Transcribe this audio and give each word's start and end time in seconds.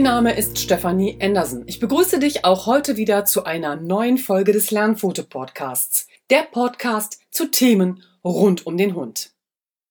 Mein 0.00 0.14
Name 0.14 0.34
ist 0.34 0.58
Stefanie 0.58 1.18
Andersen. 1.20 1.64
Ich 1.66 1.78
begrüße 1.78 2.20
dich 2.20 2.46
auch 2.46 2.64
heute 2.64 2.96
wieder 2.96 3.26
zu 3.26 3.44
einer 3.44 3.76
neuen 3.76 4.16
Folge 4.16 4.52
des 4.52 4.70
Lernfoto 4.70 5.24
Podcasts. 5.24 6.06
Der 6.30 6.44
Podcast 6.44 7.20
zu 7.30 7.50
Themen 7.50 8.02
rund 8.24 8.64
um 8.64 8.78
den 8.78 8.94
Hund. 8.94 9.32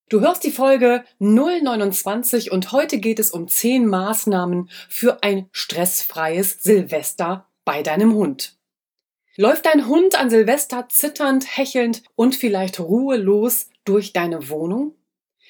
Du 0.09 0.21
hörst 0.21 0.43
die 0.43 0.49
Folge 0.49 1.03
029 1.19 2.51
und 2.51 2.71
heute 2.71 2.97
geht 2.97 3.19
es 3.19 3.29
um 3.29 3.47
10 3.47 3.85
Maßnahmen 3.85 4.71
für 4.89 5.21
ein 5.21 5.47
stressfreies 5.51 6.63
Silvester 6.63 7.47
bei 7.63 7.83
deinem 7.83 8.15
Hund. 8.15 8.57
Läuft 9.35 9.67
dein 9.67 9.85
Hund 9.85 10.19
an 10.19 10.31
Silvester 10.31 10.87
zitternd, 10.89 11.55
hechelnd 11.55 12.01
und 12.15 12.35
vielleicht 12.35 12.79
ruhelos 12.79 13.69
durch 13.85 14.11
deine 14.11 14.49
Wohnung? 14.49 14.95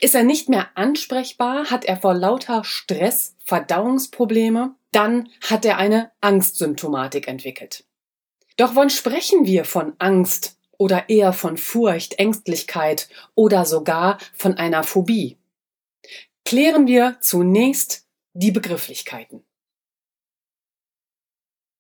Ist 0.02 0.16
er 0.16 0.24
nicht 0.24 0.48
mehr 0.48 0.70
ansprechbar? 0.76 1.70
Hat 1.70 1.84
er 1.84 1.98
vor 1.98 2.14
lauter 2.14 2.64
Stress 2.64 3.36
Verdauungsprobleme? 3.44 4.76
Dann 4.92 5.30
hat 5.42 5.66
er 5.66 5.78
eine 5.78 6.12
Angstsymptomatik 6.22 7.28
entwickelt. 7.28 7.84
Doch 8.56 8.76
wann 8.76 8.90
sprechen 8.90 9.46
wir 9.46 9.66
von 9.66 9.94
Angst 10.00 10.58
oder 10.78 11.10
eher 11.10 11.34
von 11.34 11.58
Furcht, 11.58 12.18
Ängstlichkeit 12.18 13.10
oder 13.36 13.66
sogar 13.66 14.18
von 14.34 14.58
einer 14.58 14.84
Phobie. 14.84 15.38
Klären 16.46 16.88
wir 16.88 17.18
zunächst 17.20 18.08
die 18.34 18.52
Begrifflichkeiten. 18.52 19.44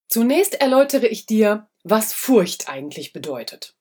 Zunächst 0.09 0.59
erläutere 0.59 1.07
ich 1.07 1.25
dir, 1.25 1.69
was 1.83 2.13
Furcht 2.13 2.67
eigentlich 2.67 3.13
bedeutet. 3.13 3.75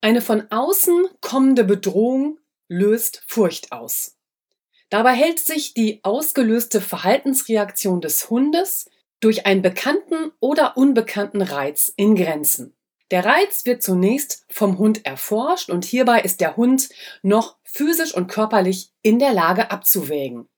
Eine 0.00 0.20
von 0.20 0.50
außen 0.50 1.06
kommende 1.20 1.64
Bedrohung 1.64 2.37
löst 2.68 3.24
Furcht 3.26 3.72
aus. 3.72 4.16
Dabei 4.90 5.12
hält 5.12 5.38
sich 5.38 5.74
die 5.74 6.00
ausgelöste 6.02 6.80
Verhaltensreaktion 6.80 8.00
des 8.00 8.30
Hundes 8.30 8.88
durch 9.20 9.46
einen 9.46 9.62
bekannten 9.62 10.32
oder 10.40 10.76
unbekannten 10.76 11.42
Reiz 11.42 11.92
in 11.96 12.14
Grenzen. 12.14 12.74
Der 13.10 13.24
Reiz 13.24 13.64
wird 13.64 13.82
zunächst 13.82 14.44
vom 14.50 14.78
Hund 14.78 15.04
erforscht 15.06 15.70
und 15.70 15.84
hierbei 15.84 16.20
ist 16.20 16.40
der 16.40 16.56
Hund 16.56 16.90
noch 17.22 17.56
physisch 17.64 18.14
und 18.14 18.28
körperlich 18.28 18.92
in 19.02 19.18
der 19.18 19.32
Lage 19.32 19.70
abzuwägen. 19.70 20.48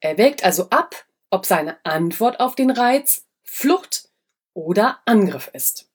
Er 0.00 0.18
wägt 0.18 0.42
also 0.44 0.70
ab, 0.70 1.06
ob 1.30 1.46
seine 1.46 1.84
Antwort 1.84 2.40
auf 2.40 2.54
den 2.54 2.70
Reiz 2.70 3.26
Flucht 3.42 4.08
oder 4.54 5.00
Angriff 5.04 5.50
ist. 5.52 5.88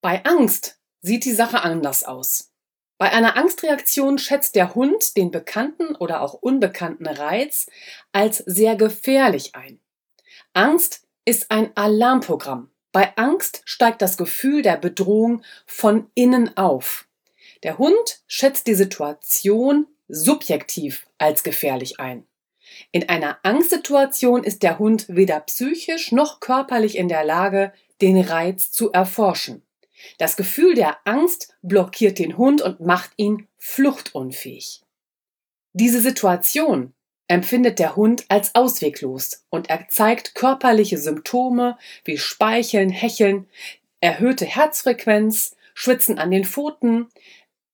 Bei 0.00 0.24
Angst 0.24 0.80
sieht 1.02 1.24
die 1.24 1.32
Sache 1.32 1.62
anders 1.62 2.04
aus. 2.04 2.52
Bei 2.98 3.12
einer 3.12 3.36
Angstreaktion 3.36 4.18
schätzt 4.18 4.56
der 4.56 4.74
Hund 4.74 5.16
den 5.16 5.30
bekannten 5.30 5.94
oder 5.94 6.20
auch 6.20 6.34
unbekannten 6.34 7.06
Reiz 7.06 7.66
als 8.10 8.38
sehr 8.38 8.74
gefährlich 8.74 9.54
ein. 9.54 9.80
Angst 10.52 11.06
ist 11.24 11.52
ein 11.52 11.70
Alarmprogramm. 11.76 12.70
Bei 12.90 13.16
Angst 13.16 13.62
steigt 13.64 14.02
das 14.02 14.16
Gefühl 14.16 14.62
der 14.62 14.76
Bedrohung 14.76 15.42
von 15.64 16.10
innen 16.14 16.56
auf. 16.56 17.06
Der 17.62 17.78
Hund 17.78 18.22
schätzt 18.26 18.66
die 18.66 18.74
Situation 18.74 19.86
subjektiv 20.08 21.06
als 21.18 21.44
gefährlich 21.44 22.00
ein. 22.00 22.26
In 22.90 23.08
einer 23.08 23.38
Angstsituation 23.44 24.42
ist 24.42 24.62
der 24.62 24.78
Hund 24.78 25.06
weder 25.08 25.40
psychisch 25.40 26.10
noch 26.10 26.40
körperlich 26.40 26.96
in 26.96 27.08
der 27.08 27.24
Lage, 27.24 27.72
den 28.00 28.20
Reiz 28.20 28.72
zu 28.72 28.90
erforschen. 28.90 29.62
Das 30.18 30.36
Gefühl 30.36 30.74
der 30.74 30.98
Angst 31.04 31.54
blockiert 31.62 32.18
den 32.18 32.36
Hund 32.36 32.62
und 32.62 32.80
macht 32.80 33.12
ihn 33.16 33.48
fluchtunfähig. 33.56 34.82
Diese 35.72 36.00
Situation 36.00 36.94
empfindet 37.28 37.78
der 37.78 37.94
Hund 37.94 38.24
als 38.28 38.54
ausweglos 38.54 39.44
und 39.50 39.68
er 39.70 39.88
zeigt 39.88 40.34
körperliche 40.34 40.98
Symptome 40.98 41.78
wie 42.04 42.18
Speicheln, 42.18 42.90
Hecheln, 42.90 43.48
erhöhte 44.00 44.46
Herzfrequenz, 44.46 45.54
Schwitzen 45.74 46.18
an 46.18 46.30
den 46.30 46.44
Pfoten, 46.44 47.08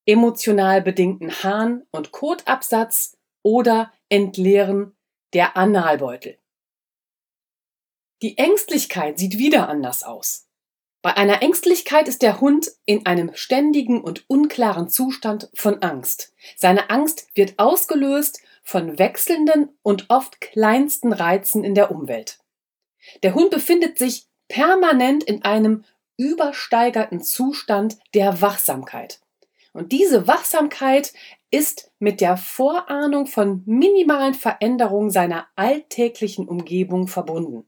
emotional 0.05 0.81
bedingten 0.81 1.43
Harn- 1.43 1.83
und 1.91 2.11
Kotabsatz 2.11 3.17
oder 3.41 3.91
Entleeren 4.09 4.95
der 5.33 5.57
Analbeutel. 5.57 6.37
Die 8.21 8.37
Ängstlichkeit 8.37 9.17
sieht 9.17 9.37
wieder 9.37 9.67
anders 9.69 10.03
aus. 10.03 10.44
Bei 11.05 11.17
einer 11.17 11.43
Ängstlichkeit 11.43 12.07
ist 12.07 12.23
der 12.23 12.41
Hund 12.41 12.71
in 12.85 13.05
einem 13.05 13.29
ständigen 13.35 14.01
und 14.01 14.27
unklaren 14.27 14.89
Zustand 14.89 15.51
von 15.53 15.83
Angst. 15.83 16.33
Seine 16.55 16.89
Angst 16.89 17.27
wird 17.35 17.59
ausgelöst 17.59 18.41
von 18.63 18.97
wechselnden 18.97 19.69
und 19.83 20.09
oft 20.09 20.41
kleinsten 20.41 21.13
Reizen 21.13 21.63
in 21.63 21.75
der 21.75 21.91
Umwelt. 21.91 22.39
Der 23.21 23.35
Hund 23.35 23.51
befindet 23.51 23.99
sich 23.99 24.25
permanent 24.47 25.23
in 25.23 25.43
einem 25.43 25.83
übersteigerten 26.17 27.21
Zustand 27.21 27.99
der 28.15 28.41
Wachsamkeit. 28.41 29.19
Und 29.73 29.91
diese 29.91 30.25
Wachsamkeit 30.25 31.13
ist 31.51 31.91
mit 31.99 32.19
der 32.19 32.35
Vorahnung 32.35 33.27
von 33.27 33.61
minimalen 33.67 34.33
Veränderungen 34.33 35.11
seiner 35.11 35.45
alltäglichen 35.55 36.47
Umgebung 36.47 37.07
verbunden. 37.07 37.67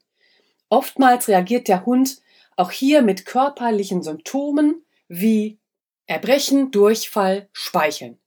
Oftmals 0.69 1.27
reagiert 1.27 1.67
der 1.67 1.85
Hund 1.85 2.19
auch 2.57 2.71
hier 2.71 3.01
mit 3.01 3.25
körperlichen 3.25 4.03
Symptomen 4.03 4.83
wie 5.07 5.59
Erbrechen, 6.07 6.71
Durchfall, 6.71 7.49
Speicheln. 7.53 8.17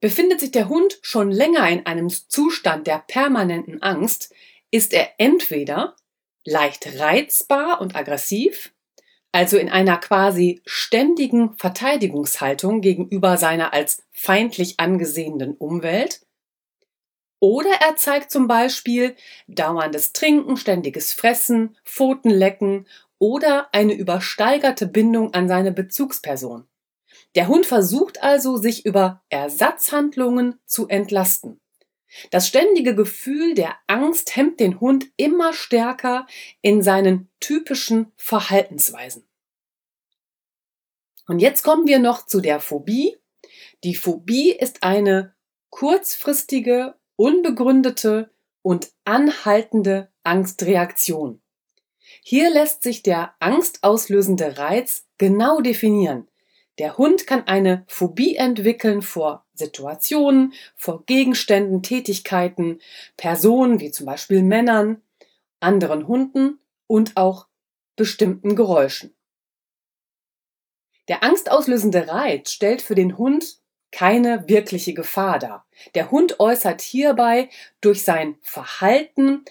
Befindet 0.00 0.40
sich 0.40 0.50
der 0.50 0.68
Hund 0.68 0.98
schon 1.00 1.30
länger 1.30 1.68
in 1.70 1.86
einem 1.86 2.10
Zustand 2.10 2.86
der 2.86 2.98
permanenten 2.98 3.82
Angst, 3.82 4.34
ist 4.70 4.92
er 4.92 5.14
entweder 5.18 5.96
leicht 6.44 6.98
reizbar 6.98 7.80
und 7.80 7.96
aggressiv, 7.96 8.72
also 9.32 9.56
in 9.56 9.68
einer 9.68 9.96
quasi 9.98 10.60
ständigen 10.64 11.56
Verteidigungshaltung 11.56 12.80
gegenüber 12.80 13.36
seiner 13.36 13.72
als 13.72 14.04
feindlich 14.12 14.80
angesehenen 14.80 15.54
Umwelt, 15.54 16.26
oder 17.38 17.70
er 17.70 17.96
zeigt 17.96 18.30
zum 18.30 18.48
Beispiel 18.48 19.14
dauerndes 19.46 20.12
Trinken, 20.12 20.56
ständiges 20.56 21.12
Fressen, 21.12 21.76
Pfotenlecken 21.84 22.86
oder 23.18 23.68
eine 23.72 23.94
übersteigerte 23.94 24.86
Bindung 24.86 25.34
an 25.34 25.48
seine 25.48 25.72
Bezugsperson. 25.72 26.66
Der 27.34 27.48
Hund 27.48 27.66
versucht 27.66 28.22
also, 28.22 28.56
sich 28.56 28.86
über 28.86 29.22
Ersatzhandlungen 29.28 30.58
zu 30.66 30.88
entlasten. 30.88 31.60
Das 32.30 32.48
ständige 32.48 32.94
Gefühl 32.94 33.54
der 33.54 33.76
Angst 33.86 34.36
hemmt 34.36 34.60
den 34.60 34.80
Hund 34.80 35.06
immer 35.16 35.52
stärker 35.52 36.26
in 36.62 36.82
seinen 36.82 37.28
typischen 37.40 38.12
Verhaltensweisen. 38.16 39.26
Und 41.26 41.40
jetzt 41.40 41.62
kommen 41.62 41.86
wir 41.86 41.98
noch 41.98 42.24
zu 42.26 42.40
der 42.40 42.60
Phobie. 42.60 43.16
Die 43.84 43.94
Phobie 43.94 44.52
ist 44.52 44.82
eine 44.82 45.34
kurzfristige, 45.70 46.94
unbegründete 47.16 48.30
und 48.62 48.92
anhaltende 49.04 50.10
Angstreaktion. 50.22 51.42
Hier 52.28 52.50
lässt 52.50 52.82
sich 52.82 53.04
der 53.04 53.34
angstauslösende 53.38 54.58
Reiz 54.58 55.06
genau 55.16 55.60
definieren. 55.60 56.26
Der 56.80 56.98
Hund 56.98 57.28
kann 57.28 57.46
eine 57.46 57.84
Phobie 57.86 58.34
entwickeln 58.34 59.00
vor 59.02 59.46
Situationen, 59.54 60.52
vor 60.74 61.04
Gegenständen, 61.06 61.84
Tätigkeiten, 61.84 62.80
Personen 63.16 63.78
wie 63.78 63.92
zum 63.92 64.06
Beispiel 64.06 64.42
Männern, 64.42 65.02
anderen 65.60 66.08
Hunden 66.08 66.58
und 66.88 67.16
auch 67.16 67.46
bestimmten 67.94 68.56
Geräuschen. 68.56 69.14
Der 71.06 71.22
angstauslösende 71.22 72.08
Reiz 72.08 72.50
stellt 72.50 72.82
für 72.82 72.96
den 72.96 73.18
Hund 73.18 73.60
keine 73.92 74.48
wirkliche 74.48 74.94
Gefahr 74.94 75.38
dar. 75.38 75.68
Der 75.94 76.10
Hund 76.10 76.40
äußert 76.40 76.80
hierbei 76.80 77.50
durch 77.80 78.02
sein 78.02 78.36
Verhalten 78.42 79.44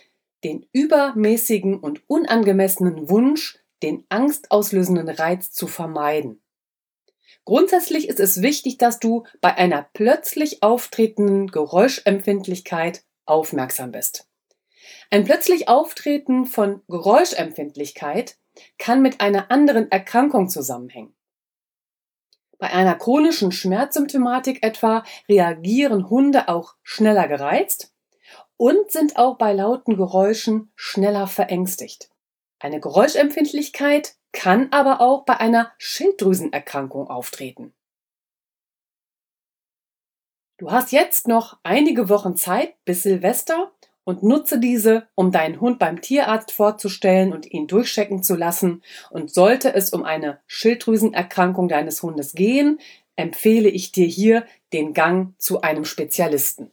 den 0.46 0.68
übermäßigen 0.74 1.80
und 1.80 2.08
unangemessenen 2.08 3.10
Wunsch, 3.10 3.58
den 3.82 4.06
angstauslösenden 4.10 5.10
Reiz 5.10 5.52
zu 5.52 5.66
vermeiden. 5.66 6.40
Grundsätzlich 7.46 8.08
ist 8.08 8.20
es 8.20 8.44
wichtig, 8.44 8.78
dass 8.78 9.00
du 9.00 9.24
bei 9.42 9.56
einer 9.56 9.90
plötzlich 9.94 10.62
auftretenden 10.62 11.48
Geräuschempfindlichkeit 11.48 13.04
aufmerksam 13.26 13.92
bist. 13.92 14.30
Ein 15.10 15.24
plötzlich 15.24 15.68
Auftreten 15.68 16.46
von 16.46 16.84
Geräuschempfindlichkeit 16.88 18.38
kann 18.78 19.02
mit 19.02 19.22
einer 19.22 19.50
anderen 19.50 19.92
Erkrankung 19.92 20.48
zusammenhängen. 20.48 21.16
Bei 22.60 22.70
einer 22.72 22.96
chronischen 22.96 23.52
Schmerzsymptomatik 23.52 24.64
etwa 24.64 25.04
reagieren 25.28 26.08
Hunde 26.08 26.50
auch 26.50 26.76
schneller 26.84 27.28
gereizt 27.28 27.95
und 28.58 28.92
sind 28.92 29.18
auch 29.18 29.38
bei 29.38 29.54
lauten 29.54 29.98
Geräuschen 29.98 30.72
schneller 30.76 31.28
verängstigt. 31.28 32.10
Eine 32.60 32.80
Geräuschempfindlichkeit 32.80 34.16
kann 34.32 34.68
aber 34.72 35.02
auch 35.02 35.26
bei 35.26 35.38
einer 35.38 35.72
Schilddrüsenerkrankung 35.78 37.08
auftreten. 37.08 37.74
Du 40.58 40.72
hast 40.72 40.92
jetzt 40.92 41.28
noch 41.28 41.60
einige 41.64 42.08
Wochen 42.08 42.38
Zeit 42.38 42.76
bis 42.86 43.04
Silvester 43.04 43.74
und 44.06 44.24
nutze 44.24 44.60
diese, 44.60 45.08
um 45.16 45.32
deinen 45.32 45.60
Hund 45.60 45.80
beim 45.80 46.02
Tierarzt 46.02 46.52
vorzustellen 46.52 47.34
und 47.34 47.52
ihn 47.52 47.68
durchchecken 47.68 48.24
zu 48.24 48.36
lassen. 48.36 48.82
Und 49.10 49.34
sollte 49.34 49.74
es 49.74 49.90
um 49.90 50.04
eine 50.04 50.40
Schilddrüsenerkrankung 50.48 51.68
deines 51.68 52.02
Hundes 52.04 52.34
gehen, 52.34 52.80
empfehle 53.18 53.68
ich 53.68 53.92
dir 53.92 54.08
hier 54.08 54.46
den 54.72 54.94
Gang 54.94 55.34
zu 55.40 55.62
einem 55.62 55.84
Spezialisten. 55.84 56.72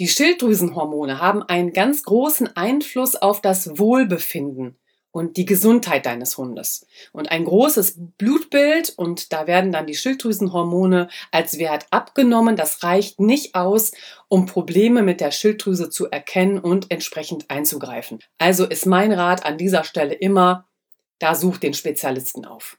Die 0.00 0.08
Schilddrüsenhormone 0.08 1.20
haben 1.20 1.42
einen 1.42 1.74
ganz 1.74 2.04
großen 2.04 2.56
Einfluss 2.56 3.16
auf 3.16 3.42
das 3.42 3.78
Wohlbefinden 3.78 4.78
und 5.10 5.36
die 5.36 5.44
Gesundheit 5.44 6.06
deines 6.06 6.38
Hundes. 6.38 6.86
Und 7.12 7.30
ein 7.30 7.44
großes 7.44 7.96
Blutbild 8.16 8.94
und 8.96 9.30
da 9.30 9.46
werden 9.46 9.72
dann 9.72 9.86
die 9.86 9.94
Schilddrüsenhormone 9.94 11.08
als 11.32 11.58
Wert 11.58 11.84
abgenommen. 11.90 12.56
Das 12.56 12.82
reicht 12.82 13.20
nicht 13.20 13.54
aus, 13.54 13.92
um 14.28 14.46
Probleme 14.46 15.02
mit 15.02 15.20
der 15.20 15.32
Schilddrüse 15.32 15.90
zu 15.90 16.10
erkennen 16.10 16.58
und 16.60 16.90
entsprechend 16.90 17.50
einzugreifen. 17.50 18.20
Also 18.38 18.64
ist 18.64 18.86
mein 18.86 19.12
Rat 19.12 19.44
an 19.44 19.58
dieser 19.58 19.84
Stelle 19.84 20.14
immer, 20.14 20.66
da 21.18 21.34
such 21.34 21.58
den 21.58 21.74
Spezialisten 21.74 22.46
auf. 22.46 22.78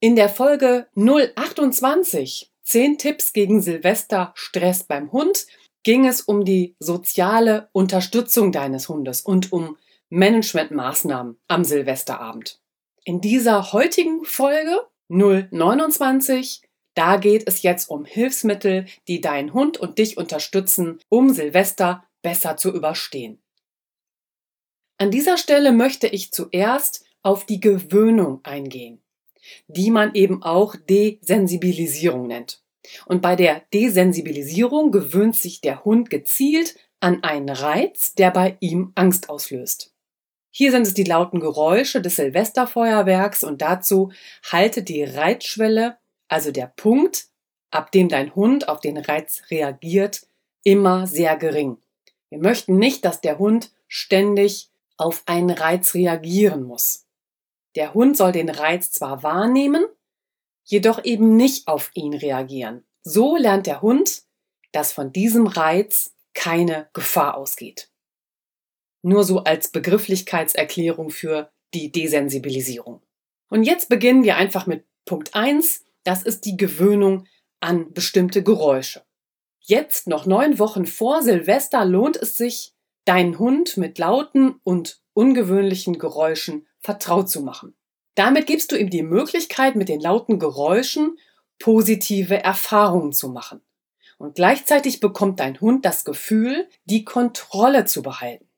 In 0.00 0.16
der 0.16 0.30
Folge 0.30 0.86
028 0.94 2.50
10 2.62 2.96
Tipps 2.96 3.34
gegen 3.34 3.60
Silvester 3.60 4.32
Stress 4.34 4.84
beim 4.84 5.12
Hund 5.12 5.46
ging 5.86 6.04
es 6.04 6.20
um 6.20 6.44
die 6.44 6.74
soziale 6.80 7.68
Unterstützung 7.70 8.50
deines 8.50 8.88
Hundes 8.88 9.20
und 9.20 9.52
um 9.52 9.76
Managementmaßnahmen 10.08 11.38
am 11.46 11.62
Silvesterabend. 11.62 12.60
In 13.04 13.20
dieser 13.20 13.72
heutigen 13.72 14.24
Folge 14.24 14.80
029, 15.06 16.62
da 16.94 17.18
geht 17.18 17.46
es 17.46 17.62
jetzt 17.62 17.88
um 17.88 18.04
Hilfsmittel, 18.04 18.86
die 19.06 19.20
deinen 19.20 19.54
Hund 19.54 19.78
und 19.78 19.98
dich 19.98 20.16
unterstützen, 20.16 20.98
um 21.08 21.30
Silvester 21.30 22.02
besser 22.20 22.56
zu 22.56 22.74
überstehen. 22.74 23.40
An 24.98 25.12
dieser 25.12 25.38
Stelle 25.38 25.70
möchte 25.70 26.08
ich 26.08 26.32
zuerst 26.32 27.04
auf 27.22 27.46
die 27.46 27.60
Gewöhnung 27.60 28.40
eingehen, 28.42 29.04
die 29.68 29.92
man 29.92 30.16
eben 30.16 30.42
auch 30.42 30.74
Desensibilisierung 30.74 32.26
nennt. 32.26 32.65
Und 33.06 33.22
bei 33.22 33.36
der 33.36 33.62
Desensibilisierung 33.72 34.90
gewöhnt 34.92 35.36
sich 35.36 35.60
der 35.60 35.84
Hund 35.84 36.10
gezielt 36.10 36.76
an 37.00 37.22
einen 37.22 37.48
Reiz, 37.48 38.14
der 38.14 38.30
bei 38.30 38.56
ihm 38.60 38.92
Angst 38.94 39.28
auslöst. 39.28 39.92
Hier 40.50 40.70
sind 40.70 40.86
es 40.86 40.94
die 40.94 41.04
lauten 41.04 41.40
Geräusche 41.40 42.00
des 42.00 42.16
Silvesterfeuerwerks 42.16 43.44
und 43.44 43.60
dazu 43.60 44.10
halte 44.50 44.82
die 44.82 45.04
Reizschwelle, 45.04 45.98
also 46.28 46.50
der 46.50 46.72
Punkt, 46.74 47.26
ab 47.70 47.92
dem 47.92 48.08
dein 48.08 48.34
Hund 48.34 48.68
auf 48.68 48.80
den 48.80 48.96
Reiz 48.96 49.42
reagiert, 49.50 50.26
immer 50.64 51.06
sehr 51.06 51.36
gering. 51.36 51.76
Wir 52.30 52.38
möchten 52.38 52.78
nicht, 52.78 53.04
dass 53.04 53.20
der 53.20 53.38
Hund 53.38 53.70
ständig 53.86 54.70
auf 54.96 55.22
einen 55.26 55.50
Reiz 55.50 55.94
reagieren 55.94 56.62
muss. 56.62 57.06
Der 57.76 57.92
Hund 57.92 58.16
soll 58.16 58.32
den 58.32 58.48
Reiz 58.48 58.90
zwar 58.90 59.22
wahrnehmen, 59.22 59.84
jedoch 60.66 61.02
eben 61.04 61.36
nicht 61.36 61.68
auf 61.68 61.90
ihn 61.94 62.12
reagieren. 62.12 62.84
So 63.02 63.36
lernt 63.36 63.66
der 63.66 63.80
Hund, 63.80 64.24
dass 64.72 64.92
von 64.92 65.12
diesem 65.12 65.46
Reiz 65.46 66.14
keine 66.34 66.90
Gefahr 66.92 67.36
ausgeht. 67.36 67.90
Nur 69.02 69.24
so 69.24 69.44
als 69.44 69.70
Begrifflichkeitserklärung 69.70 71.10
für 71.10 71.50
die 71.72 71.90
Desensibilisierung. 71.90 73.00
Und 73.48 73.62
jetzt 73.62 73.88
beginnen 73.88 74.24
wir 74.24 74.36
einfach 74.36 74.66
mit 74.66 74.84
Punkt 75.04 75.34
1. 75.34 75.84
Das 76.04 76.22
ist 76.22 76.44
die 76.44 76.56
Gewöhnung 76.56 77.26
an 77.60 77.92
bestimmte 77.92 78.42
Geräusche. 78.42 79.04
Jetzt, 79.60 80.08
noch 80.08 80.26
neun 80.26 80.58
Wochen 80.58 80.86
vor 80.86 81.22
Silvester, 81.22 81.84
lohnt 81.84 82.16
es 82.16 82.36
sich, 82.36 82.74
deinen 83.04 83.38
Hund 83.38 83.76
mit 83.76 83.98
lauten 83.98 84.60
und 84.62 85.00
ungewöhnlichen 85.12 85.98
Geräuschen 85.98 86.66
vertraut 86.80 87.30
zu 87.30 87.40
machen. 87.40 87.76
Damit 88.16 88.46
gibst 88.46 88.72
du 88.72 88.76
ihm 88.76 88.90
die 88.90 89.02
Möglichkeit, 89.02 89.76
mit 89.76 89.88
den 89.88 90.00
lauten 90.00 90.40
Geräuschen 90.40 91.18
positive 91.58 92.42
Erfahrungen 92.42 93.12
zu 93.12 93.28
machen. 93.28 93.60
Und 94.18 94.34
gleichzeitig 94.34 95.00
bekommt 95.00 95.38
dein 95.38 95.60
Hund 95.60 95.84
das 95.84 96.04
Gefühl, 96.04 96.68
die 96.86 97.04
Kontrolle 97.04 97.84
zu 97.84 98.02
behalten. 98.02 98.48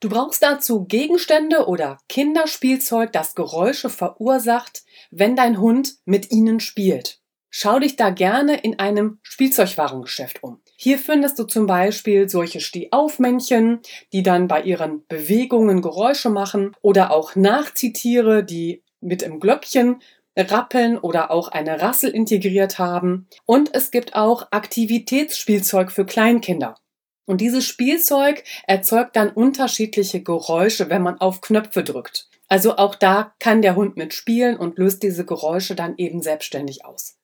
Du 0.00 0.08
brauchst 0.08 0.42
dazu 0.42 0.84
Gegenstände 0.84 1.66
oder 1.66 1.98
Kinderspielzeug, 2.08 3.12
das 3.12 3.34
Geräusche 3.34 3.88
verursacht, 3.88 4.84
wenn 5.10 5.36
dein 5.36 5.60
Hund 5.60 5.94
mit 6.04 6.32
ihnen 6.32 6.60
spielt. 6.60 7.20
Schau 7.48 7.78
dich 7.78 7.96
da 7.96 8.10
gerne 8.10 8.58
in 8.58 8.78
einem 8.78 9.18
Spielzeugwarengeschäft 9.22 10.42
um. 10.42 10.60
Hier 10.76 10.98
findest 10.98 11.38
du 11.38 11.44
zum 11.44 11.66
Beispiel 11.66 12.28
solche 12.28 12.60
Stehaufmännchen, 12.60 13.80
die 14.12 14.22
dann 14.22 14.48
bei 14.48 14.62
ihren 14.62 15.06
Bewegungen 15.06 15.80
Geräusche 15.80 16.28
machen 16.28 16.76
oder 16.82 17.12
auch 17.12 17.34
Nachziehtiere, 17.34 18.44
die 18.44 18.82
mit 19.00 19.22
im 19.22 19.40
Glöckchen 19.40 20.00
rappeln 20.36 20.98
oder 20.98 21.30
auch 21.30 21.48
eine 21.48 21.80
Rassel 21.80 22.10
integriert 22.10 22.78
haben. 22.78 23.26
Und 23.46 23.74
es 23.74 23.90
gibt 23.90 24.14
auch 24.14 24.48
Aktivitätsspielzeug 24.50 25.90
für 25.90 26.04
Kleinkinder. 26.04 26.76
Und 27.24 27.40
dieses 27.40 27.64
Spielzeug 27.64 28.44
erzeugt 28.66 29.16
dann 29.16 29.30
unterschiedliche 29.30 30.22
Geräusche, 30.22 30.90
wenn 30.90 31.02
man 31.02 31.18
auf 31.20 31.40
Knöpfe 31.40 31.82
drückt. 31.82 32.28
Also 32.48 32.76
auch 32.76 32.94
da 32.94 33.34
kann 33.40 33.62
der 33.62 33.74
Hund 33.74 33.96
mitspielen 33.96 34.56
und 34.56 34.78
löst 34.78 35.02
diese 35.02 35.24
Geräusche 35.24 35.74
dann 35.74 35.96
eben 35.96 36.22
selbstständig 36.22 36.84
aus. 36.84 37.18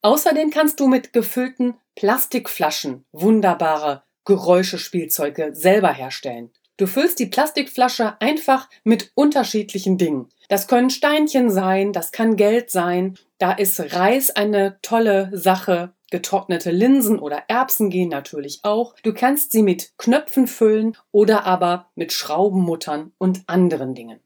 Außerdem 0.00 0.50
kannst 0.50 0.80
du 0.80 0.86
mit 0.86 1.12
gefüllten 1.12 1.74
Plastikflaschen 1.96 3.04
wunderbare 3.12 4.04
Geräuschespielzeuge 4.24 5.54
selber 5.54 5.92
herstellen. 5.92 6.50
Du 6.76 6.86
füllst 6.86 7.18
die 7.18 7.26
Plastikflasche 7.26 8.18
einfach 8.20 8.70
mit 8.84 9.10
unterschiedlichen 9.14 9.98
Dingen. 9.98 10.28
Das 10.48 10.66
können 10.66 10.90
Steinchen 10.90 11.50
sein, 11.50 11.92
das 11.92 12.10
kann 12.10 12.36
Geld 12.36 12.70
sein, 12.70 13.18
da 13.36 13.52
ist 13.52 13.92
Reis 13.92 14.30
eine 14.30 14.78
tolle 14.82 15.30
Sache, 15.34 15.92
getrocknete 16.10 16.70
Linsen 16.70 17.18
oder 17.18 17.44
Erbsen 17.48 17.90
gehen 17.90 18.08
natürlich 18.08 18.60
auch. 18.62 18.94
Du 19.02 19.12
kannst 19.12 19.52
sie 19.52 19.62
mit 19.62 19.92
Knöpfen 19.98 20.46
füllen 20.46 20.96
oder 21.12 21.44
aber 21.44 21.90
mit 21.94 22.12
Schraubenmuttern 22.12 23.12
und 23.18 23.42
anderen 23.46 23.94
Dingen. 23.94 24.20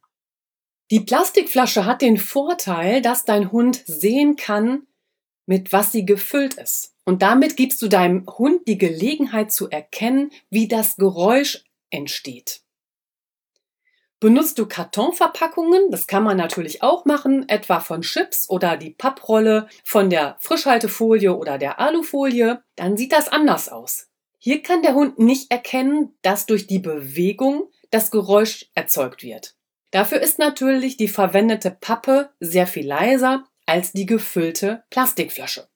Die 0.93 1.01
Plastikflasche 1.01 1.87
hat 1.87 2.03
den 2.03 2.19
Vorteil, 2.19 3.03
dass 3.03 3.25
dein 3.25 3.51
Hund 3.51 3.83
sehen 3.87 4.37
kann, 4.37 4.87
mit 5.47 5.73
was 5.73 5.91
sie 5.91 6.05
gefüllt 6.05 6.55
ist. 6.55 6.95
Und 7.05 7.23
damit 7.23 7.57
gibst 7.57 7.83
du 7.83 7.89
deinem 7.89 8.27
Hund 8.27 8.69
die 8.69 8.79
Gelegenheit 8.79 9.51
zu 9.51 9.69
erkennen, 9.71 10.31
wie 10.51 10.69
das 10.69 10.97
Geräusch 10.97 11.65
entsteht. 11.91 12.62
Benutzt 14.23 14.57
du 14.61 14.67
Kartonverpackungen, 14.67 15.91
das 15.91 16.07
kann 16.07 16.23
man 16.23 16.37
natürlich 16.37 16.81
auch 16.81 17.05
machen, 17.07 17.49
etwa 17.49 17.81
von 17.81 18.03
Chips 18.03 18.49
oder 18.49 18.77
die 18.77 18.91
Papprolle 18.91 19.67
von 19.83 20.11
der 20.11 20.37
Frischhaltefolie 20.39 21.35
oder 21.35 21.59
der 21.59 21.81
Alufolie, 21.81 22.63
dann 22.77 22.97
sieht 22.97 23.11
das 23.11 23.27
anders 23.27 23.69
aus. 23.69 24.11
Hier 24.39 24.63
kann 24.63 24.83
der 24.83 24.95
Hund 24.95 25.19
nicht 25.19 25.51
erkennen, 25.51 26.17
dass 26.23 26.47
durch 26.47 26.69
die 26.69 26.79
Bewegung 26.79 27.69
das 27.91 28.13
Geräusch 28.13 28.71
erzeugt 28.75 29.25
wird. 29.25 29.57
Dafür 29.91 30.21
ist 30.21 30.39
natürlich 30.39 30.97
die 30.97 31.09
verwendete 31.09 31.73
Pappe 31.73 32.31
sehr 32.39 32.69
viel 32.69 32.87
leiser 32.87 33.43
als 33.67 33.91
die 33.91 34.07
gefüllte 34.07 34.85
Plastikflasche. 34.91 35.67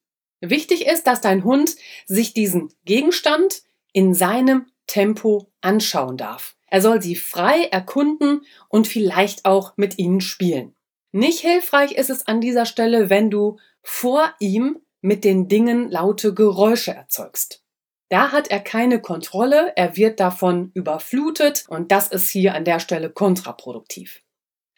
Wichtig 0.40 0.86
ist, 0.86 1.08
dass 1.08 1.20
dein 1.20 1.42
Hund 1.42 1.74
sich 2.06 2.32
diesen 2.32 2.72
Gegenstand 2.84 3.64
in 3.92 4.14
seinem 4.14 4.66
Tempo 4.86 5.50
anschauen 5.62 6.16
darf. 6.16 6.55
Er 6.68 6.80
soll 6.80 7.00
sie 7.00 7.16
frei 7.16 7.64
erkunden 7.64 8.42
und 8.68 8.88
vielleicht 8.88 9.44
auch 9.44 9.74
mit 9.76 9.98
ihnen 9.98 10.20
spielen. 10.20 10.74
Nicht 11.12 11.40
hilfreich 11.40 11.92
ist 11.92 12.10
es 12.10 12.26
an 12.26 12.40
dieser 12.40 12.66
Stelle, 12.66 13.08
wenn 13.08 13.30
du 13.30 13.58
vor 13.82 14.34
ihm 14.40 14.80
mit 15.00 15.24
den 15.24 15.48
Dingen 15.48 15.88
laute 15.90 16.34
Geräusche 16.34 16.92
erzeugst. 16.92 17.62
Da 18.08 18.32
hat 18.32 18.48
er 18.48 18.60
keine 18.60 19.00
Kontrolle, 19.00 19.72
er 19.76 19.96
wird 19.96 20.20
davon 20.20 20.70
überflutet 20.74 21.64
und 21.68 21.90
das 21.90 22.08
ist 22.08 22.30
hier 22.30 22.54
an 22.54 22.64
der 22.64 22.80
Stelle 22.80 23.10
kontraproduktiv. 23.10 24.22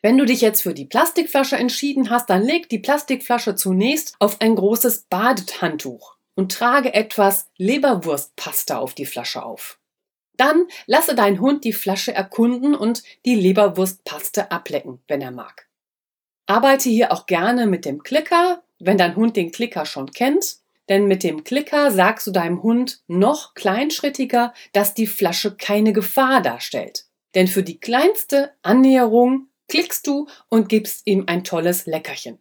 Wenn 0.01 0.17
du 0.17 0.25
dich 0.25 0.41
jetzt 0.41 0.63
für 0.63 0.75
die 0.75 0.85
Plastikflasche 0.85 1.57
entschieden 1.57 2.09
hast, 2.11 2.31
dann 2.31 2.43
leg 2.43 2.69
die 2.69 2.79
Plastikflasche 2.79 3.57
zunächst 3.57 4.15
auf 4.21 4.41
ein 4.41 4.55
großes 4.55 5.07
Badehandtuch 5.11 6.17
und 6.37 6.53
trage 6.53 6.95
etwas 6.95 7.51
Leberwurstpasta 7.57 8.79
auf 8.79 8.95
die 8.95 9.07
Flasche 9.07 9.43
auf. 9.43 9.81
Dann 10.39 10.69
lasse 10.87 11.15
deinen 11.15 11.41
Hund 11.41 11.65
die 11.65 11.75
Flasche 11.75 12.15
erkunden 12.15 12.75
und 12.75 13.03
die 13.27 13.35
Leberwurstpaste 13.35 14.51
ablecken, 14.51 15.01
wenn 15.09 15.21
er 15.21 15.33
mag. 15.33 15.69
Arbeite 16.47 16.89
hier 16.89 17.13
auch 17.13 17.27
gerne 17.27 17.67
mit 17.67 17.85
dem 17.85 18.03
Klicker, 18.03 18.63
wenn 18.79 18.97
dein 18.97 19.17
Hund 19.17 19.37
den 19.37 19.53
Klicker 19.53 19.85
schon 19.85 20.13
kennt, 20.13 20.59
denn 20.89 21.07
mit 21.07 21.23
dem 21.23 21.45
Klicker 21.45 21.91
sagst 21.91 22.27
du 22.27 22.31
deinem 22.31 22.63
Hund 22.63 23.03
noch 23.09 23.55
kleinschrittiger, 23.55 24.55
dass 24.73 24.95
die 24.95 25.07
Flasche 25.07 25.57
keine 25.57 25.93
Gefahr 25.93 26.41
darstellt. 26.41 27.05
Denn 27.35 27.49
für 27.49 27.63
die 27.63 27.79
kleinste 27.79 28.53
Annäherung 28.63 29.49
klickst 29.69 30.07
du 30.07 30.29
und 30.49 30.69
gibst 30.69 31.07
ihm 31.07 31.25
ein 31.27 31.45
tolles 31.45 31.85
Leckerchen. 31.87 32.39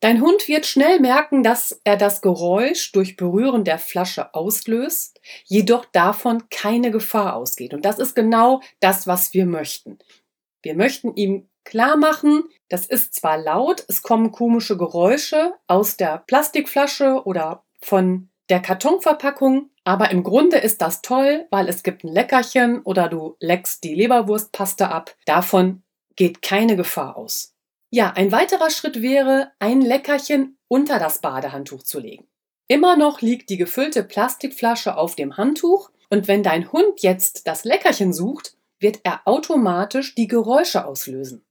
Dein 0.00 0.20
Hund 0.20 0.46
wird 0.46 0.66
schnell 0.66 1.00
merken, 1.00 1.42
dass 1.42 1.80
er 1.84 1.96
das 1.96 2.20
Geräusch 2.20 2.92
durch 2.92 3.16
Berühren 3.16 3.64
der 3.64 3.78
Flasche 3.78 4.34
auslöst, 4.34 5.20
jedoch 5.44 5.86
davon 5.86 6.48
keine 6.50 6.90
Gefahr 6.90 7.34
ausgeht. 7.34 7.72
Und 7.72 7.84
das 7.84 7.98
ist 7.98 8.14
genau 8.14 8.60
das, 8.80 9.06
was 9.06 9.32
wir 9.32 9.46
möchten. 9.46 9.98
Wir 10.62 10.74
möchten 10.74 11.14
ihm 11.14 11.48
klar 11.64 11.96
machen, 11.96 12.44
das 12.68 12.86
ist 12.86 13.14
zwar 13.14 13.38
laut, 13.38 13.84
es 13.88 14.02
kommen 14.02 14.32
komische 14.32 14.76
Geräusche 14.76 15.54
aus 15.66 15.96
der 15.96 16.18
Plastikflasche 16.26 17.22
oder 17.24 17.64
von 17.80 18.28
der 18.48 18.60
Kartonverpackung, 18.60 19.70
aber 19.84 20.10
im 20.10 20.22
Grunde 20.22 20.58
ist 20.58 20.82
das 20.82 21.02
toll, 21.02 21.46
weil 21.50 21.68
es 21.68 21.82
gibt 21.82 22.04
ein 22.04 22.12
Leckerchen 22.12 22.82
oder 22.82 23.08
du 23.08 23.36
leckst 23.40 23.82
die 23.82 23.94
Leberwurstpaste 23.94 24.88
ab. 24.88 25.16
Davon 25.24 25.82
geht 26.14 26.42
keine 26.42 26.76
Gefahr 26.76 27.16
aus. 27.16 27.55
Ja, 27.90 28.12
ein 28.14 28.32
weiterer 28.32 28.70
Schritt 28.70 29.00
wäre, 29.00 29.52
ein 29.58 29.80
Leckerchen 29.80 30.58
unter 30.68 30.98
das 30.98 31.20
Badehandtuch 31.20 31.82
zu 31.82 32.00
legen. 32.00 32.26
Immer 32.68 32.96
noch 32.96 33.20
liegt 33.20 33.48
die 33.48 33.56
gefüllte 33.56 34.02
Plastikflasche 34.02 34.96
auf 34.96 35.14
dem 35.14 35.36
Handtuch 35.36 35.90
und 36.10 36.26
wenn 36.26 36.42
dein 36.42 36.72
Hund 36.72 37.02
jetzt 37.02 37.46
das 37.46 37.64
Leckerchen 37.64 38.12
sucht, 38.12 38.56
wird 38.80 39.00
er 39.04 39.20
automatisch 39.24 40.14
die 40.14 40.26
Geräusche 40.26 40.84
auslösen. 40.84 41.46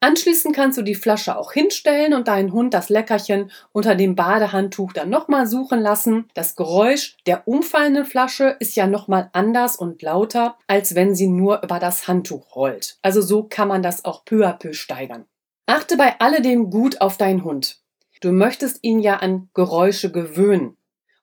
Anschließend 0.00 0.54
kannst 0.54 0.76
du 0.76 0.82
die 0.82 0.96
Flasche 0.96 1.38
auch 1.38 1.52
hinstellen 1.52 2.12
und 2.12 2.26
deinen 2.26 2.52
Hund 2.52 2.74
das 2.74 2.88
Leckerchen 2.88 3.52
unter 3.70 3.94
dem 3.94 4.16
Badehandtuch 4.16 4.92
dann 4.92 5.10
nochmal 5.10 5.46
suchen 5.46 5.80
lassen. 5.80 6.28
Das 6.34 6.56
Geräusch 6.56 7.16
der 7.26 7.46
umfallenden 7.46 8.04
Flasche 8.04 8.56
ist 8.58 8.74
ja 8.74 8.88
nochmal 8.88 9.30
anders 9.32 9.76
und 9.76 10.02
lauter, 10.02 10.58
als 10.66 10.96
wenn 10.96 11.14
sie 11.14 11.28
nur 11.28 11.62
über 11.62 11.78
das 11.78 12.08
Handtuch 12.08 12.56
rollt. 12.56 12.98
Also 13.02 13.22
so 13.22 13.44
kann 13.44 13.68
man 13.68 13.82
das 13.82 14.04
auch 14.04 14.24
peu 14.24 14.44
à 14.44 14.58
peu 14.58 14.72
steigern. 14.72 15.26
Achte 15.66 15.96
bei 15.96 16.18
alledem 16.20 16.70
gut 16.70 17.00
auf 17.00 17.16
deinen 17.16 17.44
Hund. 17.44 17.80
Du 18.20 18.32
möchtest 18.32 18.78
ihn 18.82 19.00
ja 19.00 19.16
an 19.16 19.48
Geräusche 19.54 20.12
gewöhnen 20.12 20.76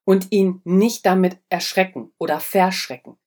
und 0.04 0.32
ihn 0.32 0.62
nicht 0.64 1.06
damit 1.06 1.38
erschrecken 1.50 2.12
oder 2.18 2.40
verschrecken. 2.40 3.18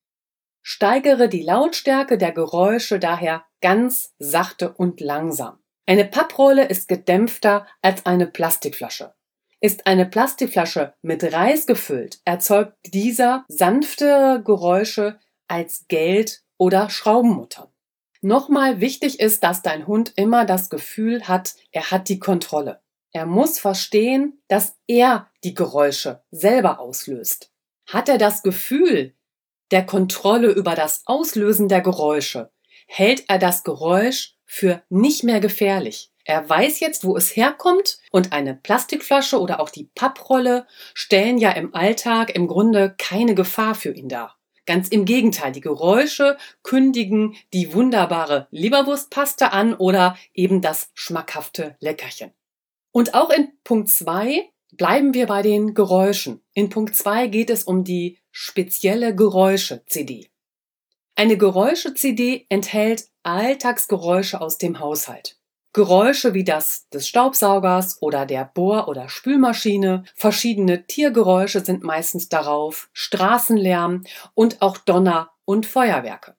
Steigere 0.62 1.28
die 1.28 1.42
Lautstärke 1.42 2.19
der 2.19 2.33
Geräusche 2.33 2.99
daher 2.99 3.45
ganz 3.61 4.14
sachte 4.19 4.73
und 4.73 5.00
langsam. 5.00 5.59
Eine 5.87 6.04
Papprolle 6.04 6.66
ist 6.66 6.87
gedämpfter 6.87 7.66
als 7.83 8.07
eine 8.07 8.26
Plastikflasche. 8.26 9.14
Ist 9.61 9.87
eine 9.87 10.07
Plastikflasche 10.07 10.95
mit 11.02 11.25
Reis 11.33 11.66
gefüllt, 11.66 12.21
erzeugt 12.25 12.76
dieser 12.87 13.45
sanftere 13.49 14.42
Geräusche 14.45 15.19
als 15.49 15.87
Geld- 15.88 16.42
oder 16.59 16.90
Schraubenmutter. 16.90 17.72
Nochmal 18.25 18.81
wichtig 18.81 19.19
ist, 19.19 19.43
dass 19.43 19.62
dein 19.62 19.88
Hund 19.88 20.12
immer 20.14 20.45
das 20.45 20.71
Gefühl 20.71 21.26
hat, 21.26 21.57
er 21.73 21.91
hat 21.91 22.09
die 22.09 22.21
Kontrolle. 22.21 22.81
Er 23.11 23.26
muss 23.26 23.59
verstehen, 23.59 24.41
dass 24.47 24.76
er 24.87 25.29
die 25.43 25.55
Geräusche 25.55 26.23
selber 26.31 26.79
auslöst. 26.79 27.50
Hat 27.87 28.09
er 28.09 28.19
das 28.19 28.45
Gefühl 28.45 29.14
der 29.73 29.85
Kontrolle 29.85 30.52
über 30.52 30.76
das 30.76 31.02
Auslösen 31.05 31.69
der 31.69 31.81
Geräusche, 31.81 32.52
hält 32.87 33.25
er 33.29 33.38
das 33.38 33.64
Geräusch 33.64 34.37
für 34.45 34.83
nicht 34.88 35.25
mehr 35.25 35.41
gefährlich. 35.41 36.12
Er 36.25 36.49
weiß 36.49 36.79
jetzt, 36.79 37.05
wo 37.05 37.17
es 37.17 37.35
herkommt 37.35 37.99
und 38.12 38.33
eine 38.33 38.55
Plastikflasche 38.55 39.41
oder 39.41 39.59
auch 39.59 39.71
die 39.71 39.91
Papprolle 39.97 40.67
stellen 40.95 41.38
ja 41.38 41.50
im 41.50 41.75
Alltag 41.75 42.35
im 42.37 42.47
Grunde 42.47 42.95
keine 42.99 43.35
Gefahr 43.35 43.75
für 43.75 43.93
ihn 43.93 44.09
dar. 44.09 44.38
Ganz 44.64 44.88
im 44.88 45.04
Gegenteil, 45.04 45.52
die 45.52 45.61
Geräusche 45.61 46.37
kündigen 46.62 47.35
die 47.52 47.75
wunderbare 47.75 48.47
Leberwurstpaste 48.50 49.52
an 49.52 49.75
oder 49.75 50.16
eben 50.35 50.61
das 50.61 50.90
schmackhafte 50.95 51.76
Leckerchen. 51.81 52.33
Und 52.92 53.14
auch 53.14 53.31
in 53.31 53.49
Punkt 53.64 53.88
2 53.88 54.49
bleiben 54.73 55.14
wir 55.14 55.26
bei 55.26 55.42
den 55.42 55.75
Geräuschen. 55.75 56.42
In 56.54 56.69
Punkt 56.69 56.95
2 56.95 57.26
geht 57.26 57.50
es 57.50 57.64
um 57.64 57.83
die 57.83 58.19
spezielle 58.31 59.14
Geräusche-CD. 59.14 60.28
Eine 61.14 61.37
Geräusche-CD 61.37 62.47
enthält 62.49 63.09
Alltagsgeräusche 63.23 64.40
aus 64.40 64.59
dem 64.59 64.78
Haushalt. 64.78 65.41
Geräusche 65.73 66.35
wie 66.35 66.45
das 66.45 66.88
des 66.91 67.09
Staubsaugers 67.09 68.02
oder 68.02 68.26
der 68.26 68.45
Bohr- 68.45 68.88
oder 68.88 69.09
Spülmaschine, 69.09 70.05
verschiedene 70.14 70.87
Tiergeräusche 70.87 71.64
sind 71.64 71.83
meistens 71.83 72.29
darauf, 72.29 72.91
Straßenlärm 72.93 74.05
und 74.35 74.61
auch 74.61 74.76
Donner 74.76 75.31
und 75.47 75.64
Feuerwerke. 75.64 76.37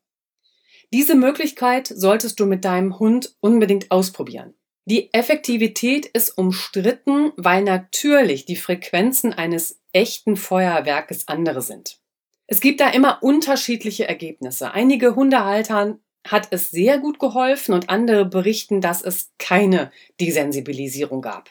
Diese 0.94 1.16
Möglichkeit 1.16 1.88
solltest 1.88 2.40
du 2.40 2.46
mit 2.46 2.64
deinem 2.64 3.00
Hund 3.00 3.36
unbedingt 3.40 3.90
ausprobieren. 3.90 4.54
Die 4.86 5.12
Effektivität 5.14 6.06
ist 6.06 6.38
umstritten, 6.38 7.32
weil 7.36 7.64
natürlich 7.64 8.46
die 8.46 8.58
Frequenzen 8.58 9.34
eines 9.34 9.82
echten 9.94 10.36
Feuerwerkes 10.36 11.28
andere 11.28 11.64
sind. 11.64 12.00
Es 12.46 12.60
gibt 12.60 12.82
da 12.82 12.90
immer 12.90 13.24
unterschiedliche 13.24 14.08
Ergebnisse. 14.08 14.72
Einige 14.74 15.16
Hundehaltern 15.16 16.00
hat 16.28 16.48
es 16.52 16.72
sehr 16.72 17.00
gut 17.00 17.20
geholfen 17.20 17.74
und 17.74 17.90
andere 17.90 18.26
berichten, 18.26 18.82
dass 18.82 19.02
es 19.02 19.32
keine 19.38 19.92
Desensibilisierung 20.20 21.22
gab. 21.22 21.50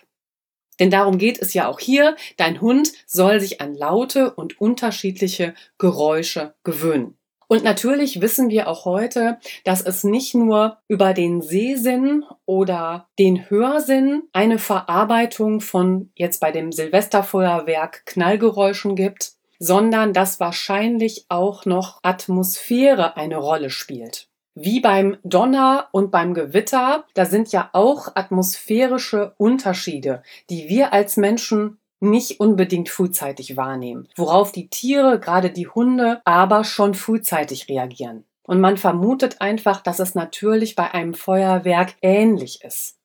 Denn 0.81 0.91
darum 0.91 1.19
geht 1.19 1.41
es 1.41 1.55
ja 1.55 1.69
auch 1.69 1.79
hier. 1.79 2.17
Dein 2.39 2.61
Hund 2.61 2.93
soll 3.07 3.41
sich 3.41 3.61
an 3.61 3.75
laute 3.75 4.35
und 4.35 4.61
unterschiedliche 4.61 5.55
Geräusche 5.79 6.55
gewöhnen. 6.65 7.17
Und 7.53 7.65
natürlich 7.65 8.23
wissen 8.23 8.49
wir 8.49 8.67
auch 8.67 8.87
heute, 8.87 9.39
dass 9.65 9.83
es 9.83 10.05
nicht 10.05 10.35
nur 10.35 10.79
über 10.89 11.13
den 11.13 11.43
Sehsinn 11.43 12.25
oder 12.47 13.11
den 13.19 13.51
Hörsinn 13.51 14.23
eine 14.33 14.59
Verarbeitung 14.59 15.61
von 15.61 16.11
jetzt 16.15 16.41
bei 16.41 16.51
dem 16.51 16.73
Silvesterfeuerwerk 16.73 18.07
Knallgeräuschen 18.07 18.97
gibt, 18.97 19.33
sondern 19.59 20.15
dass 20.15 20.41
wahrscheinlich 20.41 21.27
auch 21.29 21.67
noch 21.67 22.01
Atmosphäre 22.03 23.19
eine 23.19 23.37
Rolle 23.37 23.69
spielt. 23.69 24.32
Wie 24.55 24.81
beim 24.81 25.17
Donner 25.25 25.89
und 25.93 26.11
beim 26.11 26.35
Gewitter, 26.35 27.05
da 27.15 27.25
sind 27.25 27.53
ja 27.53 27.71
auch 27.73 28.09
atmosphärische 28.15 29.35
Unterschiede, 29.39 30.23
die 30.51 30.69
wir 30.69 30.93
als 30.93 31.17
Menschen 31.17 31.79
nicht 32.01 32.41
unbedingt 32.41 32.91
frühzeitig 32.91 33.57
wahrnehmen, 33.57 34.09
worauf 34.17 34.53
die 34.53 34.69
Tiere, 34.69 35.21
gerade 35.21 35.51
die 35.51 35.69
Hunde, 35.69 36.21
aber 36.25 36.65
schon 36.65 36.95
frühzeitig 36.95 37.69
reagieren. 37.69 38.25
Und 38.43 38.61
man 38.61 38.77
vermutet 38.77 39.41
einfach, 39.41 39.81
dass 39.81 40.01
es 40.01 40.15
natürlich 40.15 40.75
bei 40.75 40.93
einem 40.93 41.15
Feuerwerk 41.15 41.95
ähnlich 42.03 42.63
ist. 42.63 42.99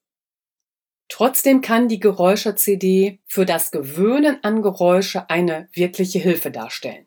Trotzdem 1.09 1.61
kann 1.61 1.87
die 1.87 1.99
Geräusche-CD 1.99 3.19
für 3.25 3.45
das 3.45 3.71
Gewöhnen 3.71 4.39
an 4.41 4.61
Geräusche 4.61 5.29
eine 5.29 5.69
wirkliche 5.71 6.19
Hilfe 6.19 6.51
darstellen. 6.51 7.05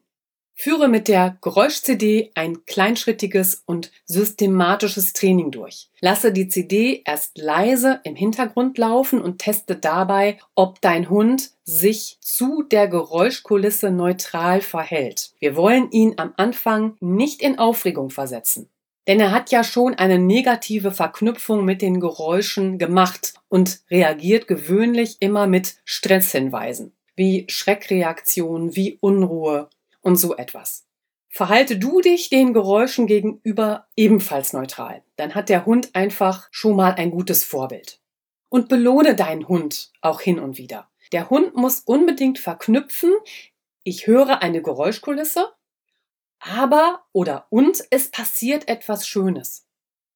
Führe 0.62 0.88
mit 0.88 1.08
der 1.08 1.38
Geräusch-CD 1.40 2.32
ein 2.34 2.66
kleinschrittiges 2.66 3.62
und 3.64 3.90
systematisches 4.04 5.14
Training 5.14 5.50
durch. 5.50 5.88
Lasse 6.02 6.34
die 6.34 6.48
CD 6.48 7.00
erst 7.06 7.38
leise 7.38 8.00
im 8.04 8.14
Hintergrund 8.14 8.76
laufen 8.76 9.22
und 9.22 9.38
teste 9.38 9.74
dabei, 9.74 10.36
ob 10.54 10.82
dein 10.82 11.08
Hund 11.08 11.52
sich 11.64 12.18
zu 12.20 12.62
der 12.62 12.88
Geräuschkulisse 12.88 13.90
neutral 13.90 14.60
verhält. 14.60 15.32
Wir 15.38 15.56
wollen 15.56 15.90
ihn 15.92 16.16
am 16.18 16.34
Anfang 16.36 16.94
nicht 17.00 17.40
in 17.40 17.58
Aufregung 17.58 18.10
versetzen. 18.10 18.68
Denn 19.08 19.18
er 19.18 19.32
hat 19.32 19.50
ja 19.50 19.64
schon 19.64 19.94
eine 19.94 20.18
negative 20.18 20.92
Verknüpfung 20.92 21.64
mit 21.64 21.80
den 21.80 22.00
Geräuschen 22.00 22.76
gemacht 22.76 23.32
und 23.48 23.80
reagiert 23.90 24.46
gewöhnlich 24.46 25.16
immer 25.20 25.46
mit 25.46 25.76
Stresshinweisen, 25.86 26.92
wie 27.16 27.46
Schreckreaktionen, 27.48 28.76
wie 28.76 28.98
Unruhe 29.00 29.70
und 30.00 30.16
so 30.16 30.36
etwas. 30.36 30.86
Verhalte 31.28 31.78
du 31.78 32.00
dich 32.00 32.28
den 32.28 32.52
Geräuschen 32.52 33.06
gegenüber 33.06 33.86
ebenfalls 33.96 34.52
neutral. 34.52 35.02
Dann 35.16 35.34
hat 35.34 35.48
der 35.48 35.66
Hund 35.66 35.94
einfach 35.94 36.48
schon 36.50 36.76
mal 36.76 36.94
ein 36.94 37.10
gutes 37.10 37.44
Vorbild. 37.44 38.00
Und 38.48 38.68
belohne 38.68 39.14
deinen 39.14 39.46
Hund 39.46 39.92
auch 40.00 40.20
hin 40.20 40.40
und 40.40 40.58
wieder. 40.58 40.90
Der 41.12 41.30
Hund 41.30 41.54
muss 41.54 41.80
unbedingt 41.80 42.38
verknüpfen, 42.38 43.12
ich 43.84 44.06
höre 44.06 44.42
eine 44.42 44.60
Geräuschkulisse 44.60 45.52
aber 46.40 47.04
oder 47.12 47.46
und 47.50 47.84
es 47.90 48.10
passiert 48.10 48.68
etwas 48.68 49.06
Schönes. 49.06 49.66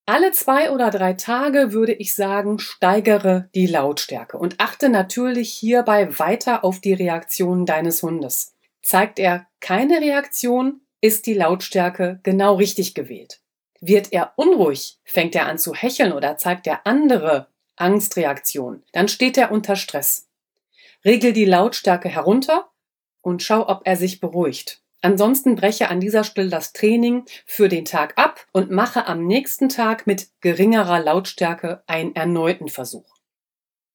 Alle 0.07 0.33
zwei 0.33 0.71
oder 0.71 0.91
drei 0.91 1.15
Tage 1.15 1.73
würde 1.73 1.93
ich 1.93 2.15
sagen, 2.15 2.59
steigere 2.59 3.49
die 3.55 3.67
Lautstärke 3.67 4.37
und 4.37 4.61
achte 4.61 4.89
natürlich 4.89 5.53
hierbei 5.53 6.19
weiter 6.19 6.65
auf 6.65 6.81
die 6.81 6.93
Reaktion 6.93 7.65
deines 7.65 8.03
Hundes. 8.03 8.54
Zeigt 8.85 9.19
er 9.19 9.47
keine 9.61 10.03
Reaktion, 10.03 10.83
ist 11.01 11.27
die 11.27 11.33
Lautstärke 11.33 12.21
genau 12.23 12.57
richtig 12.57 12.95
gewählt. 12.95 13.41
Wird 13.81 14.13
er 14.13 14.35
unruhig, 14.37 14.99
fängt 15.05 15.35
er 15.35 15.47
an 15.47 15.57
zu 15.57 15.75
hecheln 15.75 16.13
oder 16.13 16.37
zeigt 16.37 16.67
er 16.67 16.87
andere 16.87 17.49
Angstreaktionen, 17.77 18.83
dann 18.93 19.09
steht 19.09 19.39
er 19.39 19.51
unter 19.51 19.77
Stress. 19.77 20.29
Regel 21.03 21.33
die 21.33 21.47
Lautstärke 21.47 22.11
herunter 22.11 22.71
und 23.23 23.43
schau, 23.43 23.67
ob 23.69 23.83
er 23.85 23.97
sich 23.97 24.21
beruhigt. 24.21 24.83
Ansonsten 25.01 25.57
breche 25.57 25.89
an 25.89 26.01
dieser 26.01 26.25
Stelle 26.25 26.51
das 26.51 26.75
Training 26.75 27.25
für 27.47 27.71
den 27.71 27.87
Tag 27.87 28.13
ab 28.17 28.47
und 28.53 28.71
mache 28.71 29.07
am 29.07 29.27
nächsten 29.27 29.71
Tag 29.71 30.07
mit 30.07 30.29
geringerer 30.41 31.01
Lautstärke 31.01 31.83
einen 31.87 32.15
erneuten 32.15 32.69
Versuch. 32.69 33.14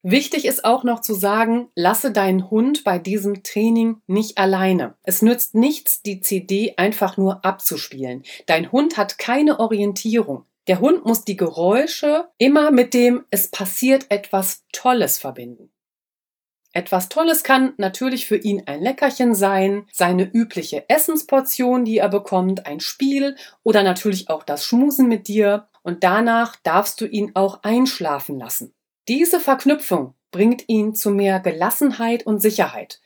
Wichtig 0.01 0.45
ist 0.45 0.63
auch 0.63 0.85
noch 0.85 1.01
zu 1.01 1.13
sagen, 1.13 1.69
lasse 1.75 2.11
deinen 2.11 2.49
Hund 2.49 2.85
bei 2.85 2.99
diesem 2.99 3.43
Training 3.43 4.01
nicht 4.07 4.37
alleine. 4.37 4.95
Es 5.03 5.21
nützt 5.21 5.55
nichts, 5.55 6.01
die 6.01 6.21
CD 6.21 6.75
einfach 6.77 7.17
nur 7.17 7.43
abzuspielen. 7.43 8.23
Dein 8.45 8.71
Hund 8.71 8.95
hat 8.95 9.17
keine 9.17 9.59
Orientierung. 9.59 10.45
Der 10.67 10.79
Hund 10.79 11.03
muss 11.03 11.25
die 11.25 11.35
Geräusche 11.35 12.29
immer 12.37 12.71
mit 12.71 12.93
dem 12.93 13.25
es 13.29 13.49
passiert 13.49 14.05
etwas 14.09 14.63
Tolles 14.71 15.17
verbinden. 15.17 15.69
Etwas 16.71 17.09
Tolles 17.09 17.43
kann 17.43 17.73
natürlich 17.77 18.27
für 18.27 18.37
ihn 18.37 18.63
ein 18.67 18.81
Leckerchen 18.81 19.33
sein, 19.33 19.85
seine 19.91 20.23
übliche 20.23 20.87
Essensportion, 20.87 21.83
die 21.83 21.97
er 21.97 22.09
bekommt, 22.09 22.67
ein 22.67 22.79
Spiel 22.79 23.35
oder 23.63 23.83
natürlich 23.83 24.29
auch 24.29 24.43
das 24.43 24.63
Schmusen 24.63 25.07
mit 25.07 25.27
dir 25.27 25.67
und 25.81 26.03
danach 26.03 26.55
darfst 26.57 27.01
du 27.01 27.05
ihn 27.05 27.31
auch 27.33 27.63
einschlafen 27.63 28.37
lassen. 28.37 28.75
Diese 29.09 29.39
Verknüpfung 29.39 30.13
bringt 30.29 30.69
ihn 30.69 30.93
zu 30.93 31.09
mehr 31.09 31.39
Gelassenheit 31.39 32.27
und 32.27 32.43
Sicherheit. 32.43 33.01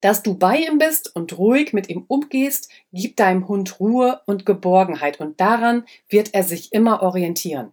Dass 0.00 0.22
du 0.22 0.38
bei 0.38 0.56
ihm 0.56 0.78
bist 0.78 1.14
und 1.14 1.36
ruhig 1.36 1.74
mit 1.74 1.90
ihm 1.90 2.06
umgehst, 2.08 2.70
gibt 2.90 3.20
deinem 3.20 3.48
Hund 3.48 3.78
Ruhe 3.78 4.22
und 4.24 4.46
Geborgenheit 4.46 5.20
und 5.20 5.38
daran 5.42 5.84
wird 6.08 6.32
er 6.32 6.42
sich 6.42 6.72
immer 6.72 7.02
orientieren. 7.02 7.72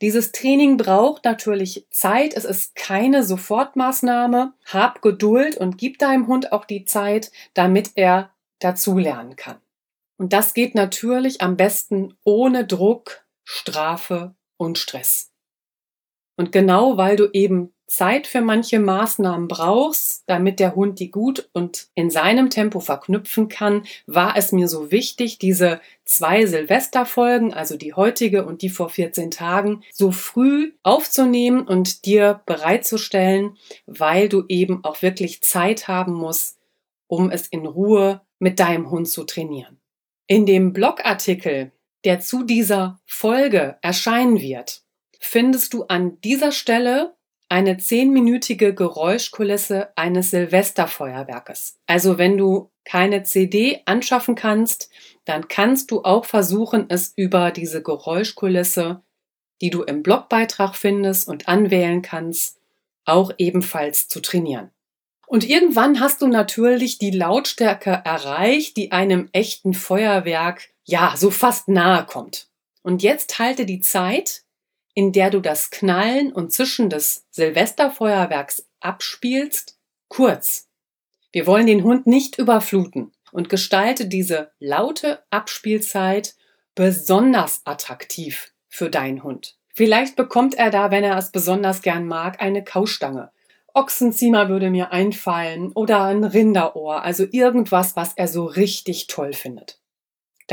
Dieses 0.00 0.32
Training 0.32 0.78
braucht 0.78 1.26
natürlich 1.26 1.86
Zeit, 1.90 2.34
es 2.34 2.46
ist 2.46 2.76
keine 2.76 3.24
Sofortmaßnahme. 3.24 4.54
Hab 4.64 5.02
Geduld 5.02 5.58
und 5.58 5.76
gib 5.76 5.98
deinem 5.98 6.26
Hund 6.28 6.50
auch 6.50 6.64
die 6.64 6.86
Zeit, 6.86 7.30
damit 7.52 7.90
er 7.94 8.30
dazulernen 8.58 9.36
kann. 9.36 9.58
Und 10.16 10.32
das 10.32 10.54
geht 10.54 10.74
natürlich 10.74 11.42
am 11.42 11.58
besten 11.58 12.16
ohne 12.24 12.66
Druck, 12.66 13.26
Strafe 13.44 14.34
und 14.56 14.78
Stress. 14.78 15.31
Und 16.42 16.50
genau 16.50 16.96
weil 16.96 17.14
du 17.14 17.30
eben 17.32 17.72
Zeit 17.86 18.26
für 18.26 18.40
manche 18.40 18.80
Maßnahmen 18.80 19.46
brauchst, 19.46 20.24
damit 20.26 20.58
der 20.58 20.74
Hund 20.74 20.98
die 20.98 21.12
gut 21.12 21.48
und 21.52 21.86
in 21.94 22.10
seinem 22.10 22.50
Tempo 22.50 22.80
verknüpfen 22.80 23.46
kann, 23.46 23.84
war 24.08 24.36
es 24.36 24.50
mir 24.50 24.66
so 24.66 24.90
wichtig, 24.90 25.38
diese 25.38 25.80
zwei 26.04 26.46
Silvesterfolgen, 26.46 27.54
also 27.54 27.76
die 27.76 27.94
heutige 27.94 28.44
und 28.44 28.62
die 28.62 28.70
vor 28.70 28.88
14 28.88 29.30
Tagen, 29.30 29.84
so 29.92 30.10
früh 30.10 30.72
aufzunehmen 30.82 31.62
und 31.68 32.06
dir 32.06 32.40
bereitzustellen, 32.44 33.56
weil 33.86 34.28
du 34.28 34.42
eben 34.48 34.82
auch 34.82 35.00
wirklich 35.00 35.42
Zeit 35.42 35.86
haben 35.86 36.12
musst, 36.12 36.58
um 37.06 37.30
es 37.30 37.46
in 37.46 37.66
Ruhe 37.66 38.22
mit 38.40 38.58
deinem 38.58 38.90
Hund 38.90 39.06
zu 39.06 39.22
trainieren. 39.22 39.78
In 40.26 40.44
dem 40.44 40.72
Blogartikel, 40.72 41.70
der 42.02 42.18
zu 42.18 42.42
dieser 42.42 42.98
Folge 43.06 43.78
erscheinen 43.80 44.40
wird, 44.40 44.81
findest 45.24 45.72
du 45.72 45.84
an 45.84 46.20
dieser 46.20 46.52
Stelle 46.52 47.14
eine 47.48 47.76
zehnminütige 47.78 48.74
Geräuschkulisse 48.74 49.96
eines 49.96 50.30
Silvesterfeuerwerkes. 50.30 51.78
Also 51.86 52.18
wenn 52.18 52.36
du 52.36 52.70
keine 52.84 53.22
CD 53.22 53.82
anschaffen 53.84 54.34
kannst, 54.34 54.90
dann 55.24 55.48
kannst 55.48 55.90
du 55.90 56.02
auch 56.02 56.24
versuchen, 56.24 56.86
es 56.88 57.12
über 57.14 57.52
diese 57.52 57.82
Geräuschkulisse, 57.82 59.02
die 59.60 59.70
du 59.70 59.82
im 59.82 60.02
Blogbeitrag 60.02 60.74
findest 60.74 61.28
und 61.28 61.46
anwählen 61.46 62.02
kannst, 62.02 62.58
auch 63.04 63.32
ebenfalls 63.38 64.08
zu 64.08 64.20
trainieren. 64.20 64.70
Und 65.26 65.48
irgendwann 65.48 66.00
hast 66.00 66.20
du 66.22 66.26
natürlich 66.26 66.98
die 66.98 67.12
Lautstärke 67.12 68.02
erreicht, 68.04 68.76
die 68.76 68.92
einem 68.92 69.28
echten 69.32 69.72
Feuerwerk 69.72 70.70
ja 70.84 71.14
so 71.16 71.30
fast 71.30 71.68
nahe 71.68 72.06
kommt. 72.06 72.48
Und 72.82 73.02
jetzt 73.02 73.38
halte 73.38 73.64
die 73.66 73.80
Zeit, 73.80 74.42
in 74.94 75.12
der 75.12 75.30
du 75.30 75.40
das 75.40 75.70
Knallen 75.70 76.32
und 76.32 76.52
Zischen 76.52 76.90
des 76.90 77.26
Silvesterfeuerwerks 77.30 78.68
abspielst, 78.80 79.78
kurz. 80.08 80.68
Wir 81.32 81.46
wollen 81.46 81.66
den 81.66 81.82
Hund 81.84 82.06
nicht 82.06 82.38
überfluten 82.38 83.12
und 83.30 83.48
gestalte 83.48 84.06
diese 84.06 84.52
laute 84.58 85.22
Abspielzeit 85.30 86.34
besonders 86.74 87.62
attraktiv 87.64 88.52
für 88.68 88.90
deinen 88.90 89.22
Hund. 89.22 89.56
Vielleicht 89.74 90.16
bekommt 90.16 90.54
er 90.54 90.70
da, 90.70 90.90
wenn 90.90 91.04
er 91.04 91.16
es 91.16 91.30
besonders 91.30 91.80
gern 91.80 92.06
mag, 92.06 92.42
eine 92.42 92.62
Kaustange. 92.62 93.30
Ochsenziemer 93.74 94.50
würde 94.50 94.68
mir 94.68 94.92
einfallen 94.92 95.72
oder 95.72 96.02
ein 96.02 96.24
Rinderohr, 96.24 97.02
also 97.02 97.24
irgendwas, 97.30 97.96
was 97.96 98.12
er 98.14 98.28
so 98.28 98.44
richtig 98.44 99.06
toll 99.06 99.32
findet. 99.32 99.81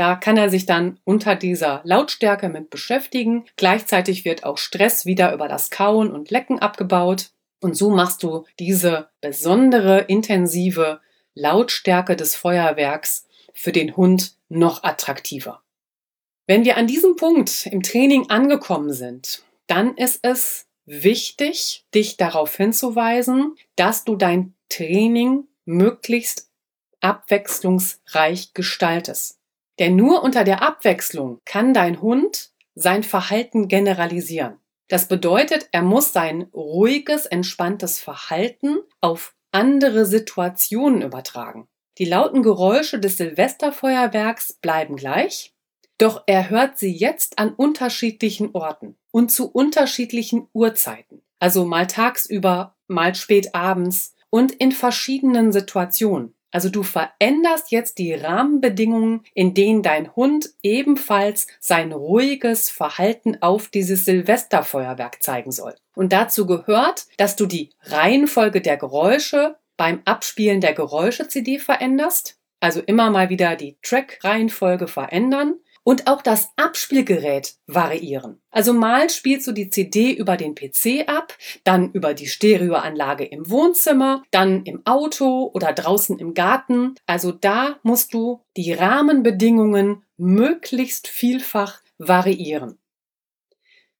Da 0.00 0.14
kann 0.14 0.38
er 0.38 0.48
sich 0.48 0.64
dann 0.64 0.98
unter 1.04 1.34
dieser 1.34 1.82
Lautstärke 1.84 2.48
mit 2.48 2.70
beschäftigen. 2.70 3.44
Gleichzeitig 3.56 4.24
wird 4.24 4.44
auch 4.44 4.56
Stress 4.56 5.04
wieder 5.04 5.34
über 5.34 5.46
das 5.46 5.68
Kauen 5.68 6.10
und 6.10 6.30
Lecken 6.30 6.58
abgebaut. 6.58 7.32
Und 7.60 7.76
so 7.76 7.90
machst 7.90 8.22
du 8.22 8.46
diese 8.58 9.10
besondere, 9.20 9.98
intensive 10.08 11.02
Lautstärke 11.34 12.16
des 12.16 12.34
Feuerwerks 12.34 13.26
für 13.52 13.72
den 13.72 13.94
Hund 13.94 14.36
noch 14.48 14.84
attraktiver. 14.84 15.60
Wenn 16.46 16.64
wir 16.64 16.78
an 16.78 16.86
diesem 16.86 17.16
Punkt 17.16 17.66
im 17.66 17.82
Training 17.82 18.30
angekommen 18.30 18.94
sind, 18.94 19.44
dann 19.66 19.98
ist 19.98 20.20
es 20.22 20.66
wichtig, 20.86 21.84
dich 21.94 22.16
darauf 22.16 22.56
hinzuweisen, 22.56 23.54
dass 23.76 24.04
du 24.04 24.16
dein 24.16 24.54
Training 24.70 25.44
möglichst 25.66 26.48
abwechslungsreich 27.02 28.54
gestaltest. 28.54 29.39
Denn 29.80 29.96
nur 29.96 30.22
unter 30.22 30.44
der 30.44 30.62
Abwechslung 30.62 31.40
kann 31.44 31.74
dein 31.74 32.00
Hund 32.00 32.50
sein 32.74 33.02
Verhalten 33.02 33.66
generalisieren. 33.66 34.58
Das 34.88 35.08
bedeutet, 35.08 35.68
er 35.72 35.82
muss 35.82 36.12
sein 36.12 36.42
ruhiges, 36.54 37.26
entspanntes 37.26 37.98
Verhalten 37.98 38.78
auf 39.00 39.34
andere 39.50 40.04
Situationen 40.04 41.02
übertragen. 41.02 41.66
Die 41.98 42.04
lauten 42.04 42.42
Geräusche 42.42 42.98
des 42.98 43.16
Silvesterfeuerwerks 43.16 44.54
bleiben 44.54 44.96
gleich, 44.96 45.54
doch 45.98 46.22
er 46.26 46.50
hört 46.50 46.78
sie 46.78 46.92
jetzt 46.92 47.38
an 47.38 47.52
unterschiedlichen 47.54 48.50
Orten 48.52 48.96
und 49.10 49.30
zu 49.30 49.50
unterschiedlichen 49.50 50.46
Uhrzeiten. 50.52 51.22
Also 51.38 51.64
mal 51.64 51.86
tagsüber, 51.86 52.76
mal 52.86 53.14
spät 53.14 53.54
abends 53.54 54.14
und 54.28 54.52
in 54.52 54.72
verschiedenen 54.72 55.52
Situationen. 55.52 56.34
Also 56.50 56.68
du 56.68 56.82
veränderst 56.82 57.70
jetzt 57.70 57.98
die 57.98 58.14
Rahmenbedingungen, 58.14 59.22
in 59.34 59.54
denen 59.54 59.82
dein 59.82 60.14
Hund 60.16 60.50
ebenfalls 60.62 61.46
sein 61.60 61.92
ruhiges 61.92 62.70
Verhalten 62.70 63.38
auf 63.40 63.68
dieses 63.68 64.04
Silvesterfeuerwerk 64.04 65.22
zeigen 65.22 65.52
soll. 65.52 65.74
Und 65.94 66.12
dazu 66.12 66.46
gehört, 66.46 67.06
dass 67.18 67.36
du 67.36 67.46
die 67.46 67.70
Reihenfolge 67.82 68.60
der 68.60 68.76
Geräusche 68.76 69.56
beim 69.76 70.02
Abspielen 70.04 70.60
der 70.60 70.74
Geräusche-CD 70.74 71.58
veränderst. 71.58 72.36
Also 72.58 72.80
immer 72.80 73.10
mal 73.10 73.30
wieder 73.30 73.56
die 73.56 73.78
Track-Reihenfolge 73.82 74.88
verändern 74.88 75.54
und 75.90 76.06
auch 76.06 76.22
das 76.22 76.52
Abspielgerät 76.54 77.56
variieren. 77.66 78.40
Also 78.52 78.72
mal 78.72 79.10
spielst 79.10 79.48
du 79.48 79.50
die 79.50 79.70
CD 79.70 80.12
über 80.12 80.36
den 80.36 80.54
PC 80.54 81.08
ab, 81.08 81.36
dann 81.64 81.90
über 81.90 82.14
die 82.14 82.28
Stereoanlage 82.28 83.24
im 83.24 83.50
Wohnzimmer, 83.50 84.22
dann 84.30 84.64
im 84.66 84.86
Auto 84.86 85.50
oder 85.52 85.72
draußen 85.72 86.16
im 86.20 86.32
Garten. 86.32 86.94
Also 87.06 87.32
da 87.32 87.80
musst 87.82 88.14
du 88.14 88.40
die 88.56 88.72
Rahmenbedingungen 88.72 90.04
möglichst 90.16 91.08
vielfach 91.08 91.80
variieren. 91.98 92.78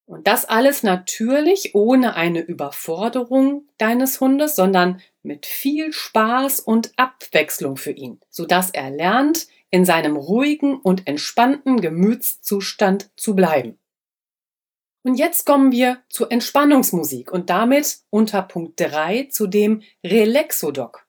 Und 0.06 0.28
das 0.28 0.44
alles 0.44 0.84
natürlich 0.84 1.74
ohne 1.74 2.14
eine 2.14 2.40
Überforderung 2.40 3.64
deines 3.78 4.20
Hundes, 4.20 4.54
sondern 4.54 5.00
mit 5.24 5.44
viel 5.44 5.92
Spaß 5.92 6.60
und 6.60 6.92
Abwechslung 6.96 7.76
für 7.76 7.92
ihn, 7.92 8.20
sodass 8.28 8.70
er 8.70 8.90
lernt, 8.90 9.48
in 9.70 9.84
seinem 9.84 10.16
ruhigen 10.16 10.76
und 10.76 11.06
entspannten 11.06 11.80
Gemütszustand 11.80 13.10
zu 13.16 13.34
bleiben. 13.34 13.78
Und 15.02 15.14
jetzt 15.14 15.46
kommen 15.46 15.72
wir 15.72 16.02
zur 16.10 16.30
Entspannungsmusik 16.30 17.32
und 17.32 17.48
damit 17.48 18.00
unter 18.10 18.42
Punkt 18.42 18.78
3 18.78 19.28
zu 19.30 19.46
dem 19.46 19.82
Relaxodoc. 20.04 21.06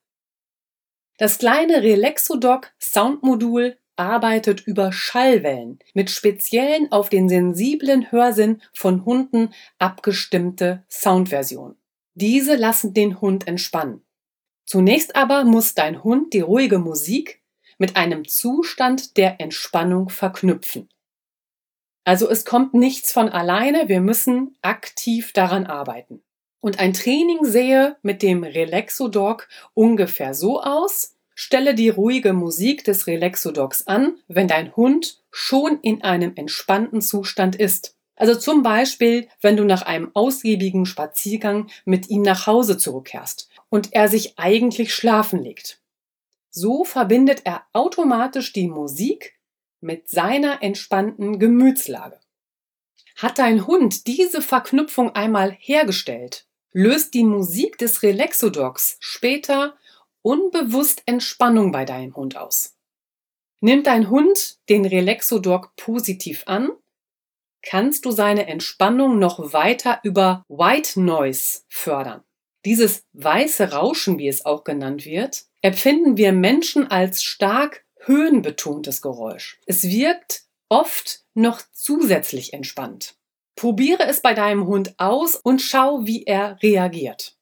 Das 1.18 1.38
kleine 1.38 1.84
Relaxodoc 1.84 2.72
Soundmodul 2.80 3.78
arbeitet 3.98 4.62
über 4.62 4.92
Schallwellen 4.92 5.80
mit 5.94 6.10
speziellen 6.10 6.92
auf 6.92 7.10
den 7.10 7.30
sensiblen 7.30 8.12
Hörsinn 8.12 8.62
von 8.74 9.06
Hunden 9.06 9.54
abgestimmte 9.78 10.84
Soundversionen. 10.90 11.78
Diese 12.14 12.56
lassen 12.56 12.94
den 12.94 13.22
Hund 13.22 13.48
entspannen. 13.48 14.04
Zunächst 14.66 15.16
aber 15.16 15.44
muss 15.44 15.74
dein 15.74 16.04
Hund 16.04 16.34
die 16.34 16.40
ruhige 16.40 16.80
Musik 16.80 17.41
mit 17.82 17.96
einem 17.96 18.28
Zustand 18.28 19.18
der 19.18 19.42
Entspannung 19.42 20.10
verknüpfen. 20.10 20.88
Also 22.04 22.30
es 22.30 22.46
kommt 22.46 22.76
nichts 22.76 23.12
von 23.12 23.28
alleine, 23.28 23.90
wir 23.90 24.02
müssen 24.02 24.56
aktiv 24.62 25.34
daran 25.34 25.66
arbeiten. 25.66 26.22
Und 26.60 26.80
ein 26.80 26.94
Training 26.94 27.44
sehe 27.44 27.98
mit 28.04 28.22
dem 28.22 28.44
Relaxodog 28.44 29.48
ungefähr 29.74 30.36
so 30.36 30.62
aus. 30.62 31.16
Stelle 31.34 31.74
die 31.74 31.90
ruhige 31.90 32.34
Musik 32.34 32.84
des 32.84 33.08
Relaxodogs 33.08 33.88
an, 33.88 34.14
wenn 34.28 34.48
dein 34.48 34.76
Hund 34.76 35.24
schon 35.32 35.80
in 35.82 36.04
einem 36.04 36.34
entspannten 36.36 37.02
Zustand 37.02 37.56
ist. 37.56 37.96
Also 38.16 38.36
zum 38.36 38.62
Beispiel, 38.62 39.28
wenn 39.42 39.58
du 39.58 39.64
nach 39.64 39.82
einem 39.82 40.12
ausgiebigen 40.14 40.86
Spaziergang 40.86 41.66
mit 41.86 42.12
ihm 42.12 42.22
nach 42.22 42.46
Hause 42.46 42.78
zurückkehrst 42.78 43.50
und 43.70 43.92
er 43.94 44.08
sich 44.08 44.38
eigentlich 44.38 44.94
schlafen 44.94 45.42
legt. 45.42 45.81
So 46.52 46.84
verbindet 46.84 47.42
er 47.46 47.66
automatisch 47.72 48.52
die 48.52 48.68
Musik 48.68 49.40
mit 49.80 50.10
seiner 50.10 50.62
entspannten 50.62 51.40
Gemütslage. 51.40 52.20
Hat 53.16 53.40
dein 53.40 53.66
Hund 53.68 54.06
diese 54.06 54.42
Verknüpfung 54.42 55.16
einmal 55.16 55.52
hergestellt, 55.60 56.48
löst 56.74 57.14
die 57.14 57.24
Musik 57.24 57.78
des 57.78 58.04
Relaxodogs 58.04 58.98
später 59.00 59.78
unbewusst 60.22 61.04
Entspannung 61.06 61.72
bei 61.72 61.86
deinem 61.86 62.16
Hund 62.16 62.38
aus. 62.38 62.78
Nimmt 63.62 63.88
dein 63.88 64.10
Hund 64.10 64.60
den 64.70 64.86
Relaxodog 64.86 65.76
positiv 65.76 66.44
an, 66.48 66.72
kannst 67.62 68.06
du 68.06 68.12
seine 68.12 68.48
Entspannung 68.48 69.20
noch 69.20 69.54
weiter 69.54 70.00
über 70.04 70.44
White 70.50 71.00
Noise 71.00 71.62
fördern. 71.70 72.24
Dieses 72.66 73.06
weiße 73.14 73.72
Rauschen, 73.72 74.18
wie 74.18 74.28
es 74.28 74.46
auch 74.46 74.64
genannt 74.64 75.06
wird, 75.06 75.46
empfinden 75.62 76.18
wir 76.18 76.32
Menschen 76.32 76.90
als 76.90 77.24
stark 77.24 77.86
höhenbetontes 78.06 79.02
Geräusch. 79.02 79.60
Es 79.66 79.84
wirkt 79.84 80.44
oft 80.70 81.22
noch 81.34 81.62
zusätzlich 81.74 82.54
entspannt. 82.54 83.16
Probiere 83.56 84.08
es 84.08 84.22
bei 84.22 84.34
deinem 84.34 84.66
Hund 84.66 84.96
aus 84.98 85.36
und 85.36 85.62
schau, 85.62 86.06
wie 86.06 86.24
er 86.24 86.58
reagiert. 86.64 87.38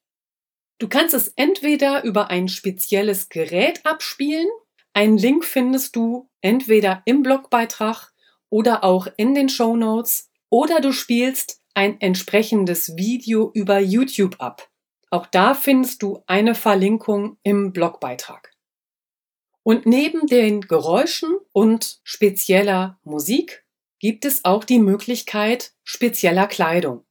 Du 0.80 0.88
kannst 0.88 1.14
es 1.14 1.30
entweder 1.36 2.04
über 2.04 2.30
ein 2.30 2.48
spezielles 2.48 3.30
Gerät 3.30 3.86
abspielen. 3.86 4.48
Einen 4.94 5.18
Link 5.18 5.46
findest 5.46 5.96
du 5.96 6.30
entweder 6.42 7.02
im 7.06 7.22
Blogbeitrag 7.22 8.12
oder 8.50 8.84
auch 8.84 9.08
in 9.18 9.36
den 9.36 9.50
Show 9.50 9.76
Notes. 9.76 10.30
Oder 10.50 10.82
du 10.82 10.92
spielst 10.92 11.62
ein 11.74 12.02
entsprechendes 12.02 12.98
Video 12.98 13.52
über 13.54 13.80
YouTube 13.80 14.38
ab. 14.40 14.69
Auch 15.10 15.26
da 15.26 15.54
findest 15.56 16.04
du 16.04 16.24
eine 16.28 16.56
Verlinkung 16.56 17.38
im 17.44 17.74
Blogbeitrag. 17.74 18.54
Und 19.64 19.86
neben 19.86 20.28
den 20.28 20.62
Geräuschen 20.62 21.38
und 21.52 22.00
spezieller 22.04 23.00
Musik 23.04 23.66
gibt 24.00 24.26
es 24.26 24.46
auch 24.46 24.64
die 24.64 24.80
Möglichkeit 24.80 25.74
spezieller 25.84 26.48
Kleidung. 26.48 27.06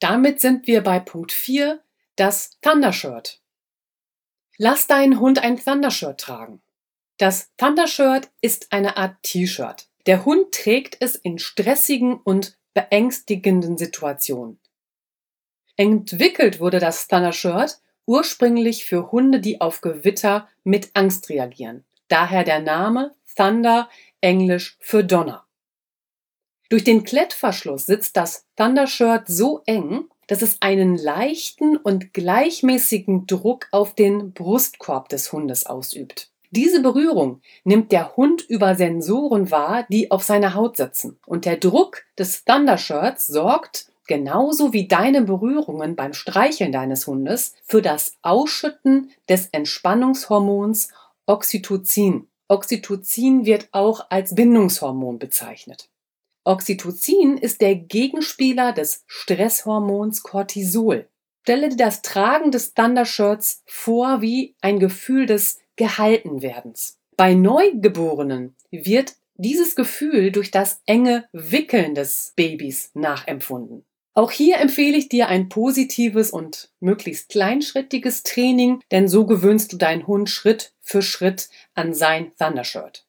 Damit 0.00 0.40
sind 0.40 0.66
wir 0.66 0.82
bei 0.82 1.00
Punkt 1.00 1.32
4, 1.32 1.82
das 2.16 2.58
Thundershirt. 2.60 3.42
Lass 4.56 4.86
deinen 4.86 5.20
Hund 5.20 5.40
ein 5.40 5.56
Thundershirt 5.56 6.20
tragen. 6.20 6.62
Das 7.16 7.50
Thundershirt 7.56 8.30
ist 8.40 8.72
eine 8.72 8.96
Art 8.96 9.22
T-Shirt. 9.22 9.88
Der 10.06 10.24
Hund 10.24 10.52
trägt 10.52 10.98
es 11.00 11.16
in 11.16 11.38
stressigen 11.38 12.14
und 12.14 12.58
beängstigenden 12.74 13.76
Situationen. 13.76 14.60
Entwickelt 15.78 16.58
wurde 16.58 16.80
das 16.80 17.06
Thundershirt 17.06 17.78
ursprünglich 18.04 18.84
für 18.84 19.12
Hunde, 19.12 19.38
die 19.38 19.60
auf 19.60 19.80
Gewitter 19.80 20.48
mit 20.64 20.90
Angst 20.94 21.28
reagieren. 21.28 21.84
Daher 22.08 22.42
der 22.42 22.58
Name 22.58 23.14
Thunder, 23.36 23.88
englisch 24.20 24.76
für 24.80 25.04
Donner. 25.04 25.46
Durch 26.68 26.82
den 26.82 27.04
Klettverschluss 27.04 27.86
sitzt 27.86 28.16
das 28.16 28.44
Thundershirt 28.56 29.28
so 29.28 29.62
eng, 29.66 30.08
dass 30.26 30.42
es 30.42 30.60
einen 30.60 30.98
leichten 30.98 31.76
und 31.76 32.12
gleichmäßigen 32.12 33.26
Druck 33.26 33.68
auf 33.70 33.94
den 33.94 34.32
Brustkorb 34.32 35.08
des 35.08 35.32
Hundes 35.32 35.64
ausübt. 35.66 36.32
Diese 36.50 36.82
Berührung 36.82 37.40
nimmt 37.62 37.92
der 37.92 38.16
Hund 38.16 38.42
über 38.42 38.74
Sensoren 38.74 39.52
wahr, 39.52 39.86
die 39.90 40.10
auf 40.10 40.24
seiner 40.24 40.54
Haut 40.54 40.76
sitzen. 40.76 41.20
Und 41.24 41.44
der 41.44 41.56
Druck 41.56 42.04
des 42.18 42.44
Thundershirts 42.44 43.28
sorgt, 43.28 43.92
genauso 44.08 44.72
wie 44.72 44.88
deine 44.88 45.22
Berührungen 45.22 45.94
beim 45.94 46.12
Streicheln 46.12 46.72
deines 46.72 47.06
Hundes, 47.06 47.54
für 47.64 47.82
das 47.82 48.16
Ausschütten 48.22 49.12
des 49.28 49.46
Entspannungshormons 49.52 50.88
Oxytocin. 51.26 52.26
Oxytocin 52.48 53.44
wird 53.44 53.68
auch 53.72 54.06
als 54.10 54.34
Bindungshormon 54.34 55.18
bezeichnet. 55.18 55.88
Oxytocin 56.44 57.36
ist 57.36 57.60
der 57.60 57.76
Gegenspieler 57.76 58.72
des 58.72 59.04
Stresshormons 59.06 60.22
Cortisol. 60.22 61.06
Stelle 61.42 61.68
dir 61.68 61.76
das 61.76 62.02
Tragen 62.02 62.50
des 62.50 62.74
Thundershirts 62.74 63.62
vor 63.66 64.22
wie 64.22 64.54
ein 64.60 64.78
Gefühl 64.78 65.26
des 65.26 65.60
Gehaltenwerdens. 65.76 66.98
Bei 67.16 67.34
Neugeborenen 67.34 68.54
wird 68.70 69.14
dieses 69.34 69.76
Gefühl 69.76 70.32
durch 70.32 70.50
das 70.50 70.82
enge 70.86 71.28
Wickeln 71.32 71.94
des 71.94 72.32
Babys 72.36 72.90
nachempfunden. 72.94 73.84
Auch 74.18 74.32
hier 74.32 74.56
empfehle 74.56 74.98
ich 74.98 75.08
dir 75.08 75.28
ein 75.28 75.48
positives 75.48 76.32
und 76.32 76.72
möglichst 76.80 77.28
kleinschrittiges 77.28 78.24
Training, 78.24 78.82
denn 78.90 79.06
so 79.06 79.26
gewöhnst 79.26 79.72
du 79.72 79.76
deinen 79.76 80.08
Hund 80.08 80.28
Schritt 80.28 80.72
für 80.80 81.02
Schritt 81.02 81.48
an 81.74 81.94
sein 81.94 82.32
Thundershirt. 82.36 83.06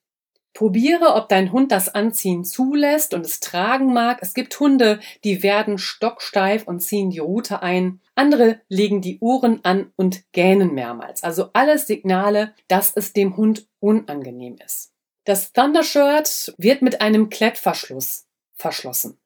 Probiere, 0.53 1.15
ob 1.15 1.27
dein 1.27 1.51
Hund 1.51 1.71
das 1.71 1.89
Anziehen 1.89 2.43
zulässt 2.43 3.15
und 3.15 3.25
es 3.25 3.39
tragen 3.39 3.91
mag. 3.91 4.19
Es 4.21 4.35
gibt 4.35 4.59
Hunde, 4.59 4.99
die 5.23 5.41
werden 5.41 5.79
stocksteif 5.79 6.67
und 6.67 6.81
ziehen 6.81 7.09
die 7.09 7.17
Rute 7.17 7.63
ein. 7.63 8.01
Andere 8.13 8.61
legen 8.69 9.01
die 9.01 9.17
Ohren 9.19 9.61
an 9.65 9.91
und 9.95 10.31
gähnen 10.31 10.75
mehrmals. 10.75 11.23
Also 11.23 11.49
alles 11.53 11.87
Signale, 11.87 12.53
dass 12.67 12.95
es 12.95 13.13
dem 13.13 13.35
Hund 13.35 13.67
unangenehm 13.79 14.57
ist. 14.63 14.91
Das 15.23 15.53
Thundershirt 15.53 16.53
wird 16.59 16.83
mit 16.83 17.01
einem 17.01 17.31
Klettverschluss 17.31 18.27
verschlossen. 18.53 19.17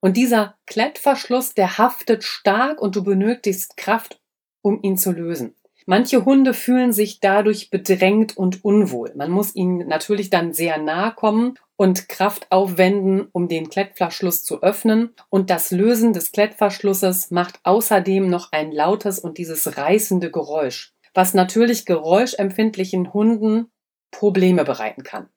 Und 0.00 0.16
dieser 0.16 0.56
Klettverschluss, 0.66 1.54
der 1.54 1.78
haftet 1.78 2.22
stark 2.22 2.80
und 2.80 2.94
du 2.94 3.02
benötigst 3.02 3.76
Kraft, 3.76 4.20
um 4.62 4.80
ihn 4.82 4.96
zu 4.96 5.12
lösen. 5.12 5.54
Manche 5.86 6.26
Hunde 6.26 6.52
fühlen 6.52 6.92
sich 6.92 7.18
dadurch 7.18 7.70
bedrängt 7.70 8.36
und 8.36 8.62
unwohl. 8.62 9.10
Man 9.16 9.30
muss 9.30 9.56
ihnen 9.56 9.88
natürlich 9.88 10.28
dann 10.28 10.52
sehr 10.52 10.76
nahe 10.76 11.12
kommen 11.12 11.54
und 11.76 12.10
Kraft 12.10 12.52
aufwenden, 12.52 13.26
um 13.32 13.48
den 13.48 13.70
Klettverschluss 13.70 14.44
zu 14.44 14.62
öffnen. 14.62 15.14
Und 15.30 15.48
das 15.48 15.70
Lösen 15.70 16.12
des 16.12 16.30
Klettverschlusses 16.30 17.30
macht 17.30 17.60
außerdem 17.62 18.28
noch 18.28 18.52
ein 18.52 18.70
lautes 18.70 19.18
und 19.18 19.38
dieses 19.38 19.78
reißende 19.78 20.30
Geräusch, 20.30 20.92
was 21.14 21.32
natürlich 21.32 21.86
geräuschempfindlichen 21.86 23.14
Hunden 23.14 23.70
Probleme 24.10 24.64
bereiten 24.64 25.04
kann. 25.04 25.30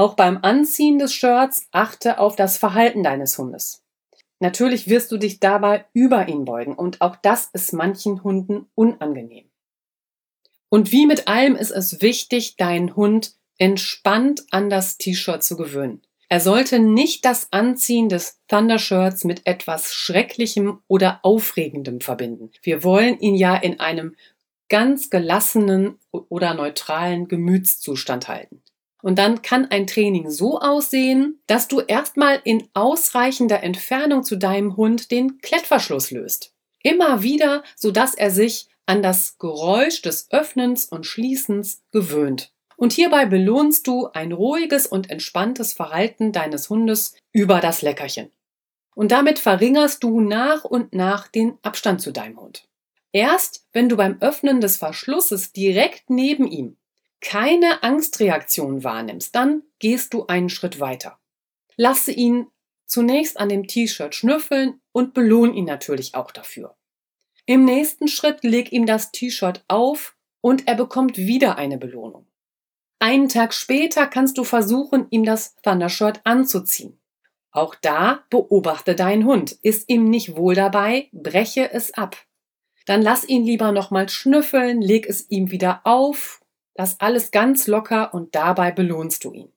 Auch 0.00 0.14
beim 0.14 0.38
Anziehen 0.40 0.98
des 0.98 1.12
Shirts 1.12 1.66
achte 1.72 2.18
auf 2.20 2.34
das 2.34 2.56
Verhalten 2.56 3.02
deines 3.02 3.36
Hundes. 3.36 3.84
Natürlich 4.38 4.88
wirst 4.88 5.12
du 5.12 5.18
dich 5.18 5.40
dabei 5.40 5.84
über 5.92 6.26
ihn 6.26 6.46
beugen 6.46 6.74
und 6.74 7.02
auch 7.02 7.16
das 7.16 7.50
ist 7.52 7.74
manchen 7.74 8.24
Hunden 8.24 8.64
unangenehm. 8.74 9.50
Und 10.70 10.90
wie 10.90 11.04
mit 11.04 11.28
allem 11.28 11.54
ist 11.54 11.70
es 11.70 12.00
wichtig, 12.00 12.56
deinen 12.56 12.96
Hund 12.96 13.34
entspannt 13.58 14.44
an 14.50 14.70
das 14.70 14.96
T-Shirt 14.96 15.44
zu 15.44 15.58
gewöhnen. 15.58 16.00
Er 16.30 16.40
sollte 16.40 16.78
nicht 16.78 17.26
das 17.26 17.48
Anziehen 17.50 18.08
des 18.08 18.40
Thundershirts 18.48 19.24
mit 19.24 19.46
etwas 19.46 19.92
Schrecklichem 19.92 20.78
oder 20.88 21.20
Aufregendem 21.24 22.00
verbinden. 22.00 22.52
Wir 22.62 22.84
wollen 22.84 23.20
ihn 23.20 23.34
ja 23.34 23.54
in 23.54 23.80
einem 23.80 24.16
ganz 24.70 25.10
gelassenen 25.10 25.98
oder 26.10 26.54
neutralen 26.54 27.28
Gemütszustand 27.28 28.28
halten. 28.28 28.62
Und 29.02 29.18
dann 29.18 29.42
kann 29.42 29.66
ein 29.70 29.86
Training 29.86 30.30
so 30.30 30.60
aussehen, 30.60 31.40
dass 31.46 31.68
du 31.68 31.80
erstmal 31.80 32.40
in 32.44 32.68
ausreichender 32.74 33.62
Entfernung 33.62 34.24
zu 34.24 34.36
deinem 34.36 34.76
Hund 34.76 35.10
den 35.10 35.38
Klettverschluss 35.38 36.10
löst. 36.10 36.54
Immer 36.82 37.22
wieder, 37.22 37.62
sodass 37.76 38.14
er 38.14 38.30
sich 38.30 38.68
an 38.86 39.02
das 39.02 39.38
Geräusch 39.38 40.02
des 40.02 40.30
Öffnens 40.30 40.86
und 40.86 41.06
Schließens 41.06 41.82
gewöhnt. 41.92 42.52
Und 42.76 42.92
hierbei 42.92 43.26
belohnst 43.26 43.86
du 43.86 44.08
ein 44.08 44.32
ruhiges 44.32 44.86
und 44.86 45.10
entspanntes 45.10 45.74
Verhalten 45.74 46.32
deines 46.32 46.70
Hundes 46.70 47.14
über 47.30 47.60
das 47.60 47.82
Leckerchen. 47.82 48.30
Und 48.94 49.12
damit 49.12 49.38
verringerst 49.38 50.02
du 50.02 50.20
nach 50.20 50.64
und 50.64 50.94
nach 50.94 51.28
den 51.28 51.58
Abstand 51.62 52.00
zu 52.00 52.10
deinem 52.10 52.40
Hund. 52.40 52.66
Erst 53.12 53.66
wenn 53.72 53.88
du 53.88 53.96
beim 53.96 54.18
Öffnen 54.20 54.60
des 54.60 54.76
Verschlusses 54.76 55.52
direkt 55.52 56.10
neben 56.10 56.46
ihm 56.46 56.76
keine 57.20 57.82
Angstreaktion 57.82 58.82
wahrnimmst, 58.84 59.34
dann 59.34 59.62
gehst 59.78 60.14
du 60.14 60.26
einen 60.26 60.48
Schritt 60.48 60.80
weiter. 60.80 61.18
Lasse 61.76 62.12
ihn 62.12 62.46
zunächst 62.86 63.38
an 63.38 63.48
dem 63.48 63.66
T-Shirt 63.66 64.14
schnüffeln 64.14 64.80
und 64.92 65.14
belohn 65.14 65.54
ihn 65.54 65.64
natürlich 65.64 66.14
auch 66.14 66.30
dafür. 66.30 66.76
Im 67.46 67.64
nächsten 67.64 68.08
Schritt 68.08 68.42
leg 68.42 68.72
ihm 68.72 68.86
das 68.86 69.12
T-Shirt 69.12 69.64
auf 69.68 70.16
und 70.40 70.66
er 70.66 70.74
bekommt 70.74 71.16
wieder 71.16 71.56
eine 71.56 71.78
Belohnung. 71.78 72.26
Einen 72.98 73.28
Tag 73.28 73.54
später 73.54 74.06
kannst 74.06 74.36
du 74.36 74.44
versuchen, 74.44 75.06
ihm 75.10 75.24
das 75.24 75.56
Thundershirt 75.62 76.20
anzuziehen. 76.24 77.00
Auch 77.50 77.74
da 77.74 78.24
beobachte 78.30 78.94
deinen 78.94 79.24
Hund. 79.24 79.52
Ist 79.62 79.88
ihm 79.88 80.04
nicht 80.04 80.36
wohl 80.36 80.54
dabei, 80.54 81.08
breche 81.12 81.72
es 81.72 81.94
ab. 81.94 82.16
Dann 82.86 83.02
lass 83.02 83.28
ihn 83.28 83.44
lieber 83.44 83.72
nochmal 83.72 84.08
schnüffeln, 84.08 84.80
leg 84.82 85.06
es 85.06 85.30
ihm 85.30 85.50
wieder 85.50 85.80
auf, 85.84 86.39
lass 86.76 86.98
alles 87.00 87.30
ganz 87.30 87.66
locker 87.66 88.14
und 88.14 88.34
dabei 88.34 88.70
belohnst 88.70 89.24
du 89.24 89.32
ihn. 89.32 89.52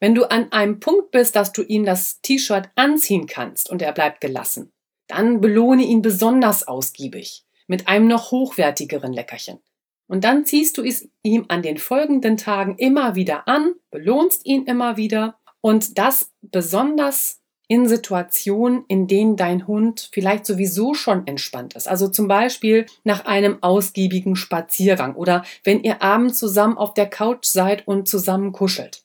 Wenn 0.00 0.14
du 0.14 0.30
an 0.30 0.52
einem 0.52 0.80
Punkt 0.80 1.10
bist, 1.10 1.34
dass 1.34 1.52
du 1.52 1.62
ihm 1.62 1.84
das 1.84 2.20
T-Shirt 2.20 2.68
anziehen 2.76 3.26
kannst 3.26 3.68
und 3.68 3.82
er 3.82 3.92
bleibt 3.92 4.20
gelassen, 4.20 4.72
dann 5.08 5.40
belohne 5.40 5.82
ihn 5.82 6.02
besonders 6.02 6.68
ausgiebig 6.68 7.44
mit 7.66 7.88
einem 7.88 8.06
noch 8.06 8.30
hochwertigeren 8.30 9.12
Leckerchen. 9.12 9.58
Und 10.06 10.24
dann 10.24 10.46
ziehst 10.46 10.78
du 10.78 10.84
es 10.84 11.08
ihm 11.22 11.44
an 11.48 11.62
den 11.62 11.78
folgenden 11.78 12.36
Tagen 12.36 12.76
immer 12.78 13.14
wieder 13.14 13.46
an, 13.46 13.74
belohnst 13.90 14.46
ihn 14.46 14.64
immer 14.64 14.96
wieder 14.96 15.38
und 15.60 15.98
das 15.98 16.32
besonders 16.40 17.42
in 17.68 17.86
Situationen, 17.86 18.84
in 18.88 19.06
denen 19.06 19.36
dein 19.36 19.66
Hund 19.66 20.08
vielleicht 20.12 20.46
sowieso 20.46 20.94
schon 20.94 21.26
entspannt 21.26 21.74
ist. 21.74 21.86
Also 21.86 22.08
zum 22.08 22.26
Beispiel 22.26 22.86
nach 23.04 23.26
einem 23.26 23.62
ausgiebigen 23.62 24.36
Spaziergang 24.36 25.14
oder 25.14 25.44
wenn 25.64 25.82
ihr 25.82 26.02
abends 26.02 26.38
zusammen 26.38 26.78
auf 26.78 26.94
der 26.94 27.08
Couch 27.08 27.44
seid 27.44 27.86
und 27.86 28.08
zusammen 28.08 28.52
kuschelt. 28.52 29.04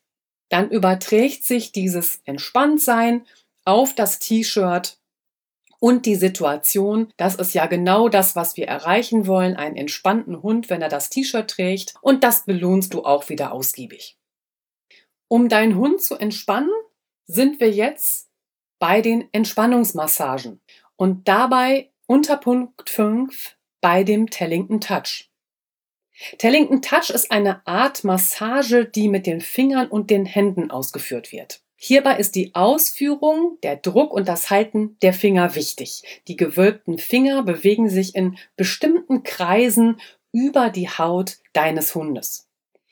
Dann 0.49 0.69
überträgt 0.69 1.43
sich 1.43 1.71
dieses 1.71 2.21
Entspanntsein 2.23 3.25
auf 3.65 3.95
das 3.95 4.19
T-Shirt 4.19 4.97
und 5.79 6.05
die 6.05 6.15
Situation. 6.15 7.11
Das 7.17 7.35
ist 7.35 7.53
ja 7.53 7.65
genau 7.65 8.07
das, 8.07 8.37
was 8.37 8.55
wir 8.55 8.67
erreichen 8.67 9.27
wollen. 9.27 9.57
Einen 9.57 9.75
entspannten 9.75 10.41
Hund, 10.41 10.69
wenn 10.69 10.81
er 10.81 10.87
das 10.87 11.09
T-Shirt 11.09 11.49
trägt. 11.49 11.95
Und 12.01 12.23
das 12.23 12.45
belohnst 12.45 12.93
du 12.93 13.03
auch 13.03 13.27
wieder 13.27 13.51
ausgiebig. 13.51 14.17
Um 15.27 15.49
deinen 15.49 15.75
Hund 15.75 16.01
zu 16.01 16.15
entspannen, 16.15 16.71
sind 17.25 17.59
wir 17.59 17.69
jetzt 17.69 18.29
bei 18.83 18.99
den 18.99 19.29
Entspannungsmassagen 19.31 20.59
und 20.97 21.25
dabei 21.29 21.89
unter 22.05 22.35
Punkt 22.35 22.89
5 22.89 23.55
bei 23.79 24.03
dem 24.03 24.29
Tellington 24.29 24.81
Touch. 24.81 25.31
Tellington 26.37 26.81
Touch 26.81 27.09
ist 27.09 27.31
eine 27.31 27.65
Art 27.65 28.03
Massage, 28.03 28.83
die 28.83 29.07
mit 29.07 29.25
den 29.25 29.39
Fingern 29.39 29.87
und 29.87 30.09
den 30.09 30.25
Händen 30.25 30.69
ausgeführt 30.69 31.31
wird. 31.31 31.61
Hierbei 31.77 32.17
ist 32.17 32.35
die 32.35 32.55
Ausführung, 32.55 33.57
der 33.63 33.77
Druck 33.77 34.13
und 34.13 34.27
das 34.27 34.49
Halten 34.49 34.97
der 35.01 35.13
Finger 35.13 35.55
wichtig. 35.55 36.21
Die 36.27 36.35
gewölbten 36.35 36.97
Finger 36.97 37.43
bewegen 37.43 37.89
sich 37.89 38.15
in 38.15 38.37
bestimmten 38.57 39.23
Kreisen 39.23 40.01
über 40.33 40.69
die 40.69 40.89
Haut 40.89 41.37
deines 41.53 41.95
Hundes. 41.95 42.49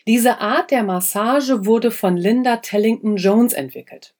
Diese 0.08 0.40
Art 0.40 0.72
der 0.72 0.84
Massage 0.84 1.66
wurde 1.66 1.92
von 1.92 2.16
Linda 2.16 2.56
Tellington 2.56 3.18
Jones 3.18 3.52
entwickelt. 3.52 4.16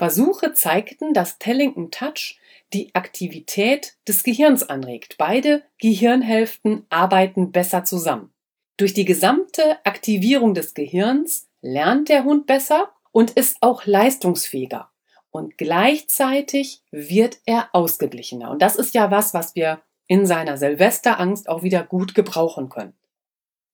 Versuche 0.00 0.54
zeigten, 0.54 1.12
dass 1.12 1.38
Tellington 1.38 1.90
Touch 1.90 2.38
die 2.72 2.94
Aktivität 2.94 3.98
des 4.08 4.22
Gehirns 4.22 4.66
anregt. 4.66 5.16
Beide 5.18 5.62
Gehirnhälften 5.76 6.86
arbeiten 6.88 7.52
besser 7.52 7.84
zusammen. 7.84 8.32
Durch 8.78 8.94
die 8.94 9.04
gesamte 9.04 9.76
Aktivierung 9.84 10.54
des 10.54 10.72
Gehirns 10.72 11.48
lernt 11.60 12.08
der 12.08 12.24
Hund 12.24 12.46
besser 12.46 12.92
und 13.12 13.32
ist 13.32 13.58
auch 13.60 13.84
leistungsfähiger. 13.84 14.88
Und 15.30 15.58
gleichzeitig 15.58 16.80
wird 16.90 17.40
er 17.44 17.68
ausgeglichener. 17.74 18.50
Und 18.50 18.62
das 18.62 18.76
ist 18.76 18.94
ja 18.94 19.10
was, 19.10 19.34
was 19.34 19.54
wir 19.54 19.82
in 20.06 20.24
seiner 20.24 20.56
Silvesterangst 20.56 21.46
auch 21.46 21.62
wieder 21.62 21.82
gut 21.82 22.14
gebrauchen 22.14 22.70
können. 22.70 22.94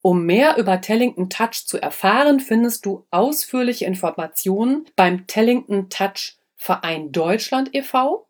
Um 0.07 0.25
mehr 0.25 0.57
über 0.57 0.81
Tellington 0.81 1.31
Touch 1.31 1.67
zu 1.67 1.83
erfahren, 1.83 2.39
findest 2.39 2.87
du 2.87 3.09
ausführliche 3.11 3.87
Informationen 3.87 4.85
beim 4.95 5.27
Tellington 5.27 5.91
Touch 5.91 6.37
Verein 6.55 7.11
Deutschland 7.11 7.75
e.V. 7.75 8.29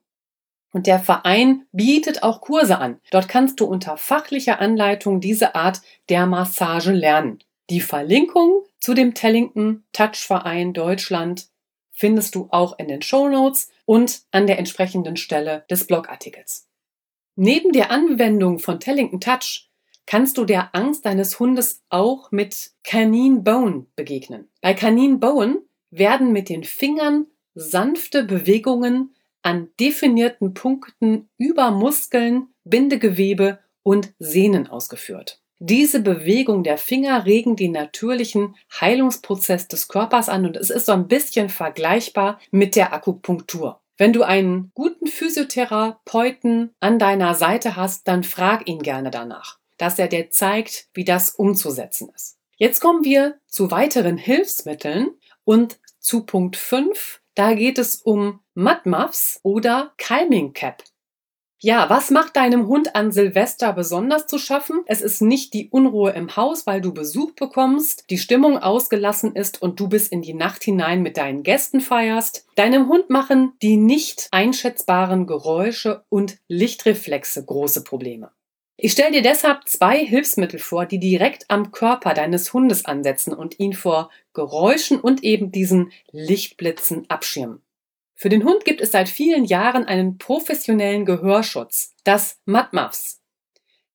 Und 0.73 0.87
der 0.87 1.01
Verein 1.01 1.67
bietet 1.73 2.23
auch 2.23 2.41
Kurse 2.41 2.79
an. 2.79 2.99
Dort 3.11 3.29
kannst 3.29 3.61
du 3.61 3.67
unter 3.67 3.99
fachlicher 3.99 4.59
Anleitung 4.59 5.21
diese 5.21 5.55
Art 5.55 5.83
der 6.09 6.25
Massage 6.25 6.93
lernen. 6.93 7.41
Die 7.69 7.83
Verlinkung 7.83 8.63
zu 8.81 8.95
dem 8.95 9.13
Tellington 9.13 9.85
Touch 9.93 10.27
Verein 10.27 10.73
Deutschland 10.73 11.49
findest 11.93 12.37
du 12.37 12.49
auch 12.53 12.79
in 12.79 12.89
den 12.89 13.03
Show 13.03 13.29
Notes 13.29 13.71
und 13.85 14.23
an 14.31 14.47
der 14.47 14.59
entsprechenden 14.59 15.19
Stelle 15.19 15.67
des 15.69 15.87
Blogartikels. 15.87 16.71
Neben 17.35 17.73
der 17.73 17.91
Anwendung 17.91 18.61
von 18.61 18.81
Tellington 18.81 19.21
Touch 19.21 19.66
kannst 20.07 20.39
du 20.39 20.45
der 20.45 20.75
Angst 20.75 21.05
deines 21.05 21.39
Hundes 21.39 21.83
auch 21.89 22.31
mit 22.31 22.71
Canine 22.85 23.41
Bone 23.41 23.87
begegnen. 23.97 24.49
Bei 24.63 24.73
Canine 24.73 25.19
Bone 25.19 25.63
werden 25.91 26.33
mit 26.33 26.49
den 26.49 26.65
Fingern 26.65 27.27
sanfte 27.55 28.23
Bewegungen 28.23 29.15
an 29.43 29.69
definierten 29.79 30.55
Punkten 30.55 31.29
über 31.39 31.71
Muskeln, 31.71 32.49
Bindegewebe 32.65 33.59
und 33.83 34.13
Sehnen 34.19 34.67
ausgeführt. 34.67 35.41
Diese 35.59 36.01
Bewegung 36.01 36.65
der 36.65 36.77
Finger 36.77 37.25
regen 37.25 37.57
den 37.57 37.73
natürlichen 37.73 38.57
Heilungsprozess 38.79 39.69
des 39.69 39.89
Körpers 39.89 40.29
an 40.29 40.45
und 40.45 40.57
es 40.57 40.69
ist 40.69 40.87
so 40.87 40.93
ein 40.93 41.09
bisschen 41.09 41.49
vergleichbar 41.49 42.39
mit 42.51 42.77
der 42.77 42.93
Akupunktur. 42.93 43.81
Wenn 43.97 44.13
du 44.13 44.23
einen 44.23 44.71
guten 44.75 45.07
Physiotherapeuten 45.07 46.75
an 46.81 46.99
deiner 46.99 47.35
Seite 47.35 47.77
hast, 47.77 48.07
dann 48.07 48.23
frag 48.23 48.69
ihn 48.69 48.81
gerne 48.81 49.11
danach 49.11 49.59
dass 49.79 49.99
er 49.99 50.09
dir 50.09 50.31
zeigt, 50.31 50.89
wie 50.95 51.05
das 51.05 51.31
umzusetzen 51.31 52.11
ist. 52.15 52.39
Jetzt 52.57 52.81
kommen 52.81 53.05
wir 53.05 53.39
zu 53.47 53.71
weiteren 53.71 54.17
Hilfsmitteln 54.17 55.11
und 55.45 55.79
zu 55.99 56.25
Punkt 56.25 56.57
5. 56.57 57.21
Da 57.35 57.55
geht 57.55 57.79
es 57.79 57.97
um 57.97 58.41
Mudmuffs 58.55 59.41
oder 59.43 59.93
Calming 59.99 60.55
Cap. 60.55 60.83
Ja, 61.59 61.89
was 61.89 62.11
macht 62.11 62.37
deinem 62.37 62.69
Hund 62.69 62.95
an 62.95 63.13
Silvester 63.13 63.73
besonders 63.73 64.27
zu 64.27 64.39
schaffen? 64.39 64.83
Es 64.87 65.01
ist 65.01 65.23
nicht 65.23 65.55
die 65.55 65.71
Unruhe 65.71 66.13
im 66.13 66.37
Haus, 66.37 66.67
weil 66.67 66.83
du 66.83 66.93
Besuch 66.93 67.33
bekommst, 67.33 68.05
die 68.11 68.19
Stimmung 68.19 68.59
ausgelassen 68.59 69.35
ist 69.35 69.63
und 69.63 69.81
du 69.81 69.89
bis 69.89 70.09
in 70.09 70.21
die 70.21 70.35
Nacht 70.35 70.65
hinein 70.65 71.03
mit 71.03 71.17
deinen 71.17 71.43
Gästen 71.43 71.81
feierst. 71.81 72.47
Deinem 72.57 72.89
Hund 72.89 73.09
machen 73.09 73.55
die 73.63 73.79
nicht 73.79 74.29
einschätzbaren 74.33 75.27
Geräusche 75.27 76.05
und 76.11 76.39
Lichtreflexe 76.47 77.45
große 77.45 77.85
Probleme. 77.85 78.31
Ich 78.79 78.93
stelle 78.93 79.13
dir 79.13 79.23
deshalb 79.23 79.67
zwei 79.67 80.05
Hilfsmittel 80.05 80.61
vor, 80.61 80.85
die 80.85 80.99
direkt 80.99 81.51
am 81.51 81.73
Körper 81.73 82.13
deines 82.13 82.53
Hundes 82.53 82.85
ansetzen 82.85 83.33
und 83.33 83.59
ihn 83.59 83.73
vor 83.73 84.11
Geräuschen 84.35 85.01
und 85.01 85.25
eben 85.25 85.51
diesen 85.51 85.93
Lichtblitzen 86.13 87.09
abschirmen. 87.09 87.63
Für 88.15 88.29
den 88.29 88.45
Hund 88.45 88.65
gibt 88.65 88.81
es 88.83 88.93
seit 88.93 89.09
vielen 89.09 89.45
Jahren 89.45 89.85
einen 89.85 90.19
professionellen 90.19 91.07
Gehörschutz, 91.07 91.95
das 92.05 92.39
Mudmuffs. 92.45 93.23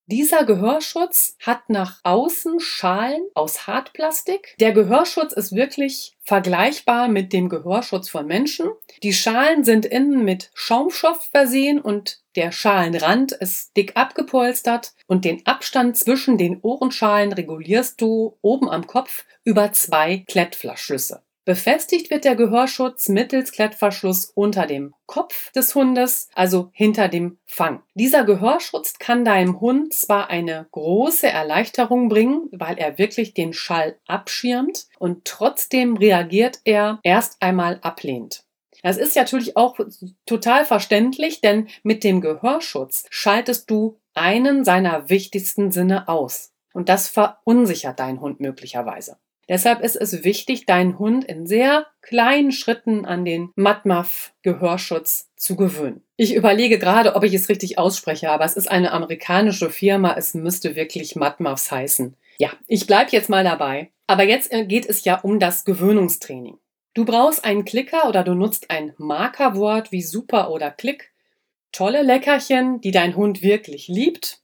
Dieser 0.06 0.44
Gehörschutz 0.44 1.36
hat 1.40 1.70
nach 1.70 2.00
außen 2.02 2.58
Schalen 2.58 3.22
aus 3.34 3.66
Hartplastik. 3.68 4.56
Der 4.58 4.72
Gehörschutz 4.72 5.32
ist 5.32 5.54
wirklich 5.54 6.16
vergleichbar 6.22 7.08
mit 7.08 7.32
dem 7.32 7.48
Gehörschutz 7.48 8.08
von 8.08 8.26
Menschen. 8.26 8.70
Die 9.02 9.12
Schalen 9.12 9.64
sind 9.64 9.86
innen 9.86 10.24
mit 10.24 10.50
Schaumstoff 10.54 11.28
versehen 11.30 11.80
und 11.80 12.21
der 12.36 12.52
Schalenrand 12.52 13.32
ist 13.32 13.76
dick 13.76 13.96
abgepolstert 13.96 14.92
und 15.06 15.24
den 15.24 15.46
Abstand 15.46 15.96
zwischen 15.96 16.38
den 16.38 16.60
Ohrenschalen 16.62 17.32
regulierst 17.32 18.00
du 18.00 18.38
oben 18.40 18.68
am 18.68 18.86
Kopf 18.86 19.24
über 19.44 19.72
zwei 19.72 20.24
Klettverschlüsse. 20.28 21.22
Befestigt 21.44 22.10
wird 22.10 22.24
der 22.24 22.36
Gehörschutz 22.36 23.08
mittels 23.08 23.50
Klettverschluss 23.50 24.26
unter 24.36 24.66
dem 24.66 24.94
Kopf 25.06 25.50
des 25.50 25.74
Hundes, 25.74 26.28
also 26.34 26.70
hinter 26.72 27.08
dem 27.08 27.38
Fang. 27.46 27.82
Dieser 27.94 28.22
Gehörschutz 28.22 28.94
kann 29.00 29.24
deinem 29.24 29.60
Hund 29.60 29.92
zwar 29.92 30.30
eine 30.30 30.68
große 30.70 31.26
Erleichterung 31.26 32.08
bringen, 32.08 32.48
weil 32.52 32.78
er 32.78 32.96
wirklich 32.96 33.34
den 33.34 33.54
Schall 33.54 33.98
abschirmt 34.06 34.86
und 35.00 35.24
trotzdem 35.24 35.96
reagiert 35.96 36.60
er 36.64 37.00
erst 37.02 37.42
einmal 37.42 37.80
ablehnend. 37.82 38.44
Das 38.82 38.96
ist 38.96 39.16
natürlich 39.16 39.56
auch 39.56 39.78
total 40.26 40.64
verständlich, 40.64 41.40
denn 41.40 41.68
mit 41.82 42.04
dem 42.04 42.20
Gehörschutz 42.20 43.04
schaltest 43.10 43.70
du 43.70 44.00
einen 44.14 44.64
seiner 44.64 45.08
wichtigsten 45.08 45.70
Sinne 45.70 46.08
aus. 46.08 46.52
Und 46.74 46.88
das 46.88 47.08
verunsichert 47.08 48.00
deinen 48.00 48.20
Hund 48.20 48.40
möglicherweise. 48.40 49.16
Deshalb 49.48 49.82
ist 49.82 49.96
es 49.96 50.24
wichtig, 50.24 50.66
deinen 50.66 50.98
Hund 50.98 51.24
in 51.24 51.46
sehr 51.46 51.86
kleinen 52.00 52.52
Schritten 52.52 53.04
an 53.04 53.24
den 53.24 53.50
Matmaf-Gehörschutz 53.56 55.30
zu 55.36 55.56
gewöhnen. 55.56 56.02
Ich 56.16 56.34
überlege 56.34 56.78
gerade, 56.78 57.16
ob 57.16 57.24
ich 57.24 57.34
es 57.34 57.48
richtig 57.48 57.76
ausspreche, 57.78 58.30
aber 58.30 58.44
es 58.44 58.54
ist 58.54 58.70
eine 58.70 58.92
amerikanische 58.92 59.68
Firma. 59.68 60.14
Es 60.16 60.34
müsste 60.34 60.76
wirklich 60.76 61.16
Matmafs 61.16 61.70
heißen. 61.70 62.16
Ja, 62.38 62.50
ich 62.66 62.86
bleibe 62.86 63.10
jetzt 63.10 63.28
mal 63.28 63.44
dabei. 63.44 63.90
Aber 64.06 64.24
jetzt 64.24 64.52
äh, 64.52 64.64
geht 64.64 64.86
es 64.86 65.04
ja 65.04 65.20
um 65.20 65.38
das 65.38 65.64
Gewöhnungstraining. 65.64 66.58
Du 66.94 67.04
brauchst 67.04 67.44
einen 67.44 67.64
Klicker 67.64 68.08
oder 68.08 68.22
du 68.22 68.34
nutzt 68.34 68.70
ein 68.70 68.94
Markerwort 68.98 69.92
wie 69.92 70.02
super 70.02 70.50
oder 70.50 70.70
klick. 70.70 71.12
Tolle 71.72 72.02
Leckerchen, 72.02 72.80
die 72.82 72.90
dein 72.90 73.16
Hund 73.16 73.42
wirklich 73.42 73.88
liebt. 73.88 74.42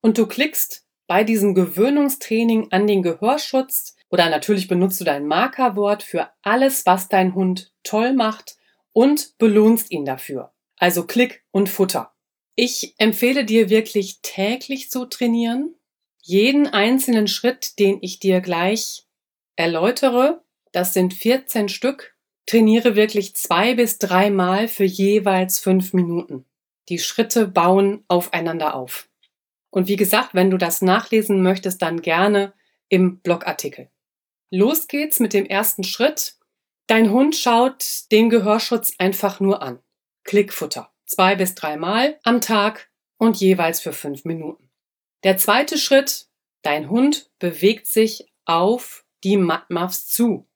Und 0.00 0.16
du 0.16 0.26
klickst 0.26 0.86
bei 1.08 1.24
diesem 1.24 1.54
Gewöhnungstraining 1.54 2.70
an 2.70 2.86
den 2.86 3.02
Gehörschutz 3.02 3.96
oder 4.10 4.30
natürlich 4.30 4.68
benutzt 4.68 5.00
du 5.00 5.04
dein 5.04 5.26
Markerwort 5.26 6.02
für 6.02 6.30
alles, 6.42 6.86
was 6.86 7.08
dein 7.08 7.34
Hund 7.34 7.72
toll 7.82 8.12
macht 8.12 8.56
und 8.92 9.36
belohnst 9.38 9.90
ihn 9.90 10.04
dafür. 10.04 10.52
Also 10.76 11.04
Klick 11.04 11.44
und 11.50 11.68
Futter. 11.68 12.12
Ich 12.54 12.94
empfehle 12.98 13.44
dir 13.44 13.70
wirklich 13.70 14.20
täglich 14.22 14.90
zu 14.90 15.06
trainieren. 15.06 15.74
Jeden 16.22 16.66
einzelnen 16.68 17.26
Schritt, 17.26 17.78
den 17.78 17.98
ich 18.00 18.20
dir 18.20 18.40
gleich 18.40 19.06
erläutere, 19.56 20.44
das 20.78 20.94
sind 20.94 21.12
14 21.12 21.68
Stück, 21.68 22.14
trainiere 22.46 22.94
wirklich 22.94 23.34
zwei 23.34 23.74
bis 23.74 23.98
dreimal 23.98 24.68
für 24.68 24.84
jeweils 24.84 25.58
fünf 25.58 25.92
Minuten. 25.92 26.44
Die 26.88 27.00
Schritte 27.00 27.48
bauen 27.48 28.04
aufeinander 28.06 28.76
auf. 28.76 29.08
Und 29.70 29.88
wie 29.88 29.96
gesagt, 29.96 30.34
wenn 30.34 30.50
du 30.50 30.56
das 30.56 30.80
nachlesen 30.80 31.42
möchtest, 31.42 31.82
dann 31.82 32.00
gerne 32.00 32.52
im 32.88 33.18
Blogartikel. 33.18 33.90
Los 34.52 34.86
geht's 34.86 35.18
mit 35.18 35.32
dem 35.32 35.46
ersten 35.46 35.82
Schritt. 35.82 36.36
Dein 36.86 37.10
Hund 37.10 37.34
schaut 37.34 37.84
den 38.12 38.30
Gehörschutz 38.30 38.92
einfach 38.98 39.40
nur 39.40 39.62
an. 39.62 39.80
Klickfutter. 40.22 40.92
Zwei 41.06 41.34
bis 41.34 41.56
dreimal 41.56 42.20
am 42.22 42.40
Tag 42.40 42.88
und 43.16 43.38
jeweils 43.38 43.80
für 43.80 43.92
fünf 43.92 44.24
Minuten. 44.24 44.70
Der 45.24 45.38
zweite 45.38 45.76
Schritt. 45.76 46.28
Dein 46.62 46.88
Hund 46.88 47.32
bewegt 47.40 47.88
sich 47.88 48.32
auf 48.44 49.04
die 49.24 49.36
Matmuffs 49.36 50.06
zu. 50.06 50.47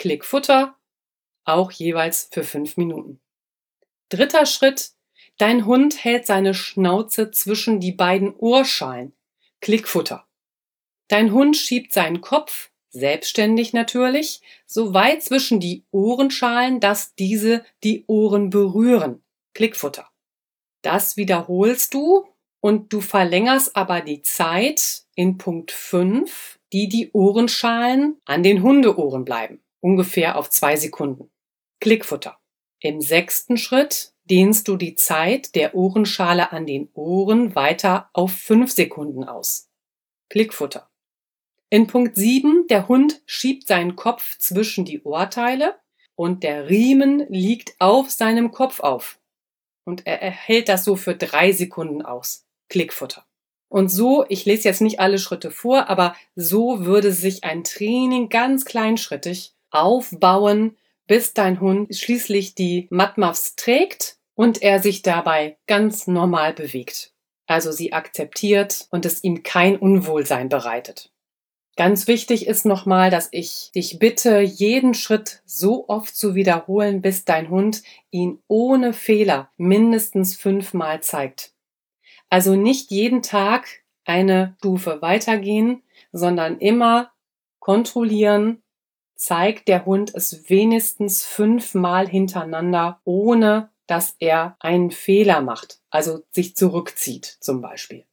Klickfutter. 0.00 0.76
Auch 1.44 1.70
jeweils 1.72 2.30
für 2.32 2.42
fünf 2.42 2.78
Minuten. 2.78 3.20
Dritter 4.08 4.46
Schritt. 4.46 4.92
Dein 5.36 5.66
Hund 5.66 6.02
hält 6.02 6.24
seine 6.24 6.54
Schnauze 6.54 7.30
zwischen 7.32 7.80
die 7.80 7.92
beiden 7.92 8.34
Ohrschalen. 8.34 9.12
Klickfutter. 9.60 10.26
Dein 11.08 11.32
Hund 11.32 11.54
schiebt 11.54 11.92
seinen 11.92 12.22
Kopf 12.22 12.70
selbstständig 12.88 13.74
natürlich, 13.74 14.40
so 14.64 14.94
weit 14.94 15.22
zwischen 15.22 15.60
die 15.60 15.84
Ohrenschalen, 15.90 16.80
dass 16.80 17.14
diese 17.14 17.62
die 17.84 18.06
Ohren 18.06 18.48
berühren. 18.48 19.22
Klickfutter. 19.52 20.08
Das 20.80 21.18
wiederholst 21.18 21.92
du 21.92 22.26
und 22.60 22.90
du 22.94 23.02
verlängerst 23.02 23.76
aber 23.76 24.00
die 24.00 24.22
Zeit 24.22 25.02
in 25.14 25.36
Punkt 25.36 25.72
5, 25.72 26.58
die 26.72 26.88
die 26.88 27.10
Ohrenschalen 27.12 28.18
an 28.24 28.42
den 28.42 28.62
Hundeohren 28.62 29.26
bleiben. 29.26 29.60
Ungefähr 29.80 30.36
auf 30.36 30.50
zwei 30.50 30.76
Sekunden. 30.76 31.30
Klickfutter. 31.80 32.38
Im 32.80 33.00
sechsten 33.00 33.56
Schritt 33.56 34.12
dehnst 34.24 34.68
du 34.68 34.76
die 34.76 34.94
Zeit 34.94 35.54
der 35.54 35.74
Ohrenschale 35.74 36.52
an 36.52 36.66
den 36.66 36.88
Ohren 36.94 37.54
weiter 37.54 38.10
auf 38.12 38.32
fünf 38.32 38.72
Sekunden 38.72 39.24
aus. 39.24 39.70
Klickfutter. 40.28 40.88
In 41.68 41.86
Punkt 41.86 42.16
7, 42.16 42.66
der 42.68 42.88
Hund 42.88 43.22
schiebt 43.26 43.68
seinen 43.68 43.96
Kopf 43.96 44.38
zwischen 44.38 44.84
die 44.84 45.02
Ohrteile 45.02 45.76
und 46.14 46.42
der 46.42 46.68
Riemen 46.68 47.26
liegt 47.28 47.74
auf 47.78 48.10
seinem 48.10 48.50
Kopf 48.50 48.80
auf. 48.80 49.18
Und 49.84 50.06
er 50.06 50.20
erhält 50.20 50.68
das 50.68 50.84
so 50.84 50.96
für 50.96 51.14
drei 51.14 51.52
Sekunden 51.52 52.02
aus. 52.02 52.46
Klickfutter. 52.68 53.26
Und 53.68 53.88
so, 53.88 54.24
ich 54.28 54.44
lese 54.44 54.68
jetzt 54.68 54.80
nicht 54.80 55.00
alle 55.00 55.18
Schritte 55.18 55.50
vor, 55.50 55.88
aber 55.88 56.16
so 56.34 56.84
würde 56.84 57.12
sich 57.12 57.44
ein 57.44 57.62
Training 57.62 58.28
ganz 58.28 58.64
kleinschrittig 58.64 59.54
aufbauen, 59.70 60.76
bis 61.06 61.34
dein 61.34 61.60
Hund 61.60 61.94
schließlich 61.94 62.54
die 62.54 62.86
Matmuffs 62.90 63.56
trägt 63.56 64.16
und 64.34 64.62
er 64.62 64.80
sich 64.80 65.02
dabei 65.02 65.58
ganz 65.66 66.06
normal 66.06 66.54
bewegt. 66.54 67.12
Also 67.46 67.72
sie 67.72 67.92
akzeptiert 67.92 68.86
und 68.90 69.04
es 69.04 69.24
ihm 69.24 69.42
kein 69.42 69.76
Unwohlsein 69.76 70.48
bereitet. 70.48 71.10
Ganz 71.76 72.06
wichtig 72.06 72.46
ist 72.46 72.66
nochmal, 72.66 73.10
dass 73.10 73.28
ich 73.32 73.70
dich 73.74 73.98
bitte, 73.98 74.40
jeden 74.40 74.94
Schritt 74.94 75.42
so 75.46 75.88
oft 75.88 76.14
zu 76.14 76.34
wiederholen, 76.34 77.00
bis 77.00 77.24
dein 77.24 77.48
Hund 77.48 77.82
ihn 78.10 78.38
ohne 78.48 78.92
Fehler 78.92 79.50
mindestens 79.56 80.36
fünfmal 80.36 81.02
zeigt. 81.02 81.52
Also 82.28 82.54
nicht 82.54 82.90
jeden 82.90 83.22
Tag 83.22 83.66
eine 84.04 84.54
Stufe 84.58 85.02
weitergehen, 85.02 85.82
sondern 86.12 86.58
immer 86.58 87.12
kontrollieren, 87.58 88.62
zeigt 89.20 89.68
der 89.68 89.84
Hund 89.84 90.14
es 90.14 90.48
wenigstens 90.48 91.26
fünfmal 91.26 92.08
hintereinander, 92.08 93.02
ohne 93.04 93.70
dass 93.86 94.16
er 94.18 94.56
einen 94.60 94.90
Fehler 94.90 95.42
macht, 95.42 95.80
also 95.90 96.22
sich 96.30 96.56
zurückzieht 96.56 97.26
zum 97.26 97.60
Beispiel. 97.60 98.06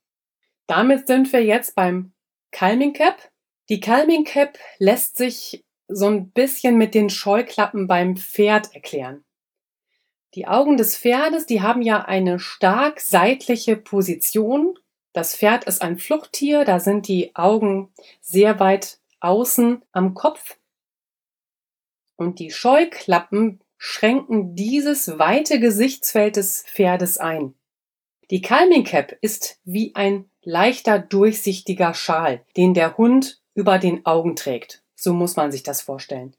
Damit 0.66 1.08
sind 1.08 1.32
wir 1.32 1.42
jetzt 1.46 1.76
beim 1.76 2.12
Calming 2.52 2.92
Cap. 2.92 3.32
Die 3.70 3.80
Calming 3.80 4.26
Cap 4.26 4.58
lässt 4.80 5.16
sich 5.16 5.64
so 5.88 6.08
ein 6.08 6.32
bisschen 6.32 6.78
mit 6.78 6.94
den 6.94 7.10
Scheuklappen 7.10 7.88
beim 7.88 8.18
Pferd 8.18 8.76
erklären. 8.76 9.24
Die 10.36 10.46
Augen 10.46 10.76
des 10.76 10.98
Pferdes, 10.98 11.46
die 11.46 11.62
haben 11.62 11.82
ja 11.82 12.04
eine 12.04 12.38
stark 12.38 13.00
seitliche 13.00 13.78
Position. 13.78 14.78
Das 15.14 15.38
Pferd 15.38 15.64
ist 15.64 15.82
ein 15.82 16.00
Fluchttier, 16.00 16.66
da 16.66 16.82
sind 16.82 17.08
die 17.08 17.34
Augen 17.34 17.94
sehr 18.20 18.60
weit 18.60 19.00
außen 19.22 19.86
am 19.94 20.14
Kopf. 20.14 20.58
Und 22.18 22.40
die 22.40 22.52
Scheuklappen 22.52 23.62
schränken 23.78 24.56
dieses 24.56 25.18
weite 25.20 25.60
Gesichtsfeld 25.60 26.36
des 26.36 26.64
Pferdes 26.64 27.18
ein. 27.18 27.54
Die 28.30 28.42
Calming 28.42 28.84
Cap 28.84 29.16
ist 29.22 29.60
wie 29.64 29.96
ein 29.96 30.26
leichter 30.42 31.00
durchsichtiger 31.00 31.94
Schal, 31.94 32.44
den 32.58 32.74
der 32.74 32.98
Hund 32.98 33.42
über 33.54 33.78
den 33.78 34.06
Augen 34.06 34.36
trägt. 34.36 34.84
So 34.96 35.14
muss 35.14 35.36
man 35.36 35.52
sich 35.52 35.64
das 35.64 35.82
vorstellen. 35.82 36.36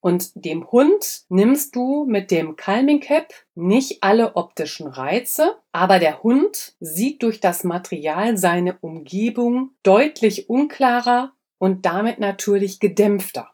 Und 0.00 0.32
dem 0.34 0.70
Hund 0.70 1.22
nimmst 1.28 1.76
du 1.76 2.04
mit 2.04 2.30
dem 2.30 2.56
Calming 2.56 3.00
Cap 3.00 3.32
nicht 3.54 4.02
alle 4.02 4.34
optischen 4.34 4.88
Reize, 4.88 5.56
aber 5.70 6.00
der 6.00 6.22
Hund 6.24 6.74
sieht 6.80 7.22
durch 7.22 7.40
das 7.40 7.62
Material 7.62 8.36
seine 8.36 8.76
Umgebung 8.80 9.70
deutlich 9.84 10.50
unklarer 10.50 11.32
und 11.58 11.86
damit 11.86 12.18
natürlich 12.18 12.80
gedämpfter. 12.80 13.51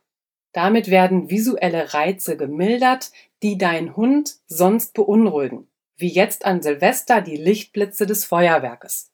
Damit 0.53 0.91
werden 0.91 1.31
visuelle 1.31 1.95
Reize 1.95 2.37
gemildert, 2.37 3.13
die 3.43 3.59
deinen 3.59 3.97
Hund 3.97 4.37
sonst 4.47 4.95
beunruhigen, 4.95 5.69
wie 5.97 6.09
jetzt 6.09 6.45
an 6.45 6.63
Silvester 6.63 7.21
die 7.21 7.37
Lichtblitze 7.37 8.07
des 8.07 8.25
Feuerwerkes. 8.25 9.11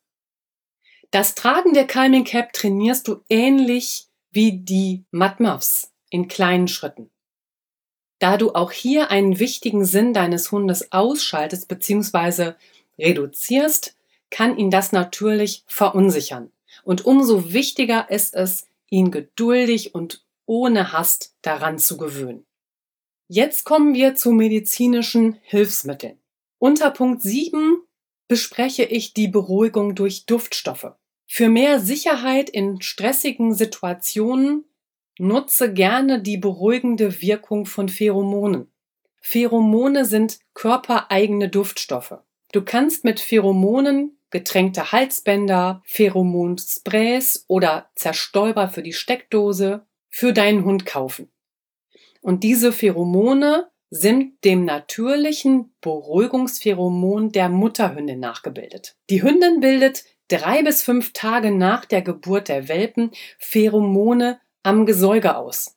Das 1.10 1.34
Tragen 1.34 1.74
der 1.74 1.86
Calming 1.86 2.24
Cap 2.24 2.52
trainierst 2.52 3.06
du 3.08 3.22
ähnlich 3.28 4.08
wie 4.30 4.52
die 4.52 5.04
Mudmuffs 5.12 5.92
in 6.10 6.28
kleinen 6.28 6.66
Schritten. 6.66 7.10
Da 8.18 8.36
du 8.36 8.54
auch 8.54 8.72
hier 8.72 9.10
einen 9.10 9.38
wichtigen 9.38 9.84
Sinn 9.84 10.12
deines 10.12 10.50
Hundes 10.50 10.92
ausschaltest 10.92 11.68
bzw. 11.68 12.54
reduzierst, 12.98 13.96
kann 14.30 14.56
ihn 14.56 14.70
das 14.70 14.92
natürlich 14.92 15.62
verunsichern. 15.66 16.50
Und 16.82 17.04
umso 17.04 17.52
wichtiger 17.52 18.10
ist 18.10 18.34
es, 18.34 18.66
ihn 18.90 19.10
geduldig 19.10 19.94
und 19.94 20.23
ohne 20.46 20.92
Hast 20.92 21.36
daran 21.42 21.78
zu 21.78 21.96
gewöhnen. 21.96 22.46
Jetzt 23.28 23.64
kommen 23.64 23.94
wir 23.94 24.14
zu 24.14 24.32
medizinischen 24.32 25.38
Hilfsmitteln. 25.42 26.18
Unter 26.58 26.90
Punkt 26.90 27.22
7 27.22 27.82
bespreche 28.28 28.84
ich 28.84 29.14
die 29.14 29.28
Beruhigung 29.28 29.94
durch 29.94 30.26
Duftstoffe. 30.26 30.92
Für 31.26 31.48
mehr 31.48 31.80
Sicherheit 31.80 32.50
in 32.50 32.80
stressigen 32.82 33.54
Situationen 33.54 34.64
nutze 35.18 35.72
gerne 35.72 36.20
die 36.20 36.36
beruhigende 36.36 37.20
Wirkung 37.22 37.66
von 37.66 37.88
Pheromonen. 37.88 38.70
Pheromone 39.20 40.04
sind 40.04 40.38
körpereigene 40.52 41.48
Duftstoffe. 41.48 42.18
Du 42.52 42.62
kannst 42.62 43.04
mit 43.04 43.20
Pheromonen 43.20 44.18
getränkte 44.30 44.92
Halsbänder, 44.92 45.80
Pheromonsprays 45.86 47.44
oder 47.48 47.90
Zerstäuber 47.94 48.68
für 48.68 48.82
die 48.82 48.92
Steckdose 48.92 49.86
für 50.14 50.32
deinen 50.32 50.64
Hund 50.64 50.86
kaufen. 50.86 51.28
Und 52.20 52.44
diese 52.44 52.72
Pheromone 52.72 53.68
sind 53.90 54.44
dem 54.44 54.64
natürlichen 54.64 55.74
Beruhigungspheromon 55.80 57.32
der 57.32 57.48
Mutterhündin 57.48 58.20
nachgebildet. 58.20 58.96
Die 59.10 59.24
Hündin 59.24 59.58
bildet 59.58 60.04
drei 60.28 60.62
bis 60.62 60.82
fünf 60.82 61.12
Tage 61.14 61.50
nach 61.50 61.84
der 61.84 62.00
Geburt 62.00 62.46
der 62.46 62.68
Welpen 62.68 63.10
Pheromone 63.38 64.38
am 64.62 64.86
Gesäuge 64.86 65.36
aus. 65.36 65.76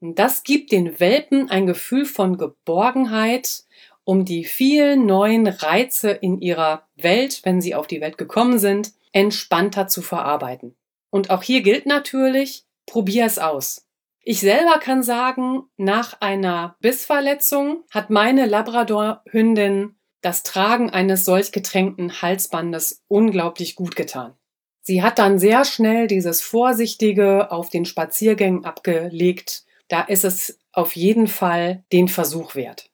Das 0.00 0.44
gibt 0.44 0.70
den 0.70 1.00
Welpen 1.00 1.50
ein 1.50 1.66
Gefühl 1.66 2.04
von 2.04 2.38
Geborgenheit, 2.38 3.64
um 4.04 4.24
die 4.24 4.44
vielen 4.44 5.04
neuen 5.04 5.48
Reize 5.48 6.12
in 6.12 6.40
ihrer 6.40 6.86
Welt, 6.94 7.40
wenn 7.42 7.60
sie 7.60 7.74
auf 7.74 7.88
die 7.88 8.00
Welt 8.00 8.18
gekommen 8.18 8.60
sind, 8.60 8.92
entspannter 9.10 9.88
zu 9.88 10.00
verarbeiten. 10.00 10.76
Und 11.10 11.30
auch 11.30 11.42
hier 11.42 11.62
gilt 11.62 11.86
natürlich, 11.86 12.67
probier 12.88 13.26
es 13.26 13.38
aus. 13.38 13.86
Ich 14.22 14.40
selber 14.40 14.78
kann 14.78 15.02
sagen, 15.02 15.62
nach 15.76 16.20
einer 16.20 16.76
Bissverletzung 16.80 17.84
hat 17.90 18.10
meine 18.10 18.46
Labrador-Hündin 18.46 19.96
das 20.20 20.42
Tragen 20.42 20.90
eines 20.90 21.24
solch 21.24 21.52
getränkten 21.52 22.20
Halsbandes 22.20 23.04
unglaublich 23.08 23.76
gut 23.76 23.96
getan. 23.96 24.34
Sie 24.82 25.02
hat 25.02 25.18
dann 25.18 25.38
sehr 25.38 25.64
schnell 25.64 26.06
dieses 26.08 26.40
Vorsichtige 26.40 27.50
auf 27.52 27.70
den 27.70 27.84
Spaziergängen 27.84 28.64
abgelegt. 28.64 29.64
Da 29.88 30.02
ist 30.02 30.24
es 30.24 30.58
auf 30.72 30.96
jeden 30.96 31.28
Fall 31.28 31.84
den 31.92 32.08
Versuch 32.08 32.54
wert. 32.54 32.90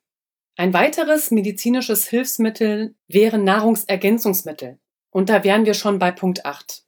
Ein 0.57 0.72
weiteres 0.72 1.30
medizinisches 1.30 2.07
Hilfsmittel 2.07 2.95
wären 3.09 3.42
Nahrungsergänzungsmittel. 3.45 4.78
Und 5.11 5.28
da 5.28 5.42
wären 5.42 5.66
wir 5.66 5.74
schon 5.74 5.99
bei 5.99 6.12
Punkt 6.12 6.45
8. 6.45 6.84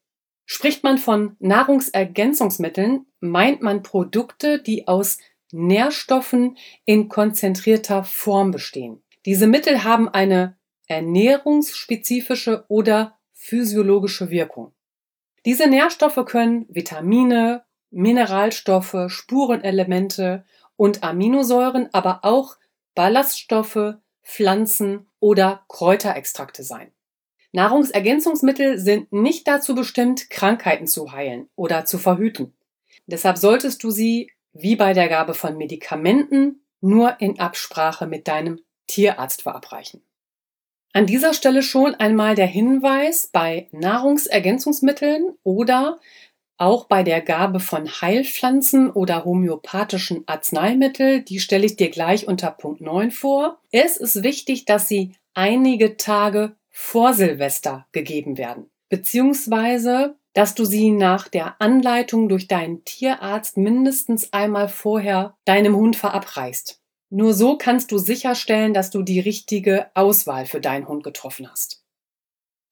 Spricht 0.46 0.84
man 0.84 0.96
von 0.96 1.36
Nahrungsergänzungsmitteln, 1.40 3.06
meint 3.20 3.62
man 3.62 3.82
Produkte, 3.82 4.62
die 4.62 4.86
aus 4.86 5.18
Nährstoffen 5.52 6.56
in 6.84 7.08
konzentrierter 7.08 8.04
Form 8.04 8.52
bestehen. 8.52 9.02
Diese 9.24 9.48
Mittel 9.48 9.82
haben 9.82 10.08
eine 10.08 10.56
ernährungsspezifische 10.86 12.64
oder 12.68 13.18
physiologische 13.32 14.30
Wirkung. 14.30 14.72
Diese 15.44 15.68
Nährstoffe 15.68 16.24
können 16.26 16.66
Vitamine, 16.68 17.64
Mineralstoffe, 17.90 18.96
Spurenelemente 19.08 20.44
und 20.76 21.02
Aminosäuren, 21.02 21.88
aber 21.92 22.20
auch 22.22 22.56
Ballaststoffe, 22.94 23.96
Pflanzen 24.22 25.08
oder 25.18 25.64
Kräuterextrakte 25.68 26.62
sein. 26.62 26.92
Nahrungsergänzungsmittel 27.52 28.78
sind 28.78 29.12
nicht 29.12 29.46
dazu 29.48 29.74
bestimmt, 29.74 30.30
Krankheiten 30.30 30.86
zu 30.86 31.12
heilen 31.12 31.48
oder 31.56 31.84
zu 31.84 31.98
verhüten. 31.98 32.54
Deshalb 33.06 33.38
solltest 33.38 33.82
du 33.82 33.90
sie, 33.90 34.30
wie 34.52 34.76
bei 34.76 34.92
der 34.92 35.08
Gabe 35.08 35.34
von 35.34 35.56
Medikamenten, 35.56 36.62
nur 36.80 37.20
in 37.20 37.38
Absprache 37.38 38.06
mit 38.06 38.28
deinem 38.28 38.60
Tierarzt 38.86 39.42
verabreichen. 39.42 40.02
An 40.92 41.06
dieser 41.06 41.34
Stelle 41.34 41.62
schon 41.62 41.94
einmal 41.94 42.34
der 42.34 42.46
Hinweis 42.46 43.28
bei 43.32 43.68
Nahrungsergänzungsmitteln 43.72 45.34
oder 45.42 46.00
auch 46.56 46.86
bei 46.86 47.02
der 47.02 47.20
Gabe 47.20 47.60
von 47.60 47.86
Heilpflanzen 47.86 48.90
oder 48.90 49.26
homöopathischen 49.26 50.24
Arzneimittel, 50.26 51.20
die 51.20 51.38
stelle 51.38 51.66
ich 51.66 51.76
dir 51.76 51.90
gleich 51.90 52.26
unter 52.26 52.50
Punkt 52.50 52.80
9 52.80 53.10
vor. 53.10 53.60
Es 53.70 53.98
ist 53.98 54.22
wichtig, 54.22 54.64
dass 54.64 54.88
sie 54.88 55.12
einige 55.34 55.98
Tage 55.98 56.56
vor 56.78 57.14
Silvester 57.14 57.86
gegeben 57.92 58.36
werden, 58.36 58.70
beziehungsweise 58.90 60.18
dass 60.34 60.54
du 60.54 60.66
sie 60.66 60.90
nach 60.90 61.28
der 61.28 61.58
Anleitung 61.62 62.28
durch 62.28 62.46
deinen 62.48 62.84
Tierarzt 62.84 63.56
mindestens 63.56 64.34
einmal 64.34 64.68
vorher 64.68 65.34
deinem 65.46 65.74
Hund 65.74 65.96
verabreichst. 65.96 66.82
Nur 67.08 67.32
so 67.32 67.56
kannst 67.56 67.90
du 67.92 67.96
sicherstellen, 67.96 68.74
dass 68.74 68.90
du 68.90 69.02
die 69.02 69.20
richtige 69.20 69.86
Auswahl 69.94 70.44
für 70.44 70.60
deinen 70.60 70.86
Hund 70.86 71.02
getroffen 71.02 71.50
hast. 71.50 71.82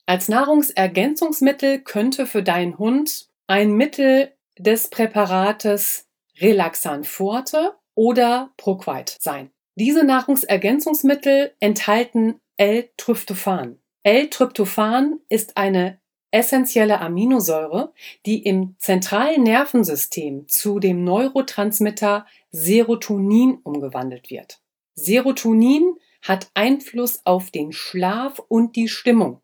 Als 0.04 0.28
Nahrungsergänzungsmittel 0.28 1.80
könnte 1.80 2.26
für 2.26 2.42
deinen 2.42 2.76
Hund 2.76 3.30
ein 3.46 3.72
Mittel 3.72 4.34
des 4.58 4.90
Präparates 4.90 6.10
Relaxan 6.38 7.04
Forte 7.04 7.72
oder 7.94 8.52
Proquite 8.58 9.14
sein. 9.18 9.50
Diese 9.76 10.04
Nahrungsergänzungsmittel 10.04 11.54
enthalten 11.58 12.38
L-Tryptophan. 12.58 13.78
L-Tryptophan 14.04 15.18
ist 15.30 15.56
eine 15.56 15.98
essentielle 16.30 17.00
Aminosäure, 17.00 17.94
die 18.26 18.42
im 18.42 18.76
zentralen 18.78 19.42
Nervensystem 19.44 20.46
zu 20.46 20.78
dem 20.78 21.04
Neurotransmitter 21.04 22.26
Serotonin 22.50 23.60
umgewandelt 23.62 24.30
wird. 24.30 24.60
Serotonin 24.94 25.96
hat 26.20 26.50
Einfluss 26.52 27.24
auf 27.24 27.50
den 27.50 27.72
Schlaf 27.72 28.40
und 28.48 28.76
die 28.76 28.88
Stimmung. 28.88 29.40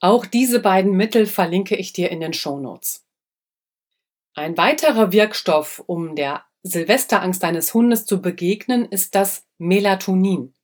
Auch 0.00 0.26
diese 0.26 0.60
beiden 0.60 0.92
Mittel 0.92 1.26
verlinke 1.26 1.76
ich 1.76 1.92
dir 1.92 2.10
in 2.10 2.20
den 2.20 2.32
Show 2.32 2.58
Notes. 2.58 3.06
Ein 4.34 4.56
weiterer 4.56 5.12
Wirkstoff, 5.12 5.84
um 5.86 6.16
der 6.16 6.44
Silvesterangst 6.62 7.42
deines 7.42 7.74
Hundes 7.74 8.06
zu 8.06 8.20
begegnen, 8.20 8.86
ist 8.86 9.14
das 9.14 9.46
Melatonin. 9.58 10.54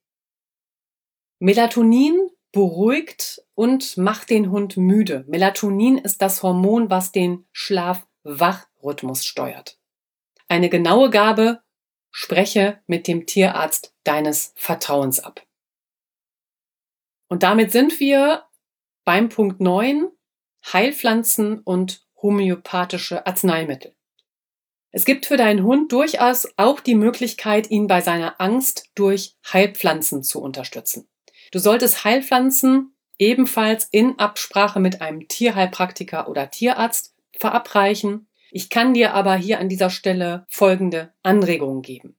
Melatonin 1.38 2.25
beruhigt 2.56 3.42
und 3.54 3.98
macht 3.98 4.30
den 4.30 4.50
Hund 4.50 4.78
müde. 4.78 5.26
Melatonin 5.28 5.98
ist 5.98 6.22
das 6.22 6.42
Hormon, 6.42 6.88
was 6.88 7.12
den 7.12 7.44
Schlaf-Wach-Rhythmus 7.52 9.26
steuert. 9.26 9.78
Eine 10.48 10.70
genaue 10.70 11.10
Gabe 11.10 11.60
spreche 12.10 12.80
mit 12.86 13.08
dem 13.08 13.26
Tierarzt 13.26 13.94
deines 14.04 14.54
Vertrauens 14.56 15.20
ab. 15.20 15.46
Und 17.28 17.42
damit 17.42 17.72
sind 17.72 18.00
wir 18.00 18.44
beim 19.04 19.28
Punkt 19.28 19.60
9 19.60 20.08
Heilpflanzen 20.72 21.60
und 21.60 22.06
homöopathische 22.22 23.26
Arzneimittel. 23.26 23.94
Es 24.92 25.04
gibt 25.04 25.26
für 25.26 25.36
deinen 25.36 25.62
Hund 25.62 25.92
durchaus 25.92 26.48
auch 26.56 26.80
die 26.80 26.94
Möglichkeit, 26.94 27.70
ihn 27.70 27.86
bei 27.86 28.00
seiner 28.00 28.40
Angst 28.40 28.88
durch 28.94 29.36
Heilpflanzen 29.52 30.22
zu 30.22 30.40
unterstützen. 30.40 31.06
Du 31.56 31.62
solltest 31.62 32.04
Heilpflanzen 32.04 32.94
ebenfalls 33.16 33.88
in 33.90 34.18
Absprache 34.18 34.78
mit 34.78 35.00
einem 35.00 35.26
Tierheilpraktiker 35.26 36.28
oder 36.28 36.50
Tierarzt 36.50 37.14
verabreichen. 37.34 38.28
Ich 38.50 38.68
kann 38.68 38.92
dir 38.92 39.14
aber 39.14 39.36
hier 39.36 39.58
an 39.58 39.70
dieser 39.70 39.88
Stelle 39.88 40.44
folgende 40.50 41.14
Anregungen 41.22 41.80
geben. 41.80 42.18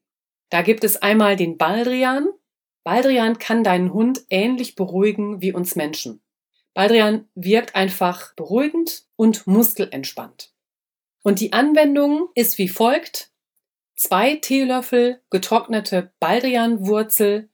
Da 0.49 0.63
gibt 0.63 0.83
es 0.83 0.97
einmal 1.03 1.35
den 1.35 1.55
Baldrian. 1.59 2.29
Baldrian 2.83 3.37
kann 3.37 3.63
deinen 3.63 3.93
Hund 3.93 4.21
ähnlich 4.31 4.73
beruhigen 4.73 5.39
wie 5.39 5.53
uns 5.53 5.75
Menschen. 5.75 6.19
Baldrian 6.73 7.29
wirkt 7.35 7.75
einfach 7.75 8.33
beruhigend 8.33 9.03
und 9.17 9.45
muskelentspannt. 9.45 10.51
Und 11.21 11.41
die 11.41 11.53
Anwendung 11.53 12.29
ist 12.33 12.57
wie 12.57 12.69
folgt. 12.69 13.29
Zwei 13.95 14.37
Teelöffel 14.37 15.21
getrocknete 15.29 16.11
Baldrianwurzel 16.19 17.51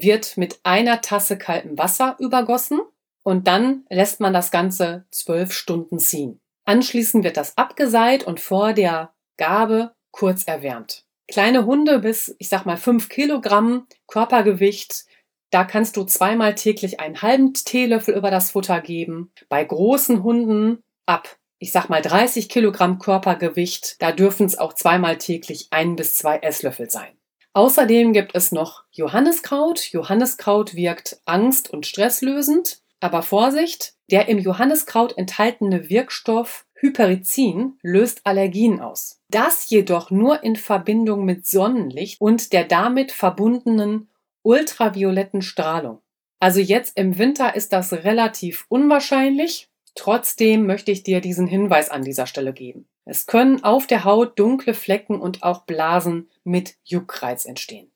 wird 0.00 0.36
mit 0.36 0.60
einer 0.62 1.00
Tasse 1.00 1.38
kaltem 1.38 1.78
Wasser 1.78 2.16
übergossen 2.18 2.80
und 3.22 3.46
dann 3.46 3.84
lässt 3.90 4.20
man 4.20 4.32
das 4.32 4.50
Ganze 4.50 5.04
zwölf 5.10 5.52
Stunden 5.52 5.98
ziehen. 5.98 6.40
Anschließend 6.64 7.24
wird 7.24 7.36
das 7.36 7.56
abgeseit 7.56 8.24
und 8.24 8.40
vor 8.40 8.72
der 8.72 9.12
Gabe 9.36 9.92
kurz 10.10 10.44
erwärmt. 10.44 11.04
Kleine 11.28 11.66
Hunde 11.66 11.98
bis, 11.98 12.34
ich 12.38 12.48
sag 12.48 12.64
mal, 12.64 12.76
fünf 12.76 13.08
Kilogramm 13.08 13.86
Körpergewicht 14.06 15.04
da 15.50 15.64
kannst 15.64 15.96
du 15.96 16.04
zweimal 16.04 16.54
täglich 16.54 17.00
einen 17.00 17.22
halben 17.22 17.54
Teelöffel 17.54 18.14
über 18.14 18.30
das 18.30 18.50
Futter 18.50 18.80
geben. 18.80 19.32
Bei 19.48 19.64
großen 19.64 20.22
Hunden 20.22 20.82
ab, 21.06 21.38
ich 21.58 21.72
sag 21.72 21.88
mal 21.88 22.02
30 22.02 22.48
Kilogramm 22.48 22.98
Körpergewicht, 22.98 24.00
da 24.02 24.12
dürfen 24.12 24.46
es 24.46 24.58
auch 24.58 24.74
zweimal 24.74 25.16
täglich 25.16 25.68
ein 25.70 25.96
bis 25.96 26.14
zwei 26.14 26.38
Esslöffel 26.38 26.90
sein. 26.90 27.17
Außerdem 27.52 28.12
gibt 28.12 28.34
es 28.34 28.52
noch 28.52 28.84
Johanniskraut. 28.92 29.80
Johanniskraut 29.92 30.74
wirkt 30.74 31.20
angst- 31.24 31.70
und 31.70 31.86
stresslösend. 31.86 32.82
Aber 33.00 33.22
Vorsicht, 33.22 33.94
der 34.10 34.28
im 34.28 34.38
Johanniskraut 34.38 35.16
enthaltene 35.16 35.88
Wirkstoff 35.88 36.66
Hyperizin 36.80 37.78
löst 37.82 38.20
Allergien 38.24 38.80
aus. 38.80 39.20
Das 39.30 39.68
jedoch 39.68 40.10
nur 40.10 40.42
in 40.42 40.56
Verbindung 40.56 41.24
mit 41.24 41.46
Sonnenlicht 41.46 42.20
und 42.20 42.52
der 42.52 42.64
damit 42.64 43.12
verbundenen 43.12 44.08
ultravioletten 44.42 45.42
Strahlung. 45.42 46.00
Also 46.40 46.60
jetzt 46.60 46.96
im 46.96 47.18
Winter 47.18 47.56
ist 47.56 47.72
das 47.72 47.92
relativ 47.92 48.66
unwahrscheinlich. 48.68 49.68
Trotzdem 49.94 50.66
möchte 50.66 50.92
ich 50.92 51.02
dir 51.02 51.20
diesen 51.20 51.48
Hinweis 51.48 51.90
an 51.90 52.04
dieser 52.04 52.26
Stelle 52.26 52.52
geben. 52.52 52.88
Es 53.08 53.24
können 53.24 53.64
auf 53.64 53.86
der 53.86 54.04
Haut 54.04 54.38
dunkle 54.38 54.74
Flecken 54.74 55.18
und 55.18 55.42
auch 55.42 55.62
Blasen 55.64 56.28
mit 56.44 56.76
Juckreiz 56.84 57.46
entstehen. 57.46 57.90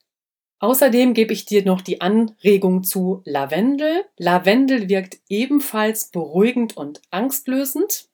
Außerdem 0.57 1.13
gebe 1.13 1.33
ich 1.33 1.45
dir 1.45 1.63
noch 1.63 1.81
die 1.81 2.01
Anregung 2.01 2.83
zu 2.83 3.21
Lavendel. 3.23 4.05
Lavendel 4.17 4.89
wirkt 4.89 5.19
ebenfalls 5.29 6.09
beruhigend 6.09 6.75
und 6.75 6.99
angstlösend 7.11 8.07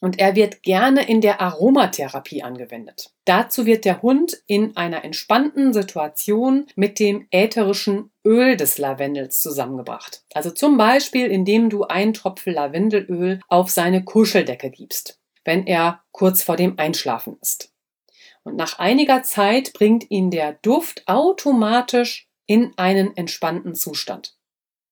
und 0.00 0.20
er 0.20 0.36
wird 0.36 0.62
gerne 0.62 1.08
in 1.08 1.20
der 1.20 1.40
Aromatherapie 1.40 2.44
angewendet. 2.44 3.10
Dazu 3.24 3.66
wird 3.66 3.84
der 3.84 4.02
Hund 4.02 4.40
in 4.46 4.76
einer 4.76 5.02
entspannten 5.02 5.72
Situation 5.72 6.66
mit 6.76 7.00
dem 7.00 7.26
ätherischen 7.32 8.12
Öl 8.24 8.56
des 8.56 8.78
Lavendels 8.78 9.40
zusammengebracht. 9.40 10.22
Also 10.34 10.52
zum 10.52 10.76
Beispiel, 10.76 11.26
indem 11.26 11.68
du 11.68 11.82
einen 11.82 12.14
Tropfen 12.14 12.52
Lavendelöl 12.52 13.40
auf 13.48 13.70
seine 13.70 14.04
Kuscheldecke 14.04 14.70
gibst, 14.70 15.18
wenn 15.44 15.66
er 15.66 16.02
kurz 16.12 16.42
vor 16.42 16.56
dem 16.56 16.78
Einschlafen 16.78 17.36
ist. 17.40 17.72
Und 18.42 18.56
nach 18.56 18.78
einiger 18.78 19.22
Zeit 19.22 19.72
bringt 19.72 20.10
ihn 20.10 20.30
der 20.30 20.52
Duft 20.54 21.06
automatisch 21.06 22.28
in 22.46 22.72
einen 22.76 23.16
entspannten 23.16 23.74
Zustand. 23.74 24.36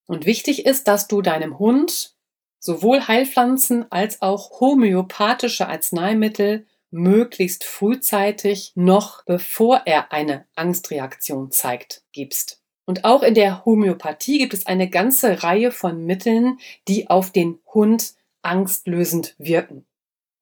Und 0.07 0.27
wichtig 0.27 0.67
ist, 0.67 0.89
dass 0.89 1.07
du 1.07 1.23
deinem 1.23 1.59
Hund 1.59 2.15
sowohl 2.59 3.07
Heilpflanzen 3.07 3.91
als 3.91 4.23
auch 4.23 4.61
homöopathische 4.61 5.69
Arzneimittel 5.69 6.67
möglichst 6.91 7.65
frühzeitig 7.65 8.73
noch 8.75 9.25
bevor 9.25 9.83
er 9.87 10.13
eine 10.13 10.47
Angstreaktion 10.55 11.51
zeigt, 11.51 12.05
gibst. 12.13 12.63
Und 12.85 13.05
auch 13.05 13.23
in 13.23 13.35
der 13.35 13.65
Homöopathie 13.65 14.39
gibt 14.39 14.55
es 14.55 14.67
eine 14.67 14.89
ganze 14.89 15.43
Reihe 15.43 15.71
von 15.73 16.05
Mitteln, 16.05 16.59
die 16.89 17.09
auf 17.09 17.31
den 17.31 17.59
Hund 17.73 18.15
angstlösend 18.43 19.35
wirken. 19.39 19.87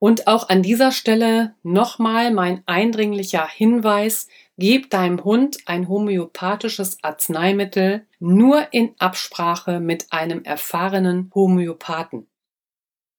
Und 0.01 0.27
auch 0.27 0.49
an 0.49 0.63
dieser 0.63 0.91
Stelle 0.91 1.55
nochmal 1.63 2.33
mein 2.33 2.63
eindringlicher 2.67 3.47
Hinweis, 3.47 4.27
Gib 4.61 4.91
deinem 4.91 5.25
Hund 5.25 5.57
ein 5.65 5.89
homöopathisches 5.89 6.99
Arzneimittel 7.01 8.07
nur 8.19 8.67
in 8.73 8.95
Absprache 8.99 9.81
mit 9.81 10.13
einem 10.13 10.45
erfahrenen 10.45 11.31
Homöopathen. 11.35 12.27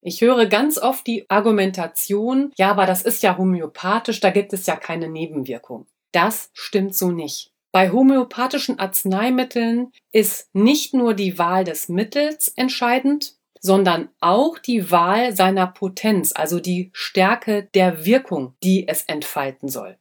Ich 0.01 0.21
höre 0.21 0.45
ganz 0.45 0.77
oft 0.77 1.07
die 1.07 1.27
Argumentation, 1.31 2.51
ja, 2.59 2.69
aber 2.69 2.85
das 2.85 3.01
ist 3.01 3.23
ja 3.23 3.39
homöopathisch, 3.39 4.19
da 4.19 4.29
gibt 4.29 4.53
es 4.53 4.67
ja 4.67 4.75
keine 4.75 5.09
Nebenwirkung. 5.09 5.87
Das 6.11 6.51
stimmt 6.53 6.93
so 6.93 7.09
nicht. 7.09 7.51
Bei 7.71 7.89
homöopathischen 7.89 8.77
Arzneimitteln 8.77 9.91
ist 10.11 10.53
nicht 10.53 10.93
nur 10.93 11.15
die 11.15 11.39
Wahl 11.39 11.63
des 11.63 11.89
Mittels 11.89 12.49
entscheidend, 12.49 13.35
sondern 13.61 14.09
auch 14.19 14.57
die 14.57 14.91
Wahl 14.91 15.35
seiner 15.35 15.67
Potenz, 15.67 16.33
also 16.33 16.59
die 16.59 16.89
Stärke 16.93 17.69
der 17.75 18.05
Wirkung, 18.05 18.55
die 18.63 18.87
es 18.87 19.03
entfalten 19.03 19.69
soll. 19.69 19.97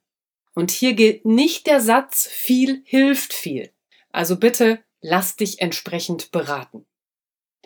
Und 0.54 0.70
hier 0.70 0.94
gilt 0.94 1.24
nicht 1.24 1.66
der 1.66 1.80
Satz, 1.80 2.26
viel 2.26 2.82
hilft 2.84 3.32
viel. 3.32 3.70
Also 4.10 4.36
bitte 4.36 4.80
lass 5.00 5.36
dich 5.36 5.60
entsprechend 5.60 6.32
beraten. 6.32 6.86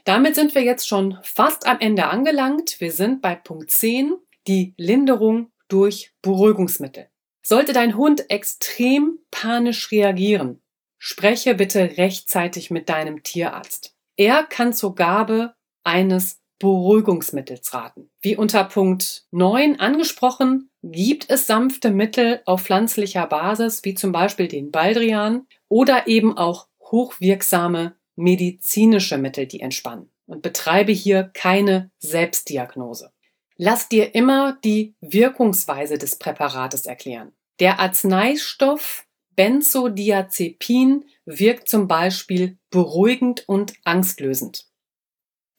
Damit 0.04 0.34
sind 0.34 0.54
wir 0.54 0.62
jetzt 0.62 0.86
schon 0.86 1.18
fast 1.22 1.66
am 1.66 1.80
Ende 1.80 2.06
angelangt. 2.08 2.80
Wir 2.80 2.92
sind 2.92 3.22
bei 3.22 3.34
Punkt 3.34 3.70
10, 3.70 4.14
die 4.46 4.74
Linderung 4.76 5.50
durch 5.68 6.12
Beruhigungsmittel. 6.20 7.08
Sollte 7.42 7.72
dein 7.72 7.96
Hund 7.96 8.30
extrem 8.30 9.18
panisch 9.30 9.90
reagieren, 9.90 10.62
spreche 10.98 11.54
bitte 11.54 11.96
rechtzeitig 11.96 12.70
mit 12.70 12.88
deinem 12.88 13.22
Tierarzt. 13.22 13.96
Er 14.16 14.44
kann 14.44 14.72
zur 14.72 14.94
Gabe 14.94 15.54
eines 15.84 16.40
Beruhigungsmittels 16.58 17.74
raten. 17.74 18.10
Wie 18.20 18.36
unter 18.36 18.64
Punkt 18.64 19.26
9 19.32 19.80
angesprochen, 19.80 20.70
gibt 20.82 21.30
es 21.30 21.46
sanfte 21.46 21.90
Mittel 21.90 22.40
auf 22.46 22.62
pflanzlicher 22.62 23.26
Basis, 23.26 23.84
wie 23.84 23.94
zum 23.94 24.12
Beispiel 24.12 24.48
den 24.48 24.70
Baldrian 24.70 25.46
oder 25.68 26.06
eben 26.06 26.36
auch 26.36 26.68
hochwirksame 26.80 27.96
medizinische 28.16 29.18
Mittel, 29.18 29.46
die 29.46 29.60
entspannen. 29.60 30.10
Und 30.26 30.40
betreibe 30.40 30.92
hier 30.92 31.24
keine 31.34 31.90
Selbstdiagnose. 31.98 33.12
Lass 33.56 33.88
dir 33.90 34.14
immer 34.14 34.58
die 34.64 34.94
Wirkungsweise 35.00 35.98
des 35.98 36.16
Präparates 36.16 36.86
erklären. 36.86 37.32
Der 37.60 37.78
Arzneistoff 37.78 39.04
Benzodiazepin 39.36 41.04
wirkt 41.26 41.68
zum 41.68 41.88
Beispiel 41.88 42.58
beruhigend 42.70 43.44
und 43.48 43.74
angstlösend. 43.84 44.66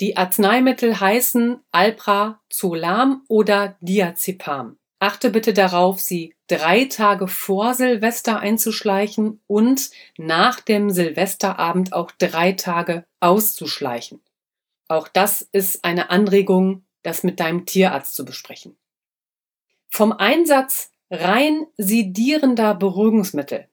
Die 0.02 0.18
Arzneimittel 0.18 1.00
heißen 1.00 1.60
Alprazolam 1.72 3.24
oder 3.28 3.78
Diazepam. 3.80 4.78
Achte 5.00 5.30
bitte 5.30 5.54
darauf, 5.54 6.00
sie 6.00 6.36
drei 6.48 6.86
Tage 6.86 7.28
vor 7.28 7.74
Silvester 7.74 8.40
einzuschleichen 8.40 9.42
und 9.48 9.92
nach 10.18 10.60
dem 10.60 10.90
Silvesterabend 10.90 11.94
auch 11.94 12.12
drei 12.12 12.54
Tage 12.54 13.06
auszuschleichen. 13.20 14.22
Auch 14.88 15.08
das 15.08 15.42
ist 15.42 15.84
eine 15.86 16.10
Anregung, 16.10 16.86
das 17.04 17.24
mit 17.24 17.40
deinem 17.40 17.66
Tierarzt 17.66 18.16
zu 18.16 18.26
besprechen. 18.26 18.78
Vom 19.90 20.12
Einsatz 20.12 20.92
rein 21.10 21.68
sedierender 21.78 22.76
Beruhigungsmittel 22.76 23.68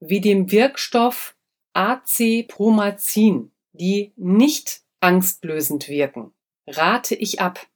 wie 0.00 0.20
dem 0.20 0.50
Wirkstoff 0.50 1.36
AC-Promazin, 1.74 3.52
die 3.72 4.12
nicht 4.16 4.81
angstlösend 5.02 5.88
wirken, 5.88 6.32
rate 6.66 7.14
ich 7.14 7.40
ab. 7.40 7.66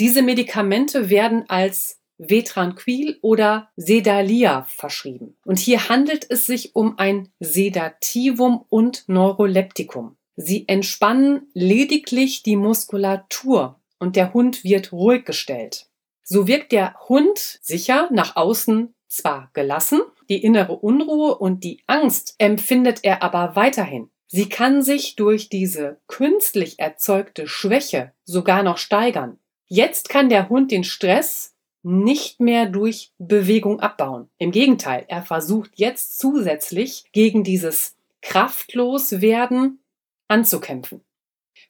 Diese 0.00 0.22
Medikamente 0.22 1.10
werden 1.10 1.44
als 1.48 2.00
Vetranquil 2.18 3.18
oder 3.22 3.70
Sedalia 3.76 4.64
verschrieben. 4.64 5.36
Und 5.44 5.58
hier 5.58 5.88
handelt 5.88 6.26
es 6.30 6.46
sich 6.46 6.74
um 6.74 6.98
ein 6.98 7.28
Sedativum 7.40 8.64
und 8.68 9.08
Neuroleptikum. 9.08 10.16
Sie 10.36 10.66
entspannen 10.68 11.48
lediglich 11.54 12.42
die 12.42 12.56
Muskulatur 12.56 13.80
und 13.98 14.16
der 14.16 14.32
Hund 14.32 14.64
wird 14.64 14.92
ruhig 14.92 15.24
gestellt. 15.24 15.86
So 16.22 16.46
wirkt 16.46 16.72
der 16.72 16.96
Hund 17.08 17.38
sicher 17.62 18.08
nach 18.12 18.36
außen 18.36 18.94
zwar 19.06 19.50
gelassen, 19.52 20.00
die 20.28 20.42
innere 20.42 20.72
Unruhe 20.72 21.36
und 21.36 21.62
die 21.62 21.82
Angst 21.86 22.34
empfindet 22.38 23.00
er 23.02 23.22
aber 23.22 23.54
weiterhin. 23.54 24.10
Sie 24.36 24.48
kann 24.48 24.82
sich 24.82 25.14
durch 25.14 25.48
diese 25.48 26.00
künstlich 26.08 26.80
erzeugte 26.80 27.46
Schwäche 27.46 28.10
sogar 28.24 28.64
noch 28.64 28.78
steigern. 28.78 29.38
Jetzt 29.68 30.08
kann 30.08 30.28
der 30.28 30.48
Hund 30.48 30.72
den 30.72 30.82
Stress 30.82 31.54
nicht 31.84 32.40
mehr 32.40 32.66
durch 32.66 33.12
Bewegung 33.18 33.78
abbauen. 33.78 34.28
Im 34.38 34.50
Gegenteil, 34.50 35.04
er 35.06 35.22
versucht 35.22 35.70
jetzt 35.76 36.18
zusätzlich 36.18 37.04
gegen 37.12 37.44
dieses 37.44 37.94
Kraftloswerden 38.22 39.78
anzukämpfen. 40.26 41.04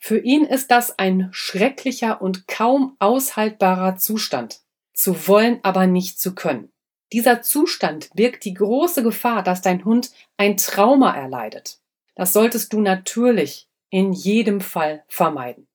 Für 0.01 0.21
ihn 0.21 0.47
ist 0.47 0.71
das 0.71 0.99
ein 0.99 1.29
schrecklicher 1.33 2.23
und 2.23 2.49
kaum 2.49 2.97
aushaltbarer 2.99 3.97
Zustand. 3.97 4.63
Zu 4.95 5.29
wollen, 5.29 5.61
aber 5.65 5.87
nicht 5.87 6.19
zu 6.19 6.35
können. 6.35 6.73
Dieser 7.13 7.43
Zustand 7.43 8.09
birgt 8.15 8.47
die 8.47 8.55
große 8.55 9.03
Gefahr, 9.03 9.43
dass 9.43 9.61
dein 9.61 9.85
Hund 9.85 10.13
ein 10.39 10.57
Trauma 10.57 11.15
erleidet. 11.15 11.84
Das 12.15 12.33
solltest 12.33 12.73
du 12.73 12.81
natürlich 12.81 13.69
in 13.91 14.13
jedem 14.13 14.61
Fall 14.61 15.05
vermeiden. 15.09 15.69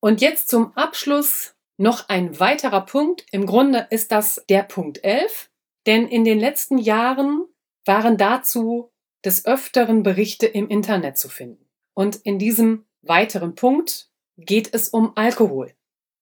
Und 0.00 0.20
jetzt 0.20 0.48
zum 0.48 0.76
Abschluss 0.76 1.54
noch 1.76 2.08
ein 2.08 2.38
weiterer 2.38 2.82
Punkt. 2.82 3.24
Im 3.32 3.46
Grunde 3.46 3.86
ist 3.90 4.12
das 4.12 4.44
der 4.48 4.62
Punkt 4.62 5.02
11, 5.04 5.50
denn 5.86 6.08
in 6.08 6.24
den 6.24 6.38
letzten 6.38 6.78
Jahren 6.78 7.46
waren 7.84 8.16
dazu 8.16 8.92
des 9.24 9.46
Öfteren 9.46 10.02
Berichte 10.02 10.46
im 10.46 10.68
Internet 10.68 11.18
zu 11.18 11.28
finden. 11.28 11.68
Und 11.94 12.16
in 12.16 12.38
diesem 12.38 12.86
weiteren 13.02 13.54
Punkt 13.54 14.10
geht 14.36 14.72
es 14.74 14.88
um 14.88 15.12
Alkohol. 15.16 15.74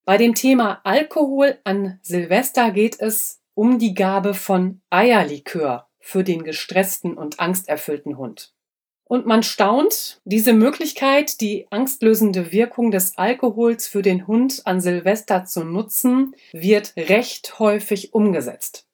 Bei 0.04 0.16
dem 0.16 0.34
Thema 0.34 0.80
Alkohol 0.84 1.58
an 1.64 1.98
Silvester 2.02 2.70
geht 2.70 3.00
es 3.00 3.42
um 3.54 3.78
die 3.78 3.94
Gabe 3.94 4.34
von 4.34 4.80
Eierlikör 4.90 5.88
für 6.00 6.24
den 6.24 6.44
gestressten 6.44 7.14
und 7.14 7.40
angsterfüllten 7.40 8.16
Hund. 8.16 8.54
Und 9.08 9.24
man 9.24 9.42
staunt, 9.42 10.20
diese 10.24 10.52
Möglichkeit, 10.52 11.40
die 11.40 11.66
angstlösende 11.70 12.52
Wirkung 12.52 12.90
des 12.90 13.16
Alkohols 13.16 13.88
für 13.88 14.02
den 14.02 14.26
Hund 14.26 14.62
an 14.66 14.82
Silvester 14.82 15.46
zu 15.46 15.64
nutzen, 15.64 16.34
wird 16.52 16.92
recht 16.96 17.58
häufig 17.58 18.12
umgesetzt. 18.12 18.86